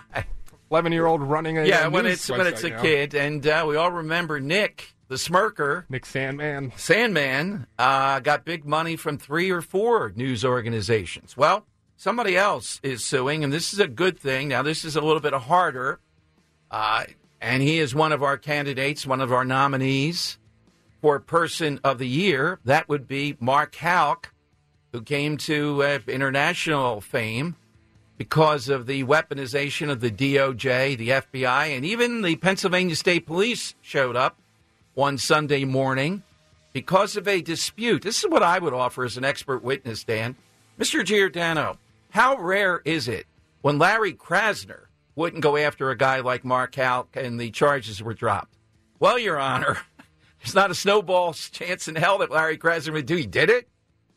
11 0.69 0.91
year 0.91 1.07
old 1.07 1.23
running 1.23 1.57
a 1.57 1.65
Yeah, 1.65 1.87
when 1.87 2.05
it's 2.05 2.29
when 2.29 2.45
it's 2.45 2.63
a 2.63 2.69
website 2.69 2.75
now. 2.75 2.81
kid, 2.83 3.15
and 3.15 3.47
uh, 3.47 3.65
we 3.67 3.77
all 3.77 3.89
remember 3.91 4.39
Nick, 4.39 4.93
the 5.09 5.17
smirker, 5.17 5.85
Nick 5.89 6.05
Sandmann. 6.05 6.71
Sandmann, 6.73 7.65
uh, 7.77 8.19
got 8.19 8.45
big 8.45 8.63
money 8.63 8.95
from 8.95 9.17
three 9.17 9.49
or 9.49 9.61
four 9.61 10.13
news 10.15 10.45
organizations. 10.45 11.35
Well, 11.35 11.65
somebody 11.97 12.37
else 12.37 12.79
is 12.83 13.03
suing, 13.03 13.43
and 13.43 13.51
this 13.51 13.73
is 13.73 13.79
a 13.79 13.87
good 13.87 14.17
thing. 14.17 14.47
Now, 14.47 14.61
this 14.61 14.85
is 14.85 14.95
a 14.95 15.01
little 15.01 15.19
bit 15.19 15.33
harder, 15.33 15.99
uh, 16.69 17.05
and 17.41 17.63
he 17.63 17.79
is 17.79 17.95
one 17.95 18.11
of 18.11 18.21
our 18.21 18.37
candidates, 18.37 19.05
one 19.05 19.19
of 19.19 19.33
our 19.33 19.43
nominees 19.43 20.37
for 21.01 21.19
Person 21.19 21.79
of 21.83 21.97
the 21.97 22.07
Year. 22.07 22.59
That 22.63 22.87
would 22.87 23.07
be 23.07 23.35
Mark 23.39 23.75
Houck, 23.75 24.31
who 24.91 25.01
came 25.01 25.37
to 25.37 25.83
uh, 25.83 25.99
international 26.07 27.01
fame 27.01 27.55
because 28.15 28.69
of 28.69 28.85
the 28.85 29.03
weaponization 29.05 29.89
of 29.89 30.01
the 30.01 30.11
DOJ, 30.11 30.97
the 30.97 31.09
FBI, 31.09 31.75
and 31.75 31.83
even 31.83 32.21
the 32.21 32.35
Pennsylvania 32.35 32.95
State 32.95 33.25
Police 33.25 33.73
showed 33.81 34.15
up 34.15 34.37
one 34.99 35.17
Sunday 35.17 35.63
morning 35.63 36.21
because 36.73 37.15
of 37.15 37.25
a 37.25 37.41
dispute. 37.41 38.01
This 38.01 38.21
is 38.21 38.29
what 38.29 38.43
I 38.43 38.59
would 38.59 38.73
offer 38.73 39.05
as 39.05 39.15
an 39.15 39.23
expert 39.23 39.63
witness, 39.63 40.03
Dan. 40.03 40.35
Mr. 40.77 41.05
Giordano, 41.05 41.77
how 42.09 42.37
rare 42.37 42.81
is 42.83 43.07
it 43.07 43.25
when 43.61 43.79
Larry 43.79 44.13
Krasner 44.13 44.87
wouldn't 45.15 45.41
go 45.41 45.55
after 45.55 45.89
a 45.89 45.95
guy 45.95 46.19
like 46.19 46.43
Mark 46.43 46.75
Houck 46.75 47.15
and 47.15 47.39
the 47.39 47.49
charges 47.49 48.03
were 48.03 48.13
dropped? 48.13 48.57
Well, 48.99 49.17
Your 49.17 49.39
Honor, 49.39 49.77
there's 50.43 50.53
not 50.53 50.69
a 50.69 50.75
snowball's 50.75 51.49
chance 51.51 51.87
in 51.87 51.95
hell 51.95 52.17
that 52.17 52.29
Larry 52.29 52.57
Krasner 52.57 52.91
would 52.91 53.05
do. 53.05 53.15
He 53.15 53.25
did 53.25 53.49
it? 53.49 53.69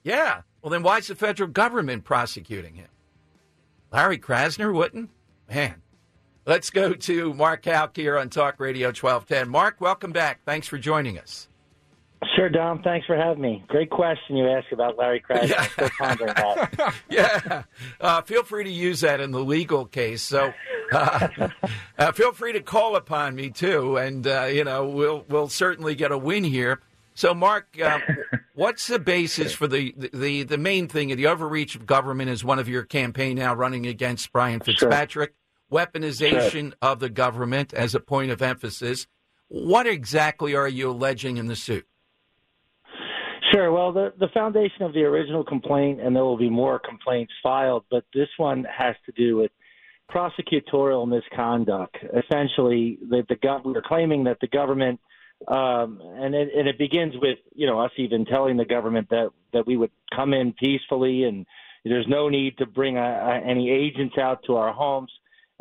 Yeah. 0.02 0.42
Well, 0.62 0.70
then 0.70 0.82
why 0.82 0.98
is 0.98 1.06
the 1.06 1.14
federal 1.14 1.48
government 1.48 2.02
prosecuting 2.02 2.74
him? 2.74 2.88
Larry 3.92 4.18
Krasner 4.18 4.74
wouldn't? 4.74 5.10
Man. 5.48 5.81
Let's 6.44 6.70
go 6.70 6.92
to 6.92 7.35
Mark 7.35 7.64
Houck 7.66 7.96
here 7.96 8.18
on 8.18 8.28
Talk 8.28 8.59
Radio 8.59 8.88
1210. 8.88 9.48
Mark, 9.48 9.81
welcome 9.81 10.11
back. 10.11 10.40
Thanks 10.44 10.66
for 10.66 10.76
joining 10.76 11.16
us. 11.16 11.48
Sure, 12.35 12.48
Dom. 12.48 12.83
Thanks 12.83 13.07
for 13.07 13.16
having 13.16 13.42
me. 13.42 13.64
Great 13.68 13.90
question 13.90 14.37
you 14.37 14.48
asked 14.48 14.72
about 14.72 14.98
Larry 14.98 15.20
Krasner. 15.20 15.55
I'm 15.57 15.70
still 15.70 15.90
pondering 15.98 16.35
that. 16.35 16.94
yeah. 17.11 17.62
Uh, 18.00 18.22
feel 18.22 18.42
free 18.42 18.64
to 18.64 18.70
use 18.70 19.00
that 19.00 19.20
in 19.20 19.31
the 19.31 19.42
legal 19.42 19.87
case. 19.87 20.22
So 20.22 20.52
uh, 20.92 21.28
uh, 21.98 22.12
feel 22.12 22.33
free 22.33 22.52
to 22.52 22.61
call 22.61 22.96
upon 22.96 23.35
me 23.37 23.50
too, 23.50 23.96
and 23.96 24.26
uh, 24.26 24.44
you 24.44 24.64
know 24.64 24.87
we'll 24.87 25.24
we'll 25.28 25.48
certainly 25.48 25.94
get 25.94 26.12
a 26.12 26.18
win 26.18 26.44
here. 26.44 26.81
So, 27.14 27.35
Mark, 27.35 27.78
uh, 27.81 28.00
what's 28.55 28.87
the 28.87 28.98
basis 28.98 29.52
for 29.52 29.66
the, 29.66 29.94
the 30.12 30.44
the 30.44 30.59
main 30.59 30.88
thing? 30.88 31.14
The 31.14 31.26
overreach 31.26 31.76
of 31.76 31.87
government 31.87 32.31
is 32.31 32.42
one 32.44 32.59
of 32.59 32.68
your 32.68 32.85
campaign 32.85 33.37
now 33.37 33.55
running 33.55 33.87
against 33.87 34.33
Brian 34.33 34.61
Fitzpatrick. 34.61 35.35
Weaponization 35.72 36.74
of 36.82 37.00
the 37.00 37.08
government 37.08 37.72
as 37.72 37.94
a 37.94 38.00
point 38.00 38.30
of 38.30 38.42
emphasis. 38.42 39.06
What 39.48 39.87
exactly 39.87 40.54
are 40.54 40.68
you 40.68 40.90
alleging 40.90 41.38
in 41.38 41.46
the 41.46 41.56
suit? 41.56 41.87
Sure. 43.52 43.70
Well, 43.70 43.92
the, 43.92 44.12
the 44.18 44.28
foundation 44.32 44.82
of 44.82 44.94
the 44.94 45.02
original 45.02 45.44
complaint, 45.44 46.00
and 46.00 46.16
there 46.16 46.24
will 46.24 46.38
be 46.38 46.48
more 46.48 46.78
complaints 46.78 47.32
filed, 47.42 47.85
but 47.90 48.04
this 48.14 48.28
one 48.37 48.64
has 48.64 48.94
to 49.06 49.12
do 49.12 49.37
with 49.37 49.50
prosecutorial 50.11 51.06
misconduct. 51.08 51.96
Essentially, 52.02 52.98
the, 53.08 53.24
the 53.28 53.37
gov- 53.37 53.64
we 53.64 53.74
are 53.74 53.82
claiming 53.82 54.24
that 54.24 54.38
the 54.40 54.48
government, 54.48 55.00
um, 55.48 56.00
and, 56.02 56.35
it, 56.35 56.48
and 56.56 56.68
it 56.68 56.78
begins 56.78 57.14
with 57.20 57.38
you 57.54 57.66
know 57.66 57.80
us 57.80 57.90
even 57.96 58.24
telling 58.24 58.56
the 58.56 58.64
government 58.64 59.08
that 59.11 59.30
that 59.52 59.66
we 59.66 59.76
would 59.76 59.90
come 60.14 60.32
in 60.32 60.52
peacefully 60.52 61.24
and 61.24 61.46
there's 61.85 62.06
no 62.08 62.28
need 62.28 62.56
to 62.58 62.66
bring 62.66 62.96
a, 62.96 63.00
a, 63.00 63.40
any 63.44 63.70
agents 63.70 64.16
out 64.18 64.44
to 64.46 64.54
our 64.54 64.72
homes, 64.72 65.11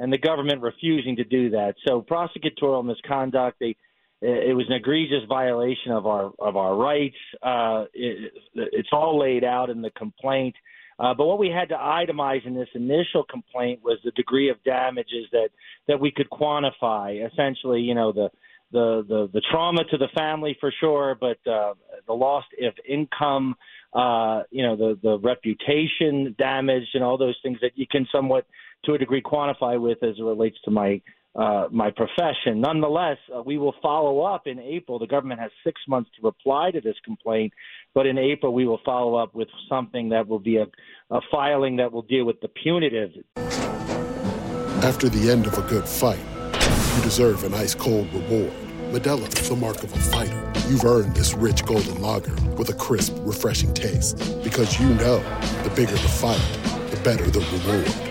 and 0.02 0.12
the 0.12 0.18
government 0.18 0.62
refusing 0.62 1.16
to 1.16 1.24
do 1.24 1.52
that. 1.52 1.76
So 1.88 2.02
prosecutorial 2.02 2.84
misconduct. 2.84 3.58
They 3.60 3.76
it 4.24 4.56
was 4.56 4.68
an 4.70 4.76
egregious 4.76 5.24
violation 5.28 5.92
of 5.92 6.06
our 6.06 6.32
of 6.40 6.56
our 6.56 6.76
rights. 6.76 7.16
Uh, 7.42 7.86
it, 7.94 8.34
it's 8.56 8.90
all 8.92 9.20
laid 9.20 9.44
out 9.44 9.70
in 9.70 9.82
the 9.82 9.92
complaint. 9.92 10.56
Uh, 11.00 11.14
but 11.16 11.26
what 11.26 11.40
we 11.40 11.50
had 11.50 11.70
to 11.70 11.76
itemize 11.76 12.46
in 12.46 12.54
this 12.54 12.68
initial 12.76 13.24
complaint 13.24 13.80
was 13.84 13.98
the 14.04 14.12
degree 14.12 14.50
of 14.50 14.64
damages 14.64 15.26
that 15.32 15.50
that 15.88 16.00
we 16.00 16.12
could 16.12 16.30
quantify. 16.30 17.28
Essentially, 17.32 17.82
you 17.82 17.96
know, 17.96 18.12
the 18.12 18.30
the 18.72 19.06
the, 19.08 19.30
the 19.34 19.42
trauma 19.52 19.84
to 19.86 19.98
the 19.98 20.10
family 20.16 20.56
for 20.60 20.72
sure, 20.80 21.18
but 21.20 21.38
uh, 21.50 21.74
the 22.06 22.14
loss 22.14 22.44
of 22.64 22.74
income, 22.88 23.56
uh, 23.94 24.44
you 24.52 24.64
know, 24.64 24.76
the 24.76 25.00
the 25.02 25.18
reputation 25.20 26.36
damage, 26.38 26.88
and 26.94 27.04
all 27.04 27.18
those 27.18 27.38
things 27.42 27.58
that 27.62 27.72
you 27.76 27.88
can 27.90 28.08
somewhat, 28.12 28.46
to 28.86 28.94
a 28.94 28.98
degree, 28.98 29.22
quantify 29.22 29.80
with 29.80 30.04
as 30.04 30.16
it 30.18 30.24
relates 30.24 30.58
to 30.66 30.72
my 30.72 31.02
uh, 31.34 31.68
my 31.72 31.90
profession. 31.90 32.60
Nonetheless, 32.60 33.18
uh, 33.34 33.42
we 33.42 33.58
will 33.58 33.74
follow 33.82 34.22
up 34.22 34.48
in 34.48 34.60
April. 34.60 35.00
The 35.00 35.08
government 35.08 35.40
has 35.40 35.50
six 35.64 35.80
months 35.88 36.10
to 36.20 36.26
reply 36.26 36.72
to 36.72 36.82
this 36.82 36.98
complaint, 37.06 37.54
but 37.94 38.06
in 38.06 38.18
April 38.18 38.54
we 38.54 38.68
will 38.68 38.82
follow 38.84 39.16
up 39.16 39.34
with 39.34 39.48
something 39.70 40.10
that 40.10 40.28
will 40.28 40.40
be 40.40 40.58
a, 40.58 40.66
a 41.10 41.22
filing 41.32 41.78
that 41.78 41.90
will 41.92 42.02
deal 42.02 42.26
with 42.26 42.42
the 42.42 42.50
punitive. 42.50 43.12
After 44.84 45.08
the 45.08 45.32
end 45.32 45.46
of 45.48 45.58
a 45.58 45.62
good 45.70 45.88
fight, 45.88 46.20
you 46.98 47.04
deserve 47.04 47.46
an 47.46 47.54
ice 47.54 47.76
cold 47.76 48.12
reward. 48.14 48.52
Modelo 48.92 49.26
is 49.40 49.48
the 49.48 49.56
mark 49.56 49.84
of 49.84 49.94
a 49.94 50.00
fighter. 50.00 50.52
You've 50.68 50.84
earned 50.84 51.16
this 51.16 51.34
rich 51.34 51.66
golden 51.66 52.02
lager 52.02 52.36
with 52.58 52.70
a 52.70 52.74
crisp, 52.74 53.16
refreshing 53.20 53.74
taste. 53.74 54.18
Because 54.44 54.78
you 54.82 54.90
know 54.96 55.20
the 55.64 55.72
bigger 55.76 55.94
the 55.94 55.98
fight, 55.98 56.42
the 56.90 57.00
better 57.04 57.30
the 57.30 57.40
reward. 57.40 58.11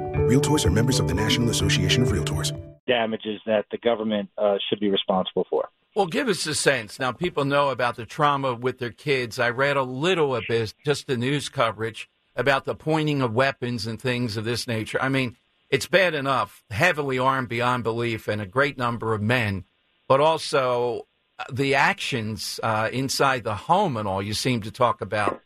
Realtors 0.31 0.65
are 0.65 0.71
members 0.71 1.01
of 1.01 1.09
the 1.09 1.13
National 1.13 1.49
Association 1.49 2.03
of 2.03 2.07
Realtors. 2.07 2.57
Damages 2.87 3.41
that 3.45 3.65
the 3.69 3.77
government 3.77 4.29
uh, 4.37 4.55
should 4.69 4.79
be 4.79 4.89
responsible 4.89 5.45
for. 5.49 5.67
Well, 5.93 6.05
give 6.05 6.29
us 6.29 6.47
a 6.47 6.55
sense. 6.55 6.99
Now, 6.99 7.11
people 7.11 7.43
know 7.43 7.67
about 7.67 7.97
the 7.97 8.05
trauma 8.05 8.53
with 8.53 8.79
their 8.79 8.91
kids. 8.91 9.39
I 9.39 9.49
read 9.49 9.75
a 9.75 9.83
little 9.83 10.33
of 10.33 10.45
this, 10.47 10.73
just 10.85 11.07
the 11.07 11.17
news 11.17 11.49
coverage 11.49 12.09
about 12.33 12.63
the 12.63 12.75
pointing 12.75 13.21
of 13.21 13.33
weapons 13.33 13.85
and 13.85 14.01
things 14.01 14.37
of 14.37 14.45
this 14.45 14.69
nature. 14.69 15.01
I 15.01 15.09
mean, 15.09 15.35
it's 15.69 15.87
bad 15.87 16.13
enough, 16.13 16.63
heavily 16.71 17.19
armed 17.19 17.49
beyond 17.49 17.83
belief, 17.83 18.29
and 18.29 18.41
a 18.41 18.45
great 18.45 18.77
number 18.77 19.13
of 19.13 19.21
men, 19.21 19.65
but 20.07 20.21
also 20.21 21.07
uh, 21.39 21.43
the 21.51 21.75
actions 21.75 22.57
uh, 22.63 22.87
inside 22.93 23.43
the 23.43 23.55
home 23.55 23.97
and 23.97 24.07
all 24.07 24.21
you 24.21 24.33
seem 24.33 24.61
to 24.61 24.71
talk 24.71 25.01
about. 25.01 25.41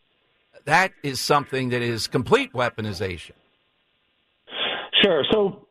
That 0.65 0.91
is 1.01 1.19
something 1.19 1.69
that 1.69 1.81
is 1.81 2.05
complete 2.05 2.53
weaponization. 2.53 3.31
Sure. 5.05 5.23
So, 5.31 5.67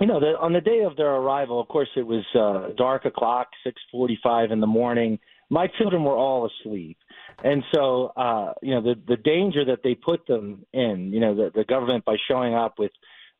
you 0.00 0.06
know, 0.06 0.20
the, 0.20 0.34
on 0.38 0.52
the 0.52 0.60
day 0.60 0.82
of 0.82 0.96
their 0.96 1.14
arrival, 1.14 1.60
of 1.60 1.68
course, 1.68 1.88
it 1.96 2.06
was 2.06 2.24
uh, 2.34 2.74
dark 2.76 3.06
o'clock, 3.06 3.48
six 3.64 3.80
forty-five 3.90 4.50
in 4.50 4.60
the 4.60 4.66
morning. 4.66 5.18
My 5.50 5.68
children 5.78 6.04
were 6.04 6.16
all 6.16 6.48
asleep, 6.48 6.98
and 7.42 7.62
so 7.72 8.12
uh, 8.16 8.52
you 8.62 8.74
know 8.74 8.82
the 8.82 8.94
the 9.06 9.16
danger 9.16 9.64
that 9.66 9.80
they 9.82 9.94
put 9.94 10.26
them 10.26 10.66
in. 10.72 11.12
You 11.12 11.20
know, 11.20 11.34
the, 11.34 11.50
the 11.54 11.64
government 11.64 12.04
by 12.04 12.16
showing 12.28 12.54
up 12.54 12.78
with 12.78 12.90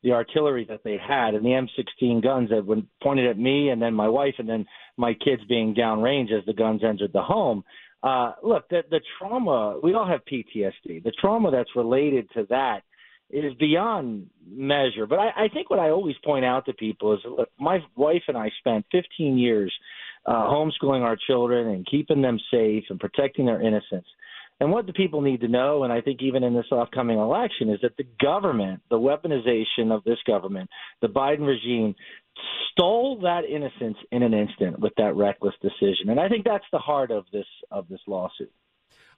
the 0.03 0.13
artillery 0.13 0.67
that 0.69 0.85
they 0.85 0.99
had 0.99 1.35
and 1.35 1.45
the 1.45 1.49
M16 1.49 2.23
guns 2.23 2.51
that 2.51 2.65
were 2.65 2.77
pointed 3.03 3.27
at 3.27 3.39
me 3.39 3.71
and 3.71 3.81
then 3.81 3.95
my 3.95 4.07
wife 4.07 4.35
and 4.39 4.47
then 4.47 4.67
my 4.99 5.15
kids 5.15 5.41
being 5.49 5.75
downrange 5.75 6.31
as 6.31 6.45
the 6.45 6.53
guns 6.53 6.83
entered 6.85 7.11
the 7.15 7.23
home. 7.23 7.65
Uh, 8.03 8.33
look, 8.43 8.69
the, 8.69 8.83
the 8.91 9.01
trauma, 9.19 9.81
we 9.83 9.95
all 9.95 10.07
have 10.07 10.21
PTSD. 10.31 11.03
The 11.03 11.13
trauma 11.19 11.51
that's 11.51 11.71
related 11.75 12.29
to 12.35 12.47
that 12.51 12.83
is 13.31 13.55
beyond 13.55 14.29
measure. 14.47 15.07
But 15.07 15.19
I, 15.19 15.45
I 15.45 15.49
think 15.49 15.71
what 15.71 15.79
I 15.79 15.91
always 15.91 16.17
point 16.25 16.45
out 16.45 16.67
to 16.67 16.73
people 16.73 17.15
is 17.15 17.21
look, 17.25 17.49
my 17.59 17.79
wife 17.97 18.23
and 18.29 18.37
I 18.37 18.51
spent 18.59 18.87
15 18.93 19.39
years 19.39 19.73
uh, 20.27 20.33
homeschooling 20.33 21.03
our 21.03 21.17
children 21.27 21.69
and 21.69 21.87
keeping 21.87 22.23
them 22.23 22.39
safe 22.51 22.85
and 22.91 23.01
protecting 23.01 23.47
their 23.47 23.61
innocence. 23.61 24.07
And 24.61 24.71
what 24.71 24.87
the 24.87 24.93
people 24.93 25.21
need 25.21 25.41
to 25.41 25.49
know, 25.49 25.83
and 25.83 25.93
I 25.93 26.01
think 26.01 26.23
even 26.23 26.45
in 26.45 26.55
this 26.55 26.67
upcoming 26.71 27.19
election, 27.19 27.71
is 27.71 27.81
that 27.83 27.97
the 27.97 28.07
government, 28.21 28.81
the 28.89 28.99
weaponization 28.99 29.91
of 29.91 30.05
this 30.05 30.19
government, 30.27 30.71
the 31.03 31.09
Biden 31.09 31.47
regime, 31.47 31.95
stole 32.71 33.21
that 33.23 33.45
innocence 33.45 33.97
in 34.13 34.23
an 34.23 34.33
instant 34.33 34.79
with 34.79 34.93
that 34.97 35.17
reckless 35.17 35.55
decision. 35.61 36.11
And 36.11 36.21
I 36.21 36.29
think 36.29 36.45
that's 36.45 36.65
the 36.73 36.79
heart 36.79 37.11
of 37.11 37.25
this 37.33 37.47
of 37.71 37.89
this 37.89 38.01
lawsuit. 38.07 38.53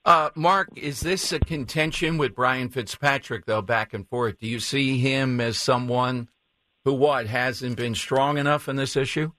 Uh, 0.07 0.31
Mark, 0.37 0.69
is 0.77 1.01
this 1.01 1.33
a 1.33 1.41
contention 1.41 2.17
with 2.17 2.37
Brian 2.37 2.69
Fitzpatrick, 2.69 3.45
though, 3.45 3.61
back 3.61 3.93
and 3.93 4.09
forth? 4.09 4.39
Do 4.39 4.47
you 4.47 4.61
see 4.61 4.99
him 4.99 5.41
as 5.41 5.59
someone 5.59 6.29
who, 6.85 6.95
what, 6.95 7.27
hasn't 7.27 7.77
been 7.77 7.97
strong 7.97 8.39
enough 8.39 8.69
in 8.69 8.77
this 8.77 8.95
issue? 8.95 9.33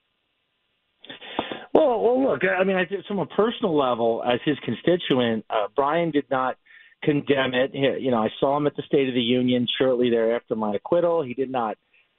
Well, 1.74 2.02
well, 2.02 2.22
look, 2.22 2.42
I 2.44 2.66
mean, 2.66 2.76
I 2.76 2.86
from 3.08 3.20
a 3.20 3.26
personal 3.28 3.78
level, 3.78 4.22
as 4.28 4.42
his 4.44 4.58
constituent, 4.66 5.46
uh, 5.50 5.68
Brian 5.74 6.12
did 6.12 6.26
not 6.30 6.58
condemn 7.02 7.54
it. 7.54 7.72
You 7.74 8.12
know, 8.12 8.18
I 8.18 8.30
saw 8.38 8.58
him 8.58 8.68
at 8.68 8.76
the 8.76 8.84
State 8.84 9.08
of 9.08 9.14
the 9.14 9.22
Union 9.22 9.68
shortly 9.80 10.10
thereafter 10.10 10.58
my 10.58 10.76
acquittal. 10.76 11.24
He 11.24 11.34
did 11.34 11.50
not 11.50 11.78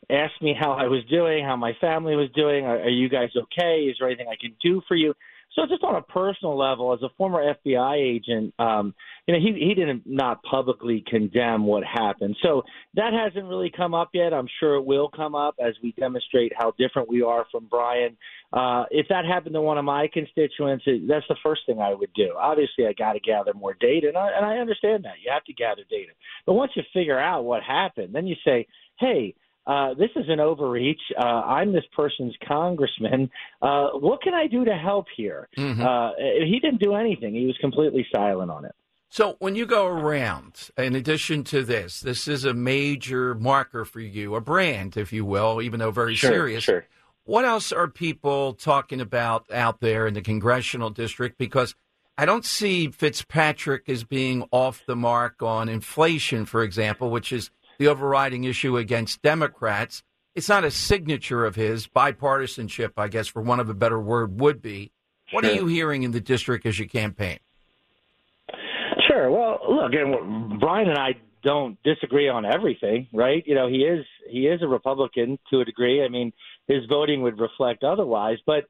ask 0.09 0.32
me 0.40 0.57
how 0.59 0.72
I 0.72 0.84
was 0.84 1.05
doing, 1.11 1.44
how 1.44 1.57
my 1.57 1.72
family 1.82 2.16
was 2.16 2.30
doing. 2.34 2.64
Are, 2.64 2.78
are 2.78 2.88
you 2.88 3.11
guys 3.11 3.28
okay? 3.36 3.80
Is 3.90 3.96
there 4.01 4.09
anything 4.09 4.28
I 4.28 4.40
can 4.40 4.57
do 4.62 4.80
for 4.88 4.96
you? 4.96 5.12
So, 5.55 5.62
just 5.66 5.82
on 5.82 5.96
a 5.96 6.03
personal 6.03 6.57
level, 6.57 6.92
as 6.92 7.03
a 7.03 7.09
former 7.16 7.42
FBI 7.42 7.96
agent, 7.96 8.55
um, 8.59 8.94
you 9.26 9.34
know, 9.34 9.40
he 9.40 9.66
he 9.66 9.74
didn't 9.74 10.03
not 10.07 10.42
publicly 10.42 11.05
condemn 11.07 11.66
what 11.66 11.82
happened. 11.84 12.36
So 12.42 12.62
that 12.94 13.12
hasn't 13.12 13.46
really 13.46 13.70
come 13.74 13.92
up 13.92 14.11
yet. 14.14 14.32
I'm 14.32 14.49
sure 14.61 14.76
it 14.76 14.84
will 14.84 15.09
come 15.09 15.34
up 15.34 15.57
as 15.61 15.74
we 15.82 15.92
demonstrate 15.92 16.53
how 16.57 16.72
different 16.78 17.09
we 17.09 17.22
are 17.22 17.46
from 17.51 17.66
Brian. 17.68 18.16
Uh, 18.53 18.84
if 18.90 19.07
that 19.09 19.24
happened 19.26 19.55
to 19.55 19.61
one 19.61 19.76
of 19.76 19.84
my 19.84 20.09
constituents, 20.12 20.84
it, 20.86 21.07
that's 21.07 21.26
the 21.28 21.36
first 21.42 21.62
thing 21.66 21.80
I 21.80 21.92
would 21.92 22.12
do. 22.14 22.34
Obviously, 22.38 22.86
I 22.86 22.92
got 22.92 23.14
to 23.14 23.20
gather 23.20 23.53
more 23.53 23.74
data, 23.78 24.09
and 24.09 24.16
I, 24.16 24.28
and 24.34 24.46
I 24.46 24.57
understand 24.57 25.05
that 25.05 25.16
you 25.22 25.30
have 25.30 25.44
to 25.44 25.53
gather 25.53 25.82
data. 25.90 26.12
But 26.46 26.55
once 26.55 26.72
you 26.74 26.82
figure 26.94 27.18
out 27.18 27.44
what 27.44 27.62
happened, 27.62 28.14
then 28.14 28.26
you 28.26 28.36
say, 28.44 28.66
hey. 28.99 29.34
Uh, 29.68 29.92
this 29.94 30.08
is 30.16 30.24
an 30.28 30.38
overreach. 30.40 30.98
Uh, 31.16 31.22
I'm 31.22 31.72
this 31.74 31.84
person's 31.94 32.34
congressman. 32.46 33.30
Uh, 33.60 33.88
what 33.92 34.22
can 34.22 34.32
I 34.32 34.46
do 34.46 34.64
to 34.64 34.74
help 34.74 35.06
here? 35.14 35.48
Mhm. 35.58 35.80
Uh, 35.80 36.14
he 36.46 36.58
didn't 36.58 36.80
do 36.80 36.94
anything. 36.94 37.34
He 37.34 37.44
was 37.46 37.56
completely 37.58 38.06
silent 38.12 38.50
on 38.50 38.64
it. 38.64 38.74
So 39.10 39.36
when 39.40 39.54
you 39.56 39.66
go 39.66 39.86
around, 39.86 40.70
in 40.76 40.94
addition 40.94 41.44
to 41.44 41.62
this, 41.62 42.00
this 42.00 42.26
is 42.28 42.44
a 42.44 42.52
major 42.54 43.34
marker 43.34 43.84
for 43.84 44.00
you, 44.00 44.34
a 44.34 44.40
brand, 44.40 44.96
if 44.96 45.12
you 45.12 45.24
will, 45.24 45.60
even 45.62 45.80
though 45.80 45.90
very 45.90 46.14
Sure, 46.14 46.30
serious. 46.30 46.64
sure. 46.64 46.86
What 47.24 47.44
else 47.44 47.70
are 47.72 47.88
people 47.88 48.54
talking 48.54 49.00
about 49.02 49.50
out 49.52 49.80
there 49.80 50.06
in 50.06 50.14
the 50.14 50.22
congressional 50.22 50.88
district? 50.90 51.36
Because 51.38 51.74
I 52.16 52.24
don't 52.24 52.44
see 52.44 52.88
Fitzpatrick 52.88 53.88
as 53.88 54.02
being 54.02 54.44
off 54.50 54.82
the 54.86 54.96
mark 54.96 55.42
on 55.42 55.68
inflation, 55.68 56.46
for 56.46 56.62
example, 56.62 57.10
which 57.10 57.32
is 57.32 57.50
the 57.78 57.88
overriding 57.88 58.44
issue 58.44 58.76
against 58.76 59.22
Democrats. 59.22 60.02
It's 60.34 60.48
not 60.48 60.64
a 60.64 60.70
signature 60.70 61.44
of 61.44 61.56
his. 61.56 61.86
Bipartisanship, 61.86 62.92
I 62.96 63.08
guess, 63.08 63.26
for 63.26 63.42
one 63.42 63.60
of 63.60 63.68
a 63.68 63.74
better 63.74 64.00
word, 64.00 64.40
would 64.40 64.62
be. 64.62 64.92
What 65.32 65.44
are 65.44 65.52
you 65.52 65.66
hearing 65.66 66.04
in 66.04 66.12
the 66.12 66.20
district 66.20 66.64
as 66.64 66.78
you 66.78 66.88
campaign? 66.88 67.38
Sure. 69.06 69.30
Well, 69.30 69.58
look, 69.68 69.92
and 69.92 70.60
Brian 70.60 70.88
and 70.88 70.98
I 70.98 71.14
don't 71.42 71.78
disagree 71.82 72.28
on 72.28 72.44
everything, 72.44 73.08
right? 73.12 73.42
You 73.46 73.54
know, 73.54 73.68
he 73.68 73.78
is 73.78 74.04
he 74.28 74.46
is 74.46 74.62
a 74.62 74.68
Republican 74.68 75.38
to 75.50 75.60
a 75.60 75.64
degree. 75.64 76.04
I 76.04 76.08
mean, 76.08 76.32
his 76.66 76.84
voting 76.88 77.22
would 77.22 77.38
reflect 77.38 77.84
otherwise, 77.84 78.38
but 78.46 78.64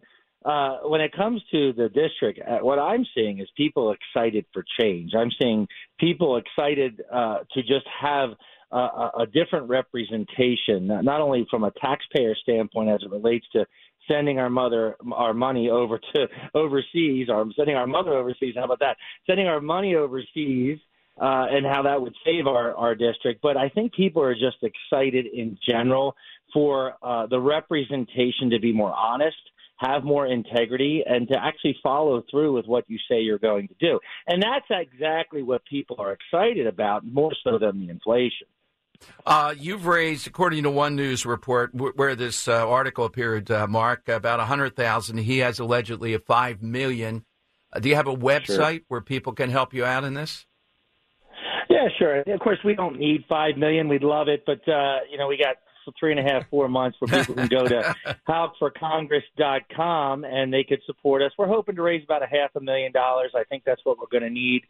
uh, 0.44 0.78
when 0.84 1.00
it 1.00 1.12
comes 1.12 1.42
to 1.50 1.72
the 1.72 1.88
district, 1.88 2.40
uh, 2.46 2.59
what 2.59 2.78
I'm 2.78 3.04
seeing 3.14 3.40
is 3.40 3.48
people 3.56 3.92
excited 3.92 4.46
for 4.52 4.64
change. 4.78 5.12
I'm 5.16 5.30
seeing 5.40 5.66
people 5.98 6.36
excited 6.36 7.02
uh, 7.12 7.38
to 7.54 7.62
just 7.62 7.86
have 8.00 8.30
a, 8.71 9.27
different 9.33 9.69
representation, 9.69 10.87
not 10.87 11.05
not 11.05 11.21
only 11.21 11.47
from 11.51 11.64
a 11.64 11.71
taxpayer 11.81 12.35
standpoint 12.43 12.91
as 12.91 13.01
it 13.03 13.11
relates 13.11 13.47
to 13.53 13.66
sending 14.07 14.39
our 14.39 14.51
mother 14.51 14.97
our 15.12 15.35
money 15.35 15.69
over 15.71 15.99
to 16.14 16.27
overseas, 16.55 17.29
or 17.31 17.47
sending 17.57 17.77
our 17.77 17.87
mother 17.87 18.12
overseas. 18.12 18.55
How 18.57 18.64
about 18.64 18.81
that? 18.81 18.97
Sending 19.27 19.47
our 19.47 19.61
money 19.61 19.95
overseas. 19.95 20.79
Uh, 21.21 21.47
and 21.51 21.66
how 21.66 21.83
that 21.83 22.01
would 22.01 22.14
save 22.25 22.47
our, 22.47 22.77
our 22.77 22.95
district. 22.95 23.43
But 23.43 23.57
I 23.57 23.71
think 23.71 23.93
people 23.93 24.23
are 24.23 24.35
just 24.35 24.59
excited 24.62 25.27
in 25.27 25.59
general 25.69 26.14
for 26.55 26.95
uh, 27.03 27.27
the 27.27 27.41
representation 27.41 28.51
to 28.51 28.61
be 28.61 28.73
more 28.73 28.95
honest, 28.95 29.37
have 29.79 30.05
more 30.05 30.29
integrity, 30.29 31.03
and 31.05 31.27
to 31.27 31.35
actually 31.37 31.77
follow 31.83 32.23
through 32.31 32.53
with 32.53 32.66
what 32.66 32.85
you 32.87 32.99
say 33.11 33.21
you're 33.21 33.39
going 33.39 33.66
to 33.66 33.75
do. 33.81 33.99
And 34.29 34.41
that's 34.41 34.66
exactly 34.71 35.43
what 35.43 35.64
people 35.64 35.97
are 35.99 36.12
excited 36.12 36.69
about, 36.69 37.05
more 37.05 37.33
so 37.43 37.59
than 37.59 37.81
the 37.81 37.91
inflation. 37.91 38.47
Uh, 39.26 39.55
you've 39.59 39.86
raised, 39.86 40.26
according 40.26 40.62
to 40.62 40.70
one 40.70 40.96
news 40.96 41.26
report 41.26 41.70
wh- 41.72 41.96
where 41.96 42.16
this 42.16 42.49
uh, 42.49 42.68
article 42.68 43.05
appeared, 43.05 43.51
uh, 43.51 43.66
Mark, 43.66 44.09
about 44.09 44.40
a 44.40 44.44
hundred 44.44 44.74
thousand. 44.74 45.18
He 45.18 45.38
has 45.38 45.59
allegedly 45.59 46.14
a 46.14 46.18
five 46.18 46.62
million. 46.62 47.24
Uh, 47.72 47.80
do 47.80 47.88
you 47.88 47.94
have 47.94 48.09
a 48.09 48.16
website 48.16 48.84
where 48.88 49.01
people 49.01 49.32
can 49.32 49.51
help 49.51 49.74
you 49.74 49.84
out 49.84 50.05
in 50.05 50.14
this? 50.14 50.46
Yeah, 51.68 51.88
sure. 51.99 52.20
Of 52.20 52.40
course, 52.40 52.59
we 52.64 52.74
don't 52.74 52.99
need 52.99 53.24
five 53.28 53.57
million. 53.57 53.88
We'd 53.88 54.03
love 54.03 54.28
it, 54.28 54.44
but 54.46 54.66
uh, 54.68 55.01
you 55.11 55.18
know, 55.18 55.28
we 55.28 55.36
got 55.36 55.57
three 55.99 56.11
and 56.11 56.20
a 56.20 56.22
half, 56.22 56.49
four 56.51 56.68
months 56.68 56.99
where 57.01 57.20
people 57.20 57.34
can 57.34 57.49
go 57.49 57.66
to 57.66 57.95
helpforcongress.com 58.28 60.24
and 60.24 60.53
they 60.53 60.64
could 60.64 60.80
support 60.86 61.22
us. 61.22 61.32
We're 61.39 61.47
hoping 61.47 61.76
to 61.76 61.82
raise 61.82 62.05
about 62.05 62.22
a 62.22 62.26
half 62.26 62.51
a 62.57 62.61
million 62.61 62.93
dollars. 62.93 63.32
I 63.34 63.45
think 63.45 63.64
that's 63.64 63.84
what 63.84 63.99
we're 63.99 64.07
going 64.11 64.24
to 64.24 64.30
need. 64.30 64.62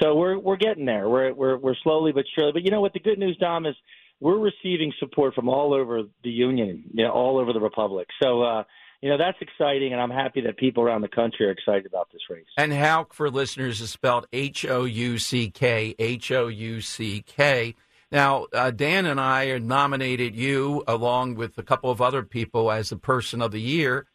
So 0.00 0.14
we're 0.14 0.38
we're 0.38 0.56
getting 0.56 0.84
there. 0.84 1.08
We're 1.08 1.32
we're 1.32 1.56
we're 1.56 1.76
slowly 1.82 2.12
but 2.12 2.24
surely. 2.34 2.52
But 2.52 2.62
you 2.64 2.70
know 2.70 2.80
what? 2.80 2.92
The 2.92 3.00
good 3.00 3.18
news, 3.18 3.36
Dom, 3.38 3.66
is 3.66 3.74
we're 4.20 4.38
receiving 4.38 4.92
support 4.98 5.34
from 5.34 5.48
all 5.48 5.74
over 5.74 6.02
the 6.22 6.30
union, 6.30 6.84
you 6.92 7.04
know, 7.04 7.10
all 7.10 7.38
over 7.38 7.52
the 7.52 7.60
republic. 7.60 8.08
So. 8.22 8.42
uh 8.42 8.64
you 9.04 9.08
know 9.08 9.18
that's 9.18 9.38
exciting, 9.40 9.92
and 9.92 10.00
I'm 10.00 10.10
happy 10.10 10.42
that 10.42 10.56
people 10.56 10.84
around 10.84 11.00
the 11.00 11.08
country 11.08 11.46
are 11.46 11.50
excited 11.50 11.86
about 11.86 12.12
this 12.12 12.22
race. 12.30 12.46
And 12.56 12.72
Houck 12.72 13.12
for 13.12 13.28
listeners 13.30 13.80
is 13.80 13.90
spelled 13.90 14.28
H 14.32 14.64
O 14.64 14.84
U 14.84 15.18
C 15.18 15.50
K 15.50 15.96
H 15.98 16.30
O 16.30 16.46
U 16.46 16.80
C 16.80 17.20
K. 17.26 17.74
Now, 18.12 18.44
uh, 18.52 18.70
Dan 18.70 19.06
and 19.06 19.18
I 19.18 19.56
nominated 19.56 20.36
you 20.36 20.84
along 20.86 21.36
with 21.36 21.56
a 21.56 21.62
couple 21.62 21.90
of 21.90 22.02
other 22.02 22.22
people 22.22 22.70
as 22.70 22.90
the 22.90 22.98
person 22.98 23.40
of 23.40 23.52
the 23.52 23.60
year 23.60 24.06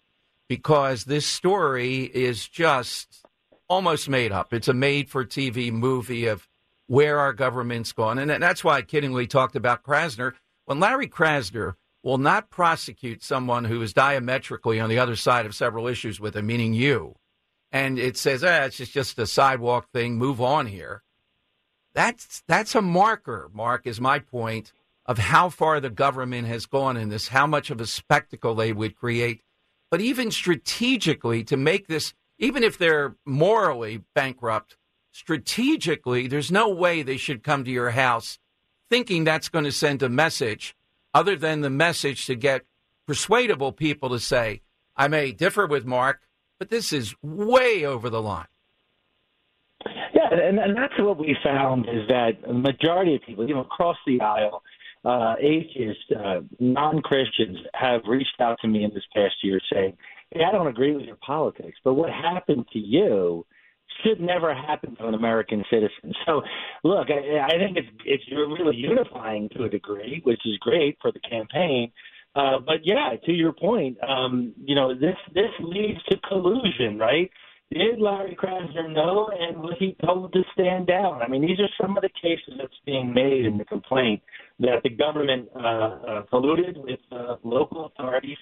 because 0.48 1.06
this 1.06 1.26
story 1.26 2.04
is 2.04 2.48
just 2.48 3.26
almost 3.68 4.08
made 4.08 4.32
up. 4.32 4.54
It's 4.54 4.68
a 4.68 4.74
made 4.74 5.10
for 5.10 5.26
TV 5.26 5.72
movie 5.72 6.28
of 6.28 6.48
where 6.86 7.20
our 7.20 7.34
government's 7.34 7.92
gone. 7.92 8.20
And 8.20 8.30
that's 8.30 8.64
why 8.64 8.78
I 8.78 8.82
kiddingly 8.84 9.28
talked 9.28 9.56
about 9.56 9.84
Krasner. 9.84 10.34
When 10.66 10.80
Larry 10.80 11.08
Krasner 11.08 11.74
will 12.04 12.20
not 12.20 12.52
prosecute 12.52 13.24
someone 13.24 13.66
who 13.66 13.82
is 13.82 13.94
diametrically 13.94 14.80
on 14.80 14.90
the 14.92 15.00
other 15.00 15.16
side 15.16 15.48
of 15.48 15.56
several 15.56 15.88
issues 15.88 16.20
with 16.20 16.36
him, 16.36 16.46
meaning 16.46 16.74
you, 16.74 17.16
and 17.72 17.98
it 17.98 18.16
says, 18.16 18.44
ah, 18.44 18.66
it's 18.66 18.78
just, 18.78 18.94
just 18.94 19.18
a 19.18 19.26
sidewalk 19.26 19.90
thing, 19.92 20.18
move 20.18 20.40
on 20.40 20.68
here. 20.68 21.02
That's 21.98 22.44
that's 22.48 22.76
a 22.76 22.82
marker, 22.84 23.50
Mark, 23.52 23.88
is 23.88 24.00
my 24.00 24.20
point 24.20 24.72
of 25.08 25.18
how 25.18 25.50
far 25.50 25.80
the 25.80 25.90
government 25.90 26.48
has 26.48 26.68
gone 26.68 26.96
in 26.96 27.10
this, 27.10 27.30
how 27.30 27.48
much 27.48 27.72
of 27.72 27.82
a 27.82 27.88
spectacle 27.88 28.54
they 28.54 28.72
would 28.72 28.96
create. 28.96 29.42
But 29.90 30.00
even 30.02 30.30
strategically 30.30 31.44
to 31.46 31.58
make 31.58 31.88
this 31.88 32.14
even 32.38 32.62
if 32.62 32.78
they're 32.78 33.16
morally 33.26 34.04
bankrupt, 34.14 34.78
strategically, 35.12 36.28
there's 36.28 36.52
no 36.52 36.70
way 36.70 37.02
they 37.02 37.18
should 37.18 37.42
come 37.42 37.64
to 37.64 37.72
your 37.72 37.90
house 37.90 38.38
thinking 38.92 39.24
that's 39.24 39.50
going 39.50 39.66
to 39.66 39.72
send 39.72 40.04
a 40.04 40.08
message 40.08 40.76
other 41.16 41.36
than 41.36 41.62
the 41.62 41.72
message 41.72 42.28
to 42.28 42.36
get 42.36 42.64
persuadable 43.08 43.72
people 43.72 44.10
to 44.10 44.20
say, 44.20 44.62
I 44.96 45.08
may 45.08 45.32
differ 45.32 45.66
with 45.66 45.88
Mark, 45.88 46.28
but 46.60 46.70
this 46.70 46.94
is 46.94 47.16
way 47.24 47.84
over 47.84 48.08
the 48.12 48.22
line. 48.22 48.46
And, 50.32 50.60
and 50.60 50.78
that's 50.78 50.94
what 51.00 51.18
we 51.18 51.36
found 51.44 51.88
is 51.90 52.08
that 52.08 52.32
a 52.48 52.54
majority 52.54 53.16
of 53.16 53.22
people, 53.22 53.48
you 53.48 53.54
know, 53.54 53.62
across 53.62 53.98
the 54.06 54.22
aisle, 54.22 54.64
uh, 55.06 55.36
atheists, 55.40 56.04
uh, 56.18 56.42
non 56.60 57.02
Christians 57.02 57.58
have 57.74 58.02
reached 58.08 58.40
out 58.40 58.58
to 58.62 58.68
me 58.68 58.84
in 58.84 58.94
this 58.94 59.04
past 59.16 59.36
year 59.44 59.60
saying, 59.72 59.98
Hey, 60.32 60.42
I 60.44 60.52
don't 60.52 60.68
agree 60.68 60.94
with 60.94 61.06
your 61.06 61.18
politics, 61.18 61.78
but 61.84 61.94
what 61.94 62.10
happened 62.10 62.66
to 62.74 62.80
you 62.80 63.46
should 64.04 64.20
never 64.20 64.54
happen 64.54 64.96
to 64.98 65.08
an 65.08 65.14
American 65.14 65.64
citizen. 65.70 66.14
So, 66.26 66.42
look, 66.84 67.08
I, 67.10 67.40
I 67.40 67.58
think 67.58 67.78
it's 67.78 67.88
it's 68.06 68.24
really 68.32 68.76
unifying 68.76 69.50
to 69.56 69.64
a 69.64 69.70
degree, 69.70 70.20
which 70.24 70.42
is 70.46 70.58
great 70.60 70.98
for 71.02 71.12
the 71.12 71.20
campaign. 71.20 71.92
Uh, 72.36 72.60
but 72.60 72.86
yeah, 72.86 73.14
to 73.26 73.32
your 73.32 73.54
point, 73.54 73.98
um, 74.08 74.54
you 74.64 74.76
know, 74.76 74.94
this 74.94 75.16
this 75.34 75.52
leads 75.60 76.04
to 76.10 76.18
collusion, 76.28 77.00
right? 77.00 77.32
Did 77.72 78.00
Larry 78.00 78.36
Krasner 78.42 78.94
know, 78.94 79.30
and 79.38 79.58
was 79.58 79.76
he 79.78 79.96
told 80.06 80.32
to 80.34 80.42
stand 80.54 80.88
down? 80.88 81.22
I 81.22 81.28
mean, 81.28 81.42
these 81.42 81.60
are 81.60 81.68
some 81.82 81.98
of 81.98 82.02
the 82.02 82.10
cases 82.10 82.54
that's 82.58 82.74
being 82.86 83.14
made 83.14 83.46
in 83.46 83.58
the 83.58 83.66
complaint 83.66 84.22
that 84.60 84.82
the 84.84 84.90
government 84.90 85.50
uh, 85.54 85.60
uh, 85.60 86.24
colluded 86.32 86.78
with 86.78 87.00
uh, 87.12 87.36
local 87.44 87.88
authorities 87.88 88.38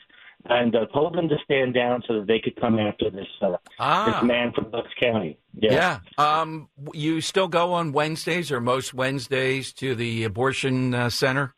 and 0.47 0.75
uh, 0.75 0.85
told 0.93 1.15
them 1.15 1.27
to 1.27 1.35
stand 1.43 1.73
down 1.73 2.03
so 2.07 2.19
that 2.19 2.27
they 2.27 2.39
could 2.39 2.55
come 2.61 2.77
after 2.77 3.09
this 3.09 3.25
uh, 3.41 3.57
Ah. 3.79 4.19
this 4.21 4.27
man 4.27 4.51
from 4.53 4.69
Bucks 4.69 4.91
County. 5.01 5.39
Yeah. 5.53 5.99
Um, 6.19 6.69
you 6.93 7.19
still 7.21 7.47
go 7.47 7.73
on 7.73 7.93
Wednesdays 7.93 8.51
or 8.51 8.61
most 8.61 8.93
Wednesdays 8.93 9.73
to 9.73 9.95
the 9.95 10.23
abortion 10.23 10.93
uh, 10.93 11.09
center? 11.09 11.55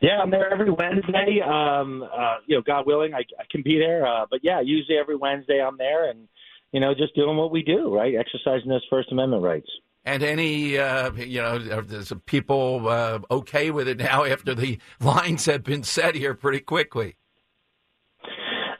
Yeah, 0.00 0.18
I'm 0.22 0.30
there 0.30 0.52
every 0.52 0.70
Wednesday. 0.70 1.40
Um, 1.44 2.02
uh, 2.02 2.36
you 2.46 2.56
know, 2.56 2.62
God 2.62 2.86
willing, 2.86 3.14
I, 3.14 3.20
I 3.38 3.44
can 3.50 3.62
be 3.62 3.78
there. 3.78 4.06
Uh, 4.06 4.26
but 4.30 4.40
yeah, 4.42 4.60
usually 4.60 4.96
every 4.96 5.16
Wednesday 5.16 5.60
I'm 5.60 5.76
there, 5.76 6.08
and 6.10 6.28
you 6.72 6.80
know, 6.80 6.94
just 6.94 7.14
doing 7.14 7.36
what 7.36 7.50
we 7.50 7.62
do, 7.62 7.94
right? 7.94 8.14
Exercising 8.14 8.68
those 8.68 8.86
First 8.90 9.10
Amendment 9.10 9.42
rights. 9.42 9.68
And 10.04 10.22
any, 10.22 10.78
uh, 10.78 11.12
you 11.12 11.42
know, 11.42 11.56
are 11.76 11.82
there's 11.82 12.12
people 12.26 12.88
uh, 12.88 13.18
okay 13.30 13.70
with 13.70 13.88
it 13.88 13.98
now 13.98 14.24
after 14.24 14.54
the 14.54 14.78
lines 15.00 15.46
have 15.46 15.64
been 15.64 15.82
set 15.82 16.14
here 16.14 16.34
pretty 16.34 16.60
quickly? 16.60 17.16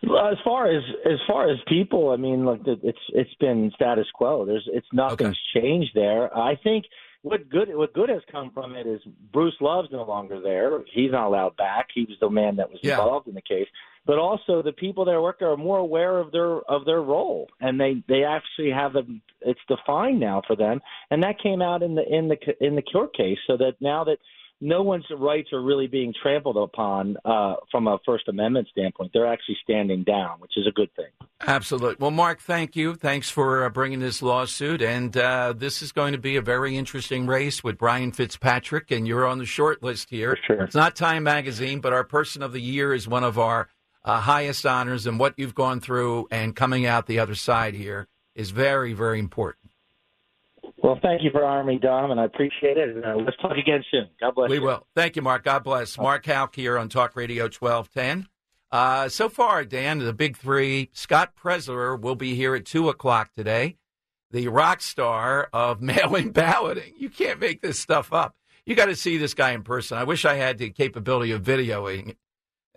Well, 0.08 0.28
as 0.28 0.38
far 0.42 0.70
as 0.70 0.82
as 1.04 1.18
far 1.26 1.50
as 1.50 1.58
people, 1.66 2.10
I 2.10 2.16
mean, 2.16 2.46
look, 2.46 2.60
it's 2.64 2.98
it's 3.12 3.34
been 3.40 3.70
status 3.74 4.06
quo. 4.14 4.46
There's 4.46 4.66
it's 4.72 4.86
nothing's 4.92 5.38
changed 5.54 5.90
there. 5.94 6.34
I 6.36 6.56
think 6.56 6.86
what 7.22 7.48
good 7.50 7.68
what 7.74 7.92
good 7.92 8.08
has 8.08 8.22
come 8.30 8.50
from 8.52 8.74
it 8.74 8.86
is 8.86 9.00
Bruce 9.32 9.56
Love's 9.60 9.88
no 9.90 10.04
longer 10.04 10.40
there. 10.40 10.80
He's 10.92 11.10
not 11.10 11.26
allowed 11.26 11.56
back. 11.56 11.88
He 11.94 12.02
was 12.02 12.16
the 12.20 12.30
man 12.30 12.56
that 12.56 12.70
was 12.70 12.78
Yeah. 12.82 12.92
involved 12.92 13.26
in 13.28 13.34
the 13.34 13.42
case. 13.42 13.66
But 14.06 14.18
also 14.18 14.62
the 14.62 14.72
people 14.72 15.04
that 15.04 15.20
work 15.20 15.40
there 15.40 15.50
are 15.50 15.56
more 15.56 15.78
aware 15.78 16.18
of 16.18 16.30
their 16.32 16.60
of 16.70 16.84
their 16.84 17.02
role, 17.02 17.48
and 17.60 17.78
they 17.80 18.02
they 18.08 18.24
actually 18.24 18.70
have 18.70 18.92
them. 18.92 19.20
It's 19.42 19.60
defined 19.68 20.20
now 20.20 20.42
for 20.46 20.56
them, 20.56 20.80
and 21.10 21.22
that 21.22 21.38
came 21.40 21.60
out 21.60 21.82
in 21.82 21.94
the 21.94 22.06
in 22.08 22.28
the 22.28 22.38
in 22.64 22.74
the 22.76 22.82
Cure 22.82 23.08
case. 23.08 23.38
So 23.46 23.56
that 23.58 23.74
now 23.80 24.04
that 24.04 24.18
no 24.60 24.82
one's 24.82 25.04
rights 25.16 25.52
are 25.52 25.62
really 25.62 25.86
being 25.86 26.12
trampled 26.20 26.56
upon 26.56 27.16
uh, 27.24 27.54
from 27.70 27.86
a 27.86 27.98
First 28.04 28.28
Amendment 28.28 28.68
standpoint. 28.70 29.12
They're 29.12 29.30
actually 29.32 29.56
standing 29.62 30.02
down, 30.02 30.40
which 30.40 30.52
is 30.56 30.66
a 30.66 30.72
good 30.72 30.92
thing. 30.96 31.06
Absolutely. 31.46 31.96
Well, 32.00 32.10
Mark, 32.10 32.40
thank 32.40 32.74
you. 32.74 32.94
Thanks 32.94 33.30
for 33.30 33.64
uh, 33.64 33.70
bringing 33.70 34.00
this 34.00 34.20
lawsuit. 34.20 34.82
And 34.82 35.16
uh, 35.16 35.54
this 35.56 35.82
is 35.82 35.92
going 35.92 36.12
to 36.12 36.18
be 36.18 36.36
a 36.36 36.42
very 36.42 36.76
interesting 36.76 37.26
race 37.26 37.62
with 37.62 37.78
Brian 37.78 38.10
Fitzpatrick, 38.10 38.90
and 38.90 39.06
you're 39.06 39.26
on 39.26 39.38
the 39.38 39.46
short 39.46 39.82
list 39.82 40.10
here. 40.10 40.36
sure. 40.46 40.64
It's 40.64 40.74
not 40.74 40.96
Time 40.96 41.22
Magazine, 41.22 41.80
but 41.80 41.92
our 41.92 42.04
Person 42.04 42.42
of 42.42 42.52
the 42.52 42.60
Year 42.60 42.92
is 42.92 43.06
one 43.06 43.24
of 43.24 43.38
our 43.38 43.68
uh, 44.04 44.20
highest 44.20 44.66
honors, 44.66 45.06
and 45.06 45.18
what 45.18 45.34
you've 45.36 45.54
gone 45.54 45.80
through 45.80 46.26
and 46.30 46.56
coming 46.56 46.86
out 46.86 47.06
the 47.06 47.18
other 47.18 47.34
side 47.34 47.74
here 47.74 48.08
is 48.34 48.50
very, 48.50 48.92
very 48.92 49.18
important. 49.18 49.67
Well, 50.82 50.98
thank 51.02 51.22
you 51.22 51.30
for 51.32 51.64
me, 51.64 51.78
Dom, 51.78 52.12
and 52.12 52.20
I 52.20 52.24
appreciate 52.24 52.76
it. 52.76 52.96
And 52.96 53.04
uh, 53.04 53.16
let's 53.16 53.36
talk 53.38 53.56
again 53.56 53.82
soon. 53.90 54.08
God 54.20 54.34
bless 54.34 54.50
We 54.50 54.56
you. 54.56 54.62
will. 54.62 54.86
Thank 54.94 55.16
you, 55.16 55.22
Mark. 55.22 55.44
God 55.44 55.64
bless. 55.64 55.98
Mark 55.98 56.24
Houck 56.26 56.54
here 56.54 56.78
on 56.78 56.88
Talk 56.88 57.16
Radio 57.16 57.44
1210. 57.44 58.28
Uh, 58.70 59.08
so 59.08 59.28
far, 59.28 59.64
Dan, 59.64 59.98
the 59.98 60.12
big 60.12 60.36
three, 60.36 60.90
Scott 60.92 61.32
Presler 61.34 62.00
will 62.00 62.14
be 62.14 62.34
here 62.34 62.54
at 62.54 62.64
2 62.64 62.88
o'clock 62.88 63.32
today, 63.32 63.76
the 64.30 64.46
rock 64.48 64.80
star 64.80 65.48
of 65.52 65.80
mail-in 65.82 66.30
balloting. 66.30 66.92
You 66.96 67.10
can't 67.10 67.40
make 67.40 67.60
this 67.60 67.78
stuff 67.78 68.12
up. 68.12 68.36
You 68.64 68.74
got 68.74 68.86
to 68.86 68.96
see 68.96 69.16
this 69.16 69.34
guy 69.34 69.52
in 69.52 69.62
person. 69.62 69.96
I 69.98 70.04
wish 70.04 70.24
I 70.24 70.34
had 70.34 70.58
the 70.58 70.70
capability 70.70 71.32
of 71.32 71.42
videoing. 71.42 72.16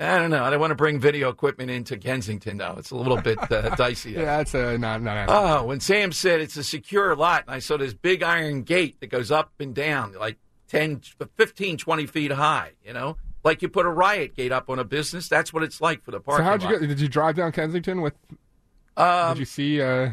I 0.01 0.17
don't 0.19 0.31
know. 0.31 0.43
I 0.43 0.49
don't 0.49 0.59
want 0.59 0.71
to 0.71 0.75
bring 0.75 0.99
video 0.99 1.29
equipment 1.29 1.69
into 1.69 1.95
Kensington, 1.97 2.57
though. 2.57 2.75
It's 2.77 2.91
a 2.91 2.95
little 2.95 3.21
bit 3.21 3.37
uh, 3.51 3.75
dicey. 3.75 4.11
Yeah, 4.11 4.37
that's 4.37 4.55
uh, 4.55 4.77
not 4.77 5.01
not. 5.01 5.27
Oh, 5.29 5.65
when 5.65 5.79
Sam 5.79 6.11
said 6.11 6.41
it's 6.41 6.57
a 6.57 6.63
secure 6.63 7.15
lot, 7.15 7.43
and 7.45 7.53
I 7.55 7.59
saw 7.59 7.77
this 7.77 7.93
big 7.93 8.23
iron 8.23 8.63
gate 8.63 8.99
that 8.99 9.07
goes 9.07 9.29
up 9.31 9.51
and 9.59 9.75
down, 9.75 10.13
like 10.13 10.37
10, 10.69 11.01
15, 11.37 11.77
20 11.77 12.05
feet 12.07 12.31
high, 12.31 12.71
you 12.85 12.93
know? 12.93 13.17
Like 13.43 13.61
you 13.61 13.69
put 13.69 13.85
a 13.85 13.89
riot 13.89 14.35
gate 14.35 14.51
up 14.51 14.69
on 14.69 14.79
a 14.79 14.83
business. 14.83 15.27
That's 15.27 15.51
what 15.51 15.63
it's 15.63 15.81
like 15.81 16.03
for 16.03 16.11
the 16.11 16.17
So 16.17 16.23
parking 16.23 16.45
how'd 16.45 16.61
you 16.63 16.69
lot. 16.69 16.79
go? 16.81 16.87
Did 16.87 16.99
you 16.99 17.07
drive 17.07 17.35
down 17.35 17.51
Kensington 17.51 18.01
with? 18.01 18.13
Um, 18.97 19.33
did 19.33 19.39
you 19.39 19.45
see 19.45 19.81
uh, 19.81 20.11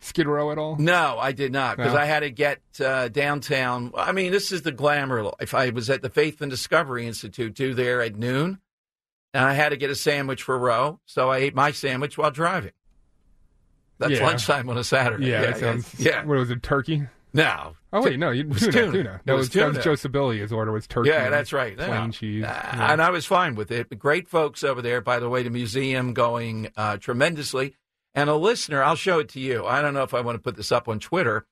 Skid 0.00 0.26
Row 0.26 0.50
at 0.50 0.58
all? 0.58 0.76
No, 0.76 1.16
I 1.18 1.32
did 1.32 1.52
not 1.52 1.76
because 1.76 1.92
No? 1.92 1.98
I 1.98 2.04
had 2.06 2.20
to 2.20 2.30
get 2.30 2.60
uh, 2.84 3.08
downtown. 3.08 3.92
I 3.96 4.12
mean, 4.12 4.32
this 4.32 4.50
is 4.52 4.62
the 4.62 4.72
glamour 4.72 5.22
life. 5.24 5.54
I 5.54 5.70
was 5.70 5.90
at 5.90 6.02
the 6.02 6.10
Faith 6.10 6.40
and 6.40 6.50
Discovery 6.50 7.06
Institute 7.06 7.54
too 7.54 7.74
there 7.74 8.00
at 8.02 8.16
noon, 8.16 8.58
and 9.34 9.44
I 9.44 9.52
had 9.52 9.68
to 9.70 9.76
get 9.76 9.90
a 9.90 9.94
sandwich 9.94 10.42
for 10.42 10.58
Roe, 10.58 11.00
so 11.04 11.30
I 11.30 11.38
ate 11.38 11.54
my 11.54 11.72
sandwich 11.72 12.16
while 12.16 12.30
driving. 12.30 12.72
That's 13.98 14.12
Yeah. 14.14 14.26
lunchtime 14.26 14.68
on 14.70 14.78
a 14.78 14.84
Saturday. 14.84 15.26
Yeah, 15.26 15.42
yeah, 15.42 15.52
sounds. 15.54 15.94
yeah. 16.00 16.24
What 16.24 16.38
was 16.38 16.50
it? 16.50 16.62
Turkey? 16.62 17.02
No. 17.32 17.76
Oh 17.92 18.02
wait, 18.02 18.18
no, 18.18 18.30
you, 18.30 18.42
It 18.42 18.48
was 18.48 18.60
tuna, 18.60 18.72
tuna. 18.72 18.92
tuna. 18.92 19.14
It 19.16 19.20
That 19.26 19.32
was 19.34 19.48
was, 19.48 19.50
that 19.54 19.74
was. 19.74 19.84
Joe 19.84 19.94
Sibelius' 19.94 20.50
order 20.52 20.72
was 20.72 20.86
turkey. 20.86 21.10
Yeah, 21.10 21.30
that's 21.30 21.52
right. 21.52 21.76
Plain 21.76 21.90
Yeah. 21.90 22.10
cheese. 22.10 22.44
Uh, 22.44 22.46
Yeah. 22.48 22.92
And 22.92 23.02
I 23.02 23.10
was 23.10 23.24
fine 23.26 23.54
with 23.54 23.70
it. 23.70 23.96
Great 23.98 24.28
folks 24.28 24.64
over 24.64 24.80
there. 24.82 25.00
By 25.00 25.18
the 25.20 25.28
way, 25.28 25.42
the 25.42 25.50
museum 25.50 26.12
going 26.14 26.70
uh, 26.76 26.96
tremendously. 26.96 27.76
And 28.16 28.30
a 28.30 28.34
listener, 28.36 28.82
I'll 28.82 28.94
show 28.96 29.18
it 29.18 29.28
to 29.30 29.40
you. 29.40 29.66
I 29.66 29.82
don't 29.82 29.94
know 29.94 30.04
if 30.04 30.14
I 30.14 30.20
want 30.20 30.36
to 30.36 30.42
put 30.42 30.56
this 30.56 30.70
up 30.72 30.88
on 30.88 30.98
Twitter. 31.00 31.46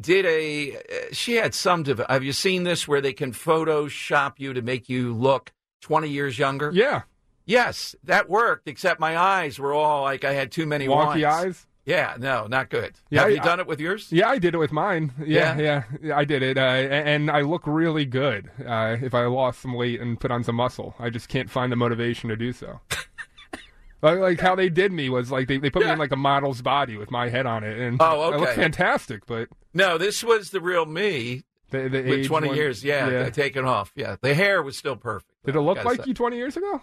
Did 0.00 0.24
a 0.26 0.76
uh, 0.76 0.80
she 1.12 1.34
had 1.34 1.54
some 1.54 1.82
dev- 1.82 2.04
have 2.08 2.22
you 2.24 2.32
seen 2.32 2.62
this 2.64 2.86
where 2.88 3.00
they 3.00 3.12
can 3.12 3.32
Photoshop 3.32 4.34
you 4.38 4.52
to 4.54 4.62
make 4.62 4.88
you 4.88 5.12
look 5.14 5.52
twenty 5.82 6.08
years 6.08 6.38
younger? 6.38 6.70
Yeah. 6.72 7.02
Yes, 7.48 7.96
that 8.04 8.28
worked. 8.28 8.68
Except 8.68 9.00
my 9.00 9.16
eyes 9.18 9.58
were 9.58 9.72
all 9.72 10.02
like 10.02 10.22
I 10.24 10.34
had 10.34 10.52
too 10.52 10.66
many 10.66 10.86
Wonky 10.86 11.22
wines. 11.22 11.24
eyes? 11.24 11.66
Yeah, 11.86 12.16
no, 12.18 12.46
not 12.46 12.68
good. 12.68 12.96
Yeah, 13.08 13.20
have 13.22 13.30
I- 13.30 13.32
you 13.32 13.40
done 13.40 13.58
it 13.60 13.66
with 13.66 13.80
yours? 13.80 14.08
Yeah, 14.12 14.28
I 14.28 14.38
did 14.38 14.54
it 14.54 14.58
with 14.58 14.70
mine. 14.72 15.12
Yeah, 15.24 15.58
yeah, 15.58 15.84
yeah, 16.02 16.16
I 16.18 16.24
did 16.26 16.42
it, 16.42 16.58
uh, 16.58 16.60
and 16.60 17.30
I 17.30 17.40
look 17.40 17.62
really 17.66 18.04
good. 18.04 18.50
Uh, 18.64 18.98
if 19.00 19.14
I 19.14 19.24
lost 19.24 19.60
some 19.62 19.72
weight 19.72 19.98
and 19.98 20.20
put 20.20 20.30
on 20.30 20.44
some 20.44 20.56
muscle, 20.56 20.94
I 20.98 21.08
just 21.08 21.30
can't 21.30 21.48
find 21.48 21.72
the 21.72 21.76
motivation 21.76 22.28
to 22.28 22.36
do 22.36 22.52
so. 22.52 22.80
like, 24.02 24.18
like 24.18 24.40
how 24.40 24.54
they 24.54 24.68
did 24.68 24.92
me 24.92 25.08
was 25.08 25.30
like 25.30 25.48
they, 25.48 25.56
they 25.56 25.70
put 25.70 25.82
me 25.84 25.90
in 25.90 25.98
like 25.98 26.12
a 26.12 26.16
model's 26.16 26.60
body 26.60 26.98
with 26.98 27.10
my 27.10 27.30
head 27.30 27.46
on 27.46 27.64
it, 27.64 27.78
and 27.78 27.96
Oh, 28.02 28.24
okay. 28.24 28.36
I 28.36 28.38
look 28.40 28.50
fantastic. 28.50 29.24
But 29.24 29.48
No, 29.72 29.96
this 29.96 30.22
was 30.22 30.50
the 30.50 30.60
real 30.60 30.84
me. 30.84 31.44
the, 31.70 31.88
the 31.88 32.02
with 32.02 32.06
age 32.20 32.26
20 32.26 32.48
one- 32.48 32.56
years, 32.58 32.84
yeah, 32.84 33.08
yeah. 33.08 33.30
taken 33.30 33.64
off. 33.64 33.92
Yeah, 33.96 34.16
the 34.20 34.34
hair 34.34 34.62
was 34.62 34.76
still 34.76 34.96
perfect. 34.96 35.32
Did 35.46 35.56
it 35.56 35.60
look 35.62 35.82
like 35.84 36.02
say. 36.02 36.08
you 36.08 36.12
twenty 36.14 36.36
years 36.36 36.54
ago? 36.58 36.82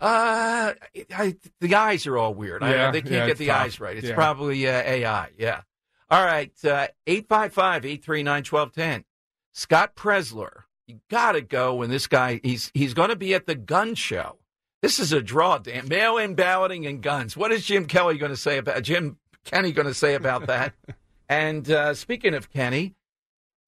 Uh, 0.00 0.74
I, 1.14 1.36
the 1.60 1.74
eyes 1.74 2.06
are 2.06 2.16
all 2.16 2.34
weird. 2.34 2.62
I, 2.62 2.90
they 2.90 3.00
can't 3.02 3.12
yeah, 3.12 3.26
get 3.26 3.38
the 3.38 3.46
tough. 3.46 3.60
eyes 3.62 3.80
right. 3.80 3.96
It's 3.96 4.08
Yeah. 4.08 4.14
probably 4.14 4.66
uh, 4.68 4.72
AI. 4.82 5.30
Yeah. 5.38 5.62
All 6.10 6.24
right. 6.24 6.52
Uh, 6.64 6.88
855 7.06 7.84
839 7.84 8.44
1210. 8.44 9.04
Scott 9.52 9.96
Presler. 9.96 10.62
You 10.86 11.00
got 11.10 11.32
to 11.32 11.42
go 11.42 11.74
when 11.74 11.90
this 11.90 12.06
guy, 12.06 12.40
he's, 12.42 12.70
he's 12.72 12.94
going 12.94 13.10
to 13.10 13.16
be 13.16 13.34
at 13.34 13.46
the 13.46 13.54
gun 13.54 13.94
show. 13.94 14.38
This 14.80 14.98
is 14.98 15.12
a 15.12 15.20
draw, 15.20 15.58
Dan. 15.58 15.88
Mail 15.88 16.16
in 16.16 16.34
balloting 16.34 16.86
and 16.86 17.02
guns. 17.02 17.36
What 17.36 17.52
is 17.52 17.66
Jim 17.66 17.86
Kelly 17.86 18.16
going 18.16 18.30
to 18.30 18.36
say 18.36 18.58
about, 18.58 18.82
Jim 18.82 19.18
Kenny 19.44 19.72
going 19.72 19.88
to 19.88 19.94
say 19.94 20.14
about 20.14 20.46
that? 20.46 20.72
and 21.28 21.68
uh, 21.70 21.94
speaking 21.94 22.32
of 22.34 22.50
Kenny, 22.50 22.94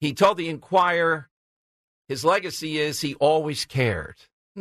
he 0.00 0.14
told 0.14 0.38
the 0.38 0.48
Inquirer 0.48 1.28
his 2.08 2.24
legacy 2.24 2.78
is 2.78 3.00
he 3.00 3.14
always 3.16 3.64
cared. 3.64 4.16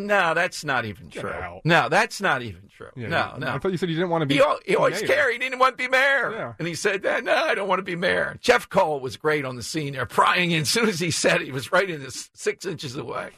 No, 0.08 0.34
that's 0.34 0.64
not 0.64 0.86
even 0.86 1.10
true. 1.10 1.30
out. 1.30 1.62
No, 1.66 1.89
that's 1.89 2.22
not 2.22 2.41
even 2.41 2.70
true. 2.76 2.89
Yeah, 2.95 3.08
no, 3.08 3.32
you- 3.36 3.39
no. 3.41 3.47
I 3.54 3.58
thought 3.60 3.72
you 3.72 3.78
said 3.78 3.89
you 3.89 3.95
didn't 3.95 4.10
want 4.10 4.22
to 4.22 4.26
be. 4.26 4.36
He, 4.36 4.41
al- 4.41 4.60
he 4.66 4.76
always 4.76 5.02
mayor. 5.02 5.08
cared. 5.08 5.34
He 5.34 5.39
didn't 5.39 5.60
want 5.60 5.74
to 5.78 5.84
be 5.84 5.88
mayor. 5.88 6.32
Yeah. 6.32 6.54
And 6.60 6.68
he 6.68 6.76
said 6.76 7.04
that, 7.04 7.24
no, 7.24 7.36
I 7.36 7.56
don't 7.56 7.68
want 7.68 7.80
to 7.80 7.84
be 7.84 7.95
mayor. 7.95 8.38
Jeff 8.41 8.70
Cole 8.70 9.00
was 9.00 9.18
great 9.18 9.45
on 9.45 9.56
the 9.56 9.64
scene 9.64 9.93
there, 9.93 10.06
prying 10.06 10.52
in. 10.52 10.62
As 10.62 10.70
soon 10.70 10.88
as 10.89 11.00
he 11.00 11.12
said 11.12 11.41
it, 11.41 11.45
he 11.45 11.52
was 11.52 11.72
right 11.72 11.89
in 11.89 12.02
this 12.02 12.30
six 12.34 12.66
inches 12.66 12.95
away. 12.95 13.30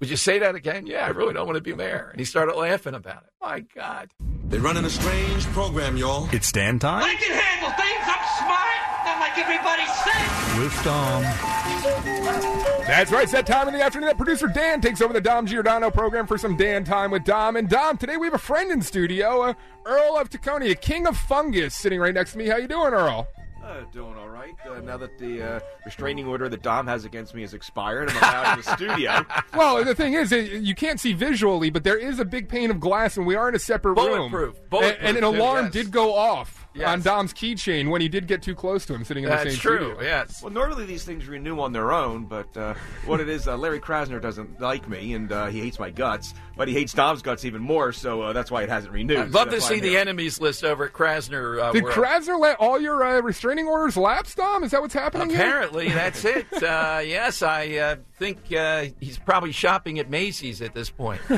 Would 0.00 0.08
you 0.08 0.16
say 0.16 0.38
that 0.38 0.54
again? 0.54 0.86
Yeah, 0.86 1.04
I 1.04 1.08
really 1.10 1.34
don't 1.34 1.46
want 1.46 1.56
to 1.56 1.62
be 1.62 1.74
mayor. 1.74 2.08
And 2.10 2.18
he 2.18 2.24
started 2.24 2.56
laughing 2.56 2.94
about 2.94 3.22
it. 3.24 3.30
My 3.42 3.60
God. 3.74 4.10
They're 4.46 4.58
running 4.60 4.84
a 4.86 4.90
strange 4.90 5.44
program, 5.48 5.96
y'all. 5.98 6.28
It's 6.32 6.50
Dan 6.50 6.78
time 6.78 7.04
I 7.04 7.14
can 7.14 7.32
handle 7.38 7.70
things. 7.72 8.02
I'm 8.02 8.24
smart, 8.38 8.80
not 9.04 9.20
like 9.20 9.38
everybody 9.38 9.86
says. 10.02 10.58
with 10.58 10.82
Dom. 10.84 12.79
That's 12.90 13.12
right. 13.12 13.22
It's 13.22 13.30
that 13.30 13.46
time 13.46 13.68
in 13.68 13.74
the 13.74 13.80
afternoon 13.84 14.08
that 14.08 14.16
producer 14.16 14.48
Dan 14.48 14.80
takes 14.80 15.00
over 15.00 15.12
the 15.12 15.20
Dom 15.20 15.46
Giordano 15.46 15.92
program 15.92 16.26
for 16.26 16.36
some 16.36 16.56
Dan 16.56 16.82
time 16.82 17.12
with 17.12 17.22
Dom. 17.22 17.54
And 17.54 17.68
Dom, 17.68 17.96
today 17.96 18.16
we 18.16 18.26
have 18.26 18.34
a 18.34 18.38
friend 18.38 18.72
in 18.72 18.82
studio, 18.82 19.42
uh, 19.42 19.54
Earl 19.86 20.18
of 20.18 20.28
Taconia, 20.28 20.78
king 20.78 21.06
of 21.06 21.16
fungus, 21.16 21.72
sitting 21.72 22.00
right 22.00 22.12
next 22.12 22.32
to 22.32 22.38
me. 22.38 22.48
How 22.48 22.56
you 22.56 22.66
doing, 22.66 22.92
Earl? 22.92 23.28
Uh, 23.62 23.82
doing 23.92 24.16
all 24.16 24.28
right. 24.28 24.54
Uh, 24.68 24.80
now 24.80 24.96
that 24.96 25.16
the 25.20 25.40
uh, 25.40 25.60
restraining 25.86 26.26
order 26.26 26.48
that 26.48 26.62
Dom 26.62 26.88
has 26.88 27.04
against 27.04 27.32
me 27.32 27.42
has 27.42 27.54
expired, 27.54 28.10
I'm 28.10 28.16
allowed 28.16 28.58
in 28.58 28.64
the 28.64 28.76
studio. 28.76 29.24
Well, 29.54 29.84
the 29.84 29.94
thing 29.94 30.14
is, 30.14 30.32
uh, 30.32 30.36
you 30.36 30.74
can't 30.74 30.98
see 30.98 31.12
visually, 31.12 31.70
but 31.70 31.84
there 31.84 31.98
is 31.98 32.18
a 32.18 32.24
big 32.24 32.48
pane 32.48 32.72
of 32.72 32.80
glass, 32.80 33.16
and 33.16 33.24
we 33.24 33.36
are 33.36 33.48
in 33.48 33.54
a 33.54 33.60
separate 33.60 33.94
room. 33.94 34.32
Bulletproof. 34.32 34.56
And- 34.72 34.96
and, 35.00 35.16
an 35.16 35.22
alarm 35.22 35.66
yes. 35.66 35.72
did 35.72 35.90
go 35.92 36.14
off 36.14 36.59
Yes. 36.72 36.88
on 36.88 37.00
Dom's 37.02 37.32
keychain 37.34 37.90
when 37.90 38.00
he 38.00 38.08
did 38.08 38.28
get 38.28 38.42
too 38.42 38.54
close 38.54 38.86
to 38.86 38.94
him, 38.94 39.04
sitting 39.04 39.24
in 39.24 39.30
the 39.30 39.36
That's 39.36 39.50
same 39.50 39.58
true. 39.58 39.76
studio. 39.94 40.02
Yes. 40.02 40.40
Well, 40.42 40.52
normally 40.52 40.86
these 40.86 41.04
things 41.04 41.26
renew 41.26 41.58
on 41.60 41.72
their 41.72 41.90
own, 41.92 42.26
but 42.26 42.56
uh, 42.56 42.74
what 43.06 43.18
it 43.20 43.28
is, 43.28 43.48
uh, 43.48 43.56
Larry 43.56 43.80
Krasner 43.80 44.22
doesn't 44.22 44.60
like 44.60 44.88
me, 44.88 45.14
and 45.14 45.32
uh, 45.32 45.46
he 45.46 45.58
hates 45.60 45.80
my 45.80 45.90
guts, 45.90 46.32
but 46.56 46.68
he 46.68 46.74
hates 46.74 46.92
Dom's 46.92 47.22
guts 47.22 47.44
even 47.44 47.60
more, 47.60 47.92
so 47.92 48.22
uh, 48.22 48.32
that's 48.32 48.52
why 48.52 48.62
it 48.62 48.68
hasn't 48.68 48.92
renewed. 48.92 49.18
I'd 49.18 49.32
So 49.32 49.38
love 49.38 49.50
to 49.50 49.60
see 49.60 49.80
the 49.80 49.96
enemies 49.96 50.40
list 50.40 50.62
over 50.62 50.84
at 50.84 50.92
Krasner. 50.92 51.60
Uh, 51.60 51.72
Did 51.72 51.82
World. 51.82 51.96
Krasner 51.96 52.38
let 52.38 52.56
all 52.60 52.80
your 52.80 53.02
uh, 53.04 53.20
restraining 53.20 53.66
orders 53.66 53.96
lapse, 53.96 54.34
Dom? 54.36 54.62
Is 54.62 54.70
that 54.70 54.80
what's 54.80 54.94
happening 54.94 55.30
here? 55.30 55.38
Apparently, 55.40 55.88
that's 55.92 56.24
it. 56.24 56.46
Uh, 56.62 57.00
yes, 57.04 57.42
I 57.42 57.68
uh, 57.78 57.96
think 58.16 58.52
uh, 58.52 58.86
he's 59.00 59.18
probably 59.18 59.50
shopping 59.52 59.98
at 59.98 60.08
Macy's 60.08 60.62
at 60.62 60.72
this 60.74 60.88
point. 60.90 61.20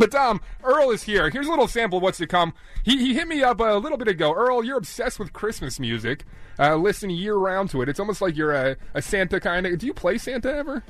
But 0.00 0.12
Dom, 0.12 0.40
Earl 0.64 0.92
is 0.92 1.02
here. 1.02 1.28
Here's 1.28 1.46
a 1.46 1.50
little 1.50 1.68
sample 1.68 1.98
of 1.98 2.02
what's 2.02 2.16
to 2.18 2.26
come. 2.26 2.54
He, 2.82 2.96
he 2.96 3.12
hit 3.12 3.28
me 3.28 3.42
up 3.42 3.60
a 3.60 3.74
little 3.74 3.98
bit 3.98 4.08
ago. 4.08 4.32
Earl, 4.32 4.64
you're 4.64 4.78
obsessed 4.78 5.18
with 5.18 5.34
Christmas 5.34 5.78
music. 5.78 6.24
Uh, 6.58 6.76
listen 6.76 7.10
year 7.10 7.34
round 7.34 7.68
to 7.70 7.82
it. 7.82 7.88
It's 7.90 8.00
almost 8.00 8.22
like 8.22 8.34
you're 8.34 8.54
a, 8.54 8.78
a 8.94 9.02
Santa 9.02 9.38
kind 9.40 9.66
of. 9.66 9.76
Do 9.76 9.84
you 9.84 9.92
play 9.92 10.16
Santa 10.16 10.54
ever? 10.54 10.82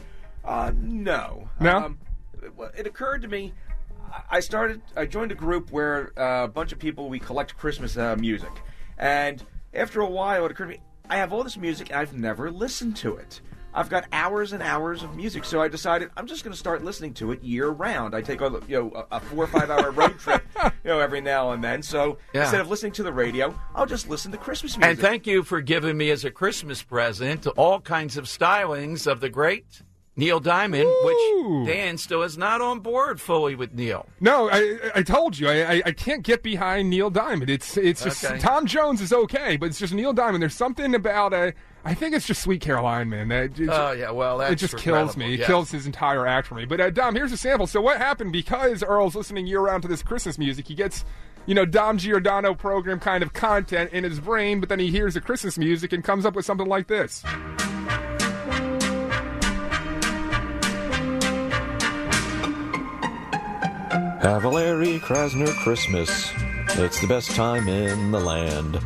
Uh, 0.45 0.71
no. 0.77 1.51
No? 1.59 1.77
Um, 1.77 1.99
well, 2.57 2.71
it 2.79 2.87
occurred 2.87 3.23
to 3.23 3.29
me. 3.29 3.53
I 4.31 4.39
started. 4.39 4.81
I 4.97 5.07
joined 5.07 5.33
a 5.33 5.37
group 5.37 5.73
where 5.73 6.13
uh, 6.17 6.45
a 6.45 6.49
bunch 6.49 6.71
of 6.71 6.79
people 6.79 7.09
we 7.09 7.19
collect 7.19 7.57
Christmas 7.57 7.97
uh, 7.97 8.15
music, 8.15 8.53
and 8.97 9.45
after 9.75 10.03
a 10.03 10.09
while, 10.09 10.45
it 10.45 10.53
occurred 10.53 10.67
to 10.67 10.71
me 10.71 10.81
I 11.11 11.17
have 11.17 11.33
all 11.33 11.43
this 11.43 11.57
music 11.57 11.91
and 11.91 11.99
I've 11.99 12.15
never 12.15 12.53
listened 12.53 12.97
to 12.99 13.17
it. 13.17 13.41
I've 13.73 13.89
got 13.89 14.07
hours 14.13 14.53
and 14.53 14.63
hours 14.63 15.03
of 15.03 15.15
music, 15.15 15.45
so 15.45 15.63
I 15.63 15.69
decided 15.69 16.11
I'm 16.17 16.27
just 16.27 16.43
going 16.45 16.53
to 16.53 16.59
start 16.59 16.83
listening 16.85 17.15
to 17.15 17.33
it 17.33 17.43
year 17.43 17.69
round. 17.69 18.15
I 18.15 18.21
take 18.21 18.41
a 18.41 18.61
you 18.67 18.77
know 18.93 19.07
a, 19.11 19.17
a 19.17 19.21
four 19.21 19.45
or 19.45 19.47
five 19.47 19.71
hour 19.71 19.91
road 19.91 20.19
trip, 20.19 20.43
you 20.65 20.71
know, 20.85 20.99
every 21.01 21.21
now 21.21 21.53
and 21.53 21.63
then. 21.63 21.83
So 21.83 22.19
Yeah. 22.33 22.43
instead 22.43 22.61
of 22.61 22.69
listening 22.69 22.93
to 22.93 23.03
the 23.03 23.13
radio, 23.13 23.55
I'll 23.75 23.87
just 23.87 24.09
listen 24.09 24.33
to 24.33 24.39
Christmas 24.39 24.77
music. 24.77 24.91
and 24.91 24.99
thank 24.99 25.27
you 25.27 25.43
for 25.43 25.61
giving 25.61 25.97
me 25.97 26.11
as 26.11 26.25
a 26.25 26.31
Christmas 26.31 26.83
present 26.83 27.47
all 27.57 27.81
kinds 27.81 28.17
of 28.17 28.25
stylings 28.25 29.07
of 29.07 29.21
the 29.21 29.29
great 29.29 29.83
Neil 30.17 30.41
Diamond, 30.41 30.91
which 31.05 31.67
Dan 31.73 31.97
still 31.97 32.23
is 32.23 32.37
not 32.37 32.61
on 32.61 32.81
board 32.81 33.21
fully 33.21 33.55
with 33.55 33.73
Neil. 33.73 34.07
No, 34.19 34.51
I, 34.51 34.79
I 34.97 35.03
told 35.03 35.39
you 35.39 35.49
I, 35.49 35.75
I, 35.77 35.83
I 35.87 35.93
can't 35.93 36.23
get 36.23 36.43
behind 36.43 36.91
Neil 36.91 37.09
Diamond. 37.09 37.49
It's 37.49 37.77
it's 37.77 38.03
just 38.05 38.25
Okay. 38.25 38.39
Tom 38.39 38.67
Jones 38.67 39.01
is 39.01 39.13
okay, 39.13 39.57
but 39.57 39.67
it's 39.67 39.79
just 39.79 39.95
Neil 39.95 40.13
Diamond. 40.13 40.43
There's 40.43 40.55
something 40.57 40.95
about 40.95 41.33
uh, 41.33 41.53
I 41.85 41.95
think 41.95 42.15
it's 42.15 42.27
just 42.27 42.43
Sweet 42.43 42.61
Caroline, 42.61 43.09
man. 43.09 43.29
That 43.29 43.59
it, 43.59 43.69
Oh, 43.71 43.93
yeah, 43.93 44.11
well, 44.11 44.39
that's 44.39 44.53
it 44.53 44.57
just 44.57 44.77
kills 44.77 45.15
incredible, 45.15 45.19
me. 45.19 45.35
It 45.35 45.39
yes. 45.41 45.47
kills 45.47 45.71
his 45.71 45.87
entire 45.87 46.27
act 46.27 46.47
for 46.47 46.55
me. 46.55 46.67
But 46.67 46.81
uh, 46.81 46.91
Dom, 46.91 47.15
here's 47.15 47.33
a 47.33 47.37
sample. 47.39 47.67
So 47.67 47.81
what 47.81 47.97
happened 47.97 48.33
because 48.33 48.83
Earl's 48.83 49.15
listening 49.15 49.47
year 49.47 49.61
round 49.61 49.83
to 49.83 49.89
this 49.89 50.03
Christmas 50.03 50.39
music? 50.39 50.69
He 50.69 50.75
gets. 50.75 51.05
You 51.47 51.55
know, 51.55 51.65
Dom 51.65 51.97
Giordano 51.97 52.55
program 52.55 53.01
kind 53.01 53.23
of 53.23 53.33
content 53.33 53.93
in 53.93 54.05
his 54.05 54.21
brain, 54.21 54.61
but 54.61 54.69
then 54.69 54.79
he 54.79 54.91
hears 54.91 55.15
the 55.15 55.23
Christmas 55.23 55.57
music 55.57 55.93
and 55.93 56.05
comes 56.05 56.27
up 56.27 56.35
with 56.35 56.45
something 56.45 56.67
like 56.69 56.87
this. 56.87 57.25
Have 64.21 64.45
a 64.45 64.49
Larry 64.51 64.99
Krasner 65.01 65.53
Christmas. 65.65 66.31
It's 66.79 67.01
the 67.01 67.07
best 67.09 67.31
time 67.31 67.69
in 67.69 68.11
the 68.11 68.21
land. 68.21 68.79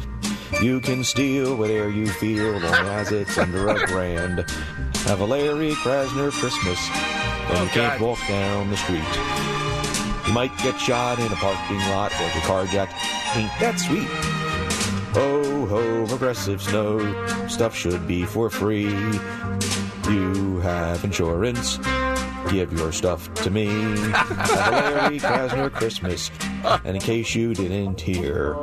You 0.63 0.81
can 0.81 1.05
steal 1.05 1.57
whatever 1.57 1.91
you 1.91 2.07
feel, 2.07 2.53
long 2.53 2.87
as 2.87 3.13
it's 3.13 3.37
under 3.37 3.69
a 3.69 3.87
grand. 3.87 4.41
Have 5.07 5.21
a 5.21 5.25
Larry 5.25 5.73
Krasner 5.73 6.31
Christmas, 6.31 6.89
then 6.89 7.63
you 7.63 7.69
oh, 7.69 7.71
can't 7.73 8.01
walk 8.01 8.19
down 8.27 8.71
the 8.71 8.77
street. 8.77 9.05
You 10.27 10.33
might 10.33 10.57
get 10.59 10.79
shot 10.81 11.19
in 11.19 11.31
a 11.31 11.37
parking 11.37 11.79
lot 11.91 12.13
or 12.13 12.29
get 12.33 12.43
carjacked. 12.45 13.37
Ain't 13.37 13.51
that 13.61 13.79
sweet? 13.79 14.09
Oh, 15.17 15.67
ho 15.67 15.67
ho, 15.67 16.07
progressive 16.07 16.63
snow. 16.63 16.99
Stuff 17.47 17.77
should 17.77 18.07
be 18.09 18.25
for 18.25 18.49
free. 18.49 18.89
You 20.09 20.61
have 20.61 21.05
insurance. 21.05 21.79
Give 22.51 22.73
your 22.73 22.93
stuff 22.93 23.33
to 23.35 23.51
me. 23.51 23.67
Have 23.67 24.69
a 24.69 24.71
Larry 24.71 25.19
Krasner 25.19 25.71
Christmas. 25.73 26.31
And 26.85 26.97
in 26.97 27.03
case 27.03 27.35
you 27.35 27.55
didn't 27.55 28.01
hear, 28.01 28.55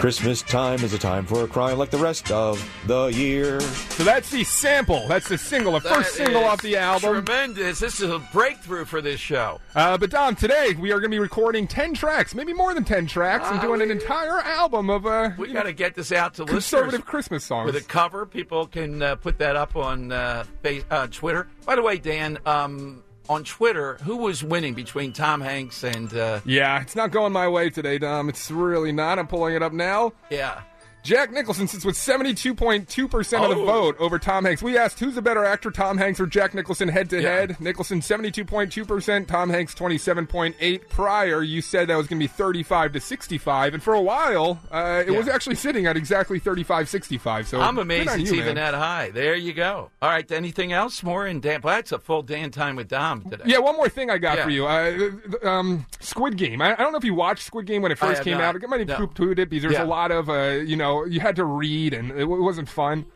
Christmas 0.00 0.40
time 0.40 0.82
is 0.82 0.94
a 0.94 0.98
time 0.98 1.26
for 1.26 1.44
a 1.44 1.46
crime 1.46 1.76
like 1.76 1.90
the 1.90 1.98
rest 1.98 2.30
of 2.32 2.66
the 2.86 3.08
year. 3.08 3.60
So 3.60 4.02
that's 4.02 4.30
the 4.30 4.44
sample. 4.44 5.06
That's 5.08 5.28
the 5.28 5.36
single, 5.36 5.72
the 5.72 5.82
first 5.82 6.16
That 6.16 6.24
single 6.24 6.44
off 6.44 6.62
the 6.62 6.78
album. 6.78 7.22
Tremendous. 7.22 7.80
This 7.80 8.00
is 8.00 8.08
a 8.10 8.18
breakthrough 8.32 8.86
for 8.86 9.02
this 9.02 9.20
show. 9.20 9.60
Uh, 9.74 9.98
but 9.98 10.08
Dom, 10.10 10.36
today 10.36 10.74
we 10.80 10.90
are 10.90 11.00
going 11.00 11.10
to 11.10 11.14
be 11.14 11.18
recording 11.18 11.66
ten 11.68 11.92
tracks, 11.92 12.34
maybe 12.34 12.54
more 12.54 12.72
than 12.72 12.82
ten 12.84 13.06
tracks, 13.06 13.46
and 13.50 13.58
Ah, 13.58 13.62
doing 13.62 13.82
an 13.82 13.90
entire 13.90 14.38
album 14.40 14.88
of 14.88 15.04
uh, 15.04 15.30
We 15.36 15.52
got 15.52 15.64
to 15.64 15.72
get 15.74 15.94
this 15.94 16.12
out 16.12 16.32
to 16.34 16.46
conservative 16.46 16.92
listeners 17.00 17.10
Christmas 17.10 17.44
songs. 17.44 17.66
with 17.70 17.76
a 17.76 17.86
cover. 17.86 18.24
People 18.24 18.66
can 18.66 19.02
uh, 19.02 19.16
put 19.16 19.36
that 19.38 19.54
up 19.54 19.76
on 19.76 20.12
uh, 20.12 20.44
face, 20.62 20.82
uh, 20.90 21.08
Twitter. 21.08 21.46
By 21.66 21.76
the 21.76 21.82
way, 21.82 21.98
Dan, 21.98 22.38
um, 22.46 23.02
on 23.30 23.44
Twitter, 23.44 23.94
who 24.02 24.16
was 24.16 24.42
winning 24.42 24.74
between 24.74 25.12
Tom 25.12 25.40
Hanks 25.40 25.84
and? 25.84 26.12
Uh, 26.12 26.40
yeah, 26.44 26.82
it's 26.82 26.96
not 26.96 27.12
going 27.12 27.32
my 27.32 27.48
way 27.48 27.70
today, 27.70 27.96
Dom. 27.96 28.28
It's 28.28 28.50
really 28.50 28.90
not. 28.90 29.18
I'm 29.20 29.28
pulling 29.28 29.54
it 29.54 29.62
up 29.62 29.72
now. 29.72 30.12
yeah. 30.30 30.62
Jack 31.02 31.32
Nicholson 31.32 31.66
sits 31.66 31.84
with 31.84 31.96
72.2% 31.96 33.42
of 33.44 33.50
the 33.50 33.56
Oh. 33.62 33.64
vote 33.64 33.96
over 33.98 34.18
Tom 34.18 34.44
Hanks. 34.44 34.62
We 34.62 34.76
asked 34.76 34.98
who's 35.00 35.16
a 35.16 35.22
better 35.22 35.44
actor, 35.44 35.70
Tom 35.70 35.96
Hanks 35.98 36.20
or 36.20 36.26
Jack 36.26 36.54
Nicholson 36.54 36.88
head 36.88 37.08
to 37.10 37.22
head. 37.22 37.56
Nicholson 37.60 38.00
72.2%, 38.02 39.26
Tom 39.26 39.50
Hanks 39.50 39.74
27.8. 39.74 40.88
Prior, 40.90 41.42
you 41.42 41.62
said 41.62 41.88
that 41.88 41.96
was 41.96 42.06
going 42.06 42.18
to 42.20 42.24
be 42.24 42.28
35 42.28 42.92
to 42.92 43.00
65, 43.00 43.74
and 43.74 43.82
for 43.82 43.94
a 43.94 44.00
while, 44.00 44.60
uh, 44.70 45.02
it 45.06 45.10
Yeah. 45.12 45.18
was 45.18 45.28
actually 45.28 45.56
sitting 45.56 45.86
at 45.86 45.96
exactly 45.96 46.38
35-65. 46.38 47.46
So 47.48 47.60
I'm 47.60 47.78
amazed 47.78 48.10
it's 48.10 48.30
you, 48.30 48.36
even 48.36 48.54
man. 48.54 48.72
that 48.72 48.74
high. 48.74 49.10
There 49.12 49.34
you 49.34 49.52
go. 49.52 49.90
All 50.02 50.10
right. 50.10 50.30
Anything 50.30 50.72
else 50.72 51.02
more 51.02 51.26
in 51.26 51.40
Dan? 51.40 51.60
Well, 51.62 51.74
that's 51.76 51.92
a 51.92 51.98
full 51.98 52.22
Dan 52.22 52.50
time 52.50 52.76
with 52.76 52.88
Dom 52.88 53.22
today. 53.22 53.44
Yeah, 53.46 53.58
one 53.58 53.76
more 53.76 53.88
thing 53.88 54.10
I 54.10 54.18
got 54.18 54.38
Yeah. 54.38 54.44
for 54.44 54.50
you. 54.50 54.66
Uh, 54.66 55.48
um, 55.48 55.86
Squid 56.00 56.36
Game. 56.36 56.60
I, 56.62 56.72
I 56.72 56.76
don't 56.76 56.92
know 56.92 56.98
if 56.98 57.04
you 57.04 57.14
watched 57.14 57.44
Squid 57.44 57.66
Game 57.66 57.82
when 57.82 57.90
it 57.92 57.98
first 57.98 58.22
came 58.22 58.34
not. 58.38 58.56
out. 58.56 58.62
I 58.62 58.66
might 58.66 58.80
have 58.80 58.88
No. 58.88 59.06
poo-pooed 59.06 59.38
it 59.38 59.48
because 59.50 59.62
there's 59.62 59.74
Yeah. 59.74 59.84
a 59.84 59.86
lot 59.86 60.10
of, 60.10 60.28
uh, 60.28 60.58
you 60.64 60.76
know, 60.76 60.89
you 61.06 61.20
had 61.20 61.36
to 61.36 61.44
read 61.44 61.94
and 61.94 62.10
it, 62.10 62.20
w- 62.20 62.42
wasn't 62.42 62.68
fun. 62.68 63.06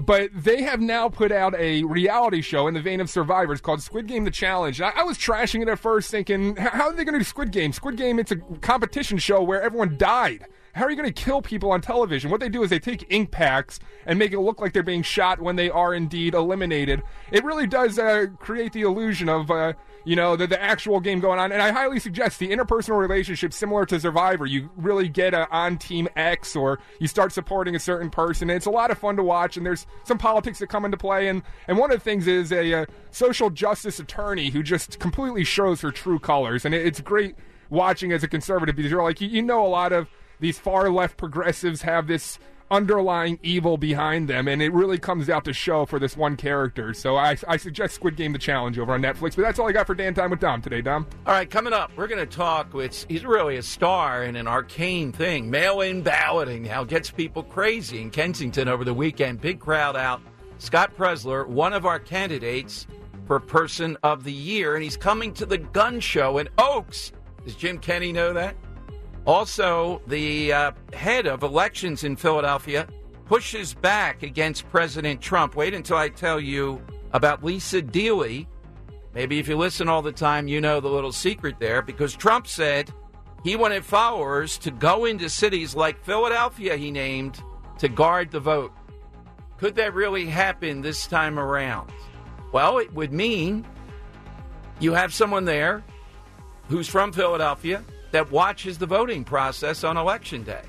But 0.00 0.30
they 0.34 0.62
have 0.62 0.80
now 0.80 1.10
put 1.10 1.30
out 1.30 1.54
a 1.56 1.82
reality 1.82 2.40
show 2.40 2.66
in 2.66 2.72
the 2.72 2.80
vein 2.80 3.00
of 3.00 3.10
Survivors 3.10 3.60
called 3.60 3.82
Squid 3.82 4.06
Game: 4.06 4.24
The 4.24 4.30
Challenge. 4.30 4.80
I, 4.80 4.90
I 4.96 5.02
was 5.02 5.18
trashing 5.18 5.60
it 5.60 5.68
at 5.68 5.78
first, 5.78 6.10
thinking, 6.10 6.56
"How 6.56 6.88
are 6.88 6.92
they 6.92 7.04
going 7.04 7.12
to 7.12 7.18
do 7.20 7.24
Squid 7.24 7.50
Game? 7.50 7.72
Squid 7.72 7.96
Game, 7.96 8.18
it's 8.18 8.32
a 8.32 8.36
competition 8.36 9.18
show 9.18 9.42
where 9.42 9.60
everyone 9.60 9.98
died. 9.98 10.46
How 10.74 10.86
are 10.86 10.90
you 10.90 10.96
going 10.96 11.12
to 11.12 11.22
kill 11.22 11.42
people 11.42 11.70
on 11.70 11.82
television? 11.82 12.30
What 12.30 12.40
they 12.40 12.48
do 12.48 12.62
is 12.62 12.70
they 12.70 12.78
take 12.78 13.06
ink 13.10 13.30
packs 13.30 13.78
and 14.06 14.18
make 14.18 14.32
it 14.32 14.40
look 14.40 14.58
like 14.58 14.72
they're 14.72 14.82
being 14.82 15.02
shot 15.02 15.38
when 15.38 15.56
they 15.56 15.68
are 15.68 15.92
indeed 15.92 16.32
eliminated. 16.32 17.02
It 17.30 17.44
really 17.44 17.66
does 17.66 17.98
uh, 17.98 18.28
create 18.38 18.72
the 18.72 18.82
illusion 18.82 19.28
of, 19.28 19.50
uh, 19.50 19.74
you 20.06 20.16
know, 20.16 20.34
the, 20.34 20.46
the 20.46 20.60
actual 20.60 20.98
game 20.98 21.20
going 21.20 21.38
on. 21.38 21.52
And 21.52 21.60
I 21.60 21.72
highly 21.72 22.00
suggest 22.00 22.38
the 22.38 22.48
interpersonal 22.48 22.98
relationship 22.98 23.52
similar 23.52 23.84
to 23.84 24.00
Survivor. 24.00 24.46
You 24.46 24.70
really 24.74 25.10
get 25.10 25.34
uh, 25.34 25.46
on 25.50 25.76
Team 25.76 26.08
X 26.16 26.56
or 26.56 26.78
you 26.98 27.06
start 27.06 27.32
supporting 27.32 27.76
a 27.76 27.80
certain 27.80 28.08
person. 28.08 28.48
It's 28.48 28.66
a 28.66 28.70
lot 28.70 28.90
of 28.90 28.96
fun 28.96 29.16
to 29.16 29.22
watch, 29.22 29.58
and 29.58 29.66
there's 29.66 29.86
some 30.04 30.16
politics 30.16 30.58
that 30.60 30.68
come 30.68 30.86
into 30.86 30.96
play. 30.96 31.28
And, 31.28 31.42
and 31.68 31.76
one 31.76 31.90
of 31.90 31.98
the 31.98 32.04
things 32.04 32.26
is 32.26 32.50
a 32.50 32.72
uh, 32.72 32.86
social 33.10 33.50
justice 33.50 33.98
attorney 33.98 34.48
who 34.48 34.62
just 34.62 34.98
completely 34.98 35.44
shows 35.44 35.82
her 35.82 35.90
true 35.90 36.18
colors. 36.18 36.64
And 36.64 36.74
it, 36.74 36.86
it's 36.86 37.00
great 37.02 37.34
watching 37.68 38.10
as 38.12 38.22
a 38.22 38.28
conservative 38.28 38.74
because 38.74 38.90
you're 38.90 39.02
like, 39.02 39.20
you, 39.20 39.28
you 39.28 39.42
know, 39.42 39.66
a 39.66 39.68
lot 39.68 39.92
of 39.92 40.08
these 40.42 40.58
far 40.58 40.90
left 40.90 41.16
progressives 41.16 41.82
have 41.82 42.08
this 42.08 42.38
underlying 42.68 43.38
evil 43.42 43.76
behind 43.76 44.28
them, 44.28 44.48
and 44.48 44.60
it 44.60 44.72
really 44.72 44.98
comes 44.98 45.28
out 45.28 45.44
to 45.44 45.52
show 45.52 45.86
for 45.86 45.98
this 45.98 46.16
one 46.16 46.36
character. 46.36 46.92
So 46.94 47.16
I, 47.16 47.36
I 47.46 47.56
suggest 47.58 47.94
Squid 47.94 48.16
Game: 48.16 48.32
The 48.32 48.38
Challenge 48.40 48.76
over 48.78 48.92
on 48.92 49.02
Netflix. 49.02 49.36
But 49.36 49.42
that's 49.42 49.58
all 49.58 49.68
I 49.68 49.72
got 49.72 49.86
for 49.86 49.94
Dan 49.94 50.14
Time 50.14 50.30
with 50.30 50.40
Dom 50.40 50.60
today, 50.60 50.80
Dom. 50.80 51.06
All 51.26 51.32
right, 51.32 51.48
coming 51.48 51.72
up, 51.72 51.92
we're 51.96 52.08
going 52.08 52.26
to 52.26 52.36
talk 52.36 52.74
with, 52.74 53.06
he's 53.08 53.24
really 53.24 53.56
a 53.56 53.62
star 53.62 54.24
in 54.24 54.34
an 54.34 54.48
arcane 54.48 55.12
thing. 55.12 55.48
Mail 55.48 55.82
in 55.82 56.02
balloting 56.02 56.64
now 56.64 56.82
gets 56.82 57.10
people 57.10 57.44
crazy 57.44 58.02
in 58.02 58.10
Kensington 58.10 58.66
over 58.66 58.84
the 58.84 58.94
weekend. 58.94 59.40
Big 59.40 59.60
crowd 59.60 59.94
out. 59.94 60.20
Scott 60.58 60.96
Presler, 60.96 61.46
one 61.46 61.72
of 61.72 61.86
our 61.86 62.00
candidates 62.00 62.88
for 63.26 63.38
Person 63.38 63.96
of 64.02 64.24
the 64.24 64.32
Year, 64.32 64.74
and 64.74 64.82
he's 64.82 64.96
coming 64.96 65.32
to 65.34 65.46
the 65.46 65.58
gun 65.58 66.00
show 66.00 66.38
in 66.38 66.48
Oaks. 66.58 67.12
Does 67.44 67.54
Jim 67.54 67.78
Kenny 67.78 68.12
know 68.12 68.32
that? 68.32 68.56
Also, 69.24 70.02
the 70.08 70.52
uh, 70.52 70.72
head 70.92 71.26
of 71.26 71.42
elections 71.42 72.02
in 72.02 72.16
Philadelphia 72.16 72.88
pushes 73.26 73.72
back 73.72 74.22
against 74.22 74.68
President 74.70 75.20
Trump. 75.20 75.54
Wait 75.54 75.74
until 75.74 75.96
I 75.96 76.08
tell 76.08 76.40
you 76.40 76.82
about 77.12 77.44
Lisa 77.44 77.80
Deeley. 77.80 78.46
Maybe 79.14 79.38
if 79.38 79.46
you 79.46 79.56
listen 79.56 79.88
all 79.88 80.02
the 80.02 80.12
time, 80.12 80.48
you 80.48 80.60
know 80.60 80.80
the 80.80 80.88
little 80.88 81.12
secret 81.12 81.56
there 81.60 81.82
because 81.82 82.14
Trump 82.14 82.46
said 82.46 82.90
he 83.44 83.54
wanted 83.56 83.84
followers 83.84 84.58
to 84.58 84.70
go 84.70 85.04
into 85.04 85.28
cities 85.28 85.74
like 85.74 86.04
Philadelphia, 86.04 86.76
he 86.76 86.90
named, 86.90 87.40
to 87.78 87.88
guard 87.88 88.30
the 88.30 88.40
vote. 88.40 88.72
Could 89.58 89.76
that 89.76 89.94
really 89.94 90.26
happen 90.26 90.80
this 90.80 91.06
time 91.06 91.38
around? 91.38 91.92
Well, 92.52 92.78
it 92.78 92.92
would 92.92 93.12
mean 93.12 93.64
you 94.80 94.92
have 94.92 95.14
someone 95.14 95.44
there 95.44 95.84
who's 96.68 96.88
from 96.88 97.12
Philadelphia 97.12 97.84
that 98.12 98.30
watches 98.30 98.78
the 98.78 98.86
voting 98.86 99.24
process 99.24 99.84
on 99.84 99.96
election 99.96 100.42
day. 100.42 100.62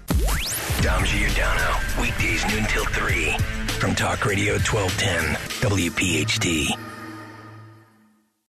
Dom 0.82 1.06
Giordano, 1.06 1.78
weekdays 2.02 2.46
noon 2.48 2.66
till 2.66 2.86
3 2.86 3.38
from 3.80 3.96
Talk 3.96 4.26
Radio 4.26 4.54
1210, 4.54 5.36
WPHT. 5.70 6.93